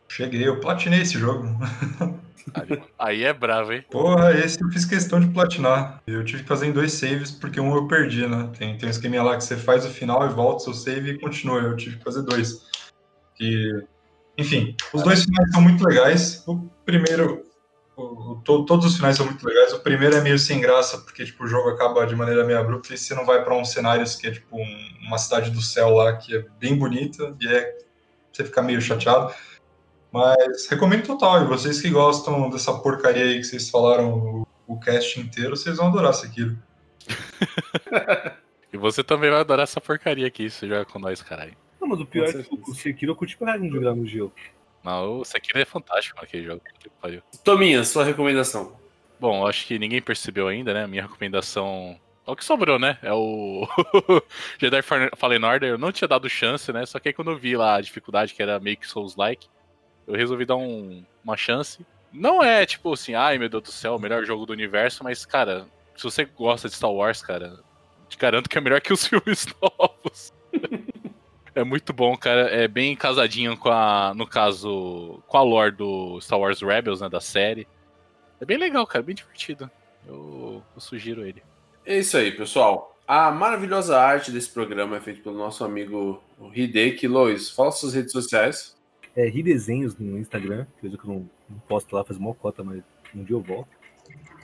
Cheguei, 0.09 0.49
eu 0.49 0.59
platinei 0.59 1.03
esse 1.03 1.17
jogo. 1.17 1.47
Aí 2.99 3.23
é 3.23 3.33
bravo, 3.33 3.73
hein? 3.73 3.85
Porra, 3.89 4.33
esse 4.33 4.61
eu 4.61 4.69
fiz 4.71 4.85
questão 4.85 5.21
de 5.21 5.29
platinar. 5.29 6.03
Eu 6.09 6.25
tive 6.25 6.43
que 6.43 6.49
fazer 6.49 6.67
em 6.67 6.73
dois 6.73 6.93
saves, 6.95 7.31
porque 7.31 7.61
um 7.61 7.73
eu 7.73 7.87
perdi, 7.87 8.27
né? 8.27 8.51
Tem, 8.59 8.77
tem 8.77 8.89
um 8.89 8.91
esqueminha 8.91 9.23
lá 9.23 9.37
que 9.37 9.45
você 9.45 9.57
faz 9.57 9.87
o 9.87 9.91
final 9.91 10.27
e 10.27 10.35
volta 10.35 10.65
seu 10.65 10.75
save 10.75 11.13
e 11.13 11.21
continua. 11.21 11.61
Eu 11.61 11.77
tive 11.77 11.99
que 11.99 12.05
fazer 12.05 12.23
dois. 12.23 12.67
Que, 13.37 13.81
enfim, 14.37 14.75
os 14.93 15.05
dois 15.05 15.23
finais 15.23 15.53
são 15.53 15.63
muito 15.63 15.87
legais. 15.87 16.43
O 16.49 16.69
primeiro, 16.85 17.44
o, 17.97 18.33
o, 18.33 18.37
to, 18.43 18.65
todos 18.65 18.87
os 18.87 18.97
finais 18.97 19.17
são 19.17 19.27
muito 19.27 19.47
legais. 19.47 19.73
O 19.73 19.81
primeiro 19.81 20.17
é 20.17 20.21
meio 20.21 20.39
sem 20.39 20.61
graça, 20.61 20.99
porque 20.99 21.25
tipo, 21.25 21.45
o 21.45 21.47
jogo 21.47 21.71
acaba 21.71 22.07
de 22.07 22.17
maneira 22.17 22.45
meio 22.45 22.59
abrupta 22.59 22.95
e 22.95 22.99
você 22.99 23.15
não 23.15 23.25
vai 23.25 23.45
para 23.45 23.55
um 23.55 23.65
cenário 23.65 24.05
que 24.19 24.27
é 24.27 24.33
tipo 24.33 24.57
um, 24.57 24.89
uma 25.07 25.19
cidade 25.19 25.51
do 25.51 25.63
céu 25.63 25.91
lá 25.91 26.17
que 26.17 26.37
é 26.37 26.45
bem 26.59 26.77
bonita 26.77 27.35
e 27.41 27.49
é 27.49 27.85
você 28.33 28.45
fica 28.45 28.63
meio 28.63 28.81
chateado. 28.81 29.33
Mas 30.13 30.69
recomendo 30.69 31.07
total. 31.07 31.43
E 31.43 31.47
vocês 31.47 31.81
que 31.81 31.91
gostam 31.91 32.51
dessa 32.51 32.73
porcaria 32.73 33.25
aí 33.25 33.39
que 33.39 33.45
vocês 33.45 33.71
falaram 33.71 34.13
o, 34.13 34.47
o 34.67 34.79
cast 34.79 35.21
inteiro, 35.21 35.57
vocês 35.57 35.77
vão 35.77 35.89
adorar 35.89 36.13
isso 36.13 36.27
aqui. 36.27 36.57
e 38.73 38.77
você 38.77 39.05
também 39.05 39.31
vai 39.31 39.41
adorar 39.41 39.65
essa 39.65 39.81
porcaria 39.81 40.27
aqui, 40.27 40.51
você 40.51 40.69
joga 40.69 40.85
com 40.85 40.99
nós, 40.99 41.23
caralho. 41.23 41.57
Não, 41.81 41.89
mas 41.89 42.01
o 42.01 42.07
pior 42.07 42.29
é 42.29 42.33
que 42.33 42.49
o 42.51 42.75
Sekiro 42.75 43.13
eu 43.13 43.17
curti 43.17 43.37
pra 43.37 43.49
caralho 43.49 43.71
jogar 43.71 43.95
no 43.95 44.07
gelo. 44.07 44.33
Não, 44.85 45.21
o 45.21 45.25
Sekiro 45.25 45.59
é 45.59 45.65
fantástico 45.65 46.23
aquele 46.23 46.45
jogo. 46.45 46.61
Tominha, 47.43 47.83
sua 47.85 48.05
recomendação. 48.05 48.77
Bom, 49.19 49.47
acho 49.47 49.67
que 49.67 49.79
ninguém 49.79 50.03
percebeu 50.03 50.47
ainda, 50.47 50.75
né? 50.75 50.87
Minha 50.87 51.03
recomendação 51.03 51.99
é 52.27 52.31
o 52.31 52.37
que 52.37 52.45
sobrou, 52.45 52.79
né? 52.79 52.99
É 53.03 53.13
o 53.13 53.67
Jedi 54.59 54.83
Fallen 55.17 55.45
Order. 55.45 55.71
Eu 55.71 55.79
não 55.79 55.91
tinha 55.91 56.07
dado 56.07 56.29
chance, 56.29 56.71
né? 56.71 56.85
Só 56.85 56.99
que 56.99 57.09
aí 57.09 57.15
quando 57.15 57.31
eu 57.31 57.39
vi 57.39 57.57
lá 57.57 57.77
a 57.77 57.81
dificuldade, 57.81 58.35
que 58.35 58.43
era 58.43 58.61
meio 58.61 58.77
que 58.77 58.87
Souls-like, 58.87 59.49
eu 60.07 60.15
resolvi 60.15 60.45
dar 60.45 60.57
um, 60.57 61.03
uma 61.25 61.37
chance. 61.37 61.85
Não 62.13 62.43
é 62.43 62.67
tipo 62.67 62.93
assim, 62.93 63.15
ai 63.15 63.39
meu 63.39 63.49
Deus 63.49 63.63
do 63.63 63.73
céu, 63.73 63.97
o 63.97 63.99
melhor 63.99 64.25
jogo 64.25 64.45
do 64.45 64.53
universo, 64.53 65.03
mas, 65.03 65.25
cara, 65.25 65.67
se 65.97 66.05
você 66.05 66.25
gosta 66.25 66.69
de 66.69 66.75
Star 66.75 66.93
Wars, 66.93 67.23
cara, 67.23 67.59
te 68.09 68.19
garanto 68.19 68.49
que 68.49 68.59
é 68.59 68.61
melhor 68.61 68.81
que 68.81 68.93
os 68.93 69.05
filmes 69.09 69.47
novos. 69.61 70.33
É 71.55 71.63
muito 71.63 71.93
bom, 71.93 72.17
cara. 72.17 72.49
É 72.51 72.67
bem 72.67 72.97
casadinho 72.97 73.57
com 73.57 73.71
a, 73.71 74.13
no 74.15 74.27
caso, 74.27 75.23
com 75.27 75.37
a 75.37 75.43
lore 75.43 75.71
do 75.77 76.21
Star 76.21 76.39
Wars 76.39 76.61
Rebels, 76.61 77.01
né, 77.01 77.09
da 77.09 77.21
série. 77.21 77.67
É 78.41 78.45
bem 78.45 78.59
legal, 78.59 78.87
cara, 78.87 79.05
bem 79.05 79.15
divertido. 79.15 79.71
Eu, 80.07 80.63
eu 80.75 80.81
sugiro 80.81 81.25
ele. 81.25 81.43
É 81.87 81.99
isso 81.99 82.17
aí, 82.17 82.33
pessoal. 82.33 82.99
A 83.07 83.31
maravilhosa 83.31 83.99
arte 83.99 84.33
desse 84.33 84.51
programa 84.51 84.97
é 84.97 85.01
feita 85.01 85.23
pelo 85.23 85.37
nosso 85.37 85.63
amigo 85.63 86.23
Hideki. 86.53 87.07
Lois, 87.07 87.51
fala 87.51 87.71
suas 87.71 87.95
redes 87.95 88.13
sociais. 88.13 88.77
É, 89.15 89.29
Ridesenhos 89.29 89.97
no 89.97 90.19
Instagram, 90.19 90.67
que 90.81 90.87
eu 90.87 90.99
não, 91.05 91.31
não 91.49 91.59
posto 91.69 91.95
lá, 91.95 92.03
faz 92.03 92.19
mó 92.19 92.35
cota, 92.35 92.65
mas 92.65 92.83
um 93.15 93.23
dia 93.23 93.37
eu 93.37 93.41
volto. 93.41 93.69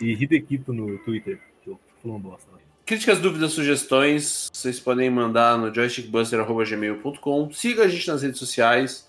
E 0.01 0.13
Hidekito 0.13 0.73
no 0.73 0.99
Twitter, 0.99 1.41
que 1.63 1.71
eu 1.71 1.81
falo 2.01 2.15
uma 2.15 2.31
bosta 2.31 2.49
lá. 2.53 2.59
Críticas, 2.91 3.21
dúvidas, 3.21 3.53
sugestões, 3.53 4.51
vocês 4.53 4.81
podem 4.81 5.09
mandar 5.09 5.57
no 5.57 5.73
joystickbuster.gmail.com. 5.73 7.53
Siga 7.53 7.85
a 7.85 7.89
gente 7.89 8.09
nas 8.09 8.21
redes 8.21 8.41
sociais. 8.41 9.09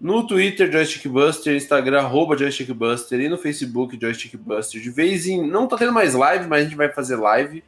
No 0.00 0.24
Twitter, 0.24 0.70
Joystickbuster, 0.70 1.56
Instagram, 1.56 1.98
arroba 2.02 2.38
Joystickbuster 2.38 3.18
e 3.18 3.28
no 3.28 3.36
Facebook, 3.36 3.98
Joystickbuster. 4.00 4.80
De 4.80 4.90
vez 4.90 5.26
em. 5.26 5.44
Não 5.44 5.66
tá 5.66 5.76
tendo 5.76 5.92
mais 5.92 6.14
live, 6.14 6.46
mas 6.46 6.60
a 6.60 6.64
gente 6.68 6.76
vai 6.76 6.92
fazer 6.92 7.16
live. 7.16 7.64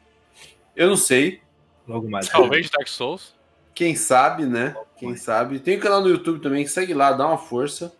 Eu 0.73 0.87
não 0.87 0.95
sei. 0.95 1.41
Logo 1.85 2.09
mais. 2.09 2.29
Talvez 2.29 2.69
Dark 2.69 2.87
Souls. 2.87 3.35
Quem 3.75 3.93
sabe, 3.93 4.45
né? 4.45 4.73
Quem 4.95 5.17
sabe. 5.17 5.59
Tem 5.59 5.75
o 5.75 5.79
um 5.79 5.81
canal 5.81 5.99
no 5.99 6.07
YouTube 6.07 6.39
também, 6.39 6.65
segue 6.65 6.93
lá, 6.93 7.11
dá 7.11 7.27
uma 7.27 7.37
força. 7.37 7.93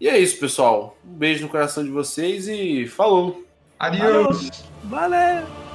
E 0.00 0.08
é 0.08 0.16
isso, 0.16 0.38
pessoal. 0.38 0.96
Um 1.04 1.14
beijo 1.14 1.42
no 1.42 1.48
coração 1.48 1.82
de 1.82 1.90
vocês 1.90 2.46
e 2.46 2.86
falou. 2.86 3.44
Adiós. 3.76 4.62
Valeu. 4.84 5.71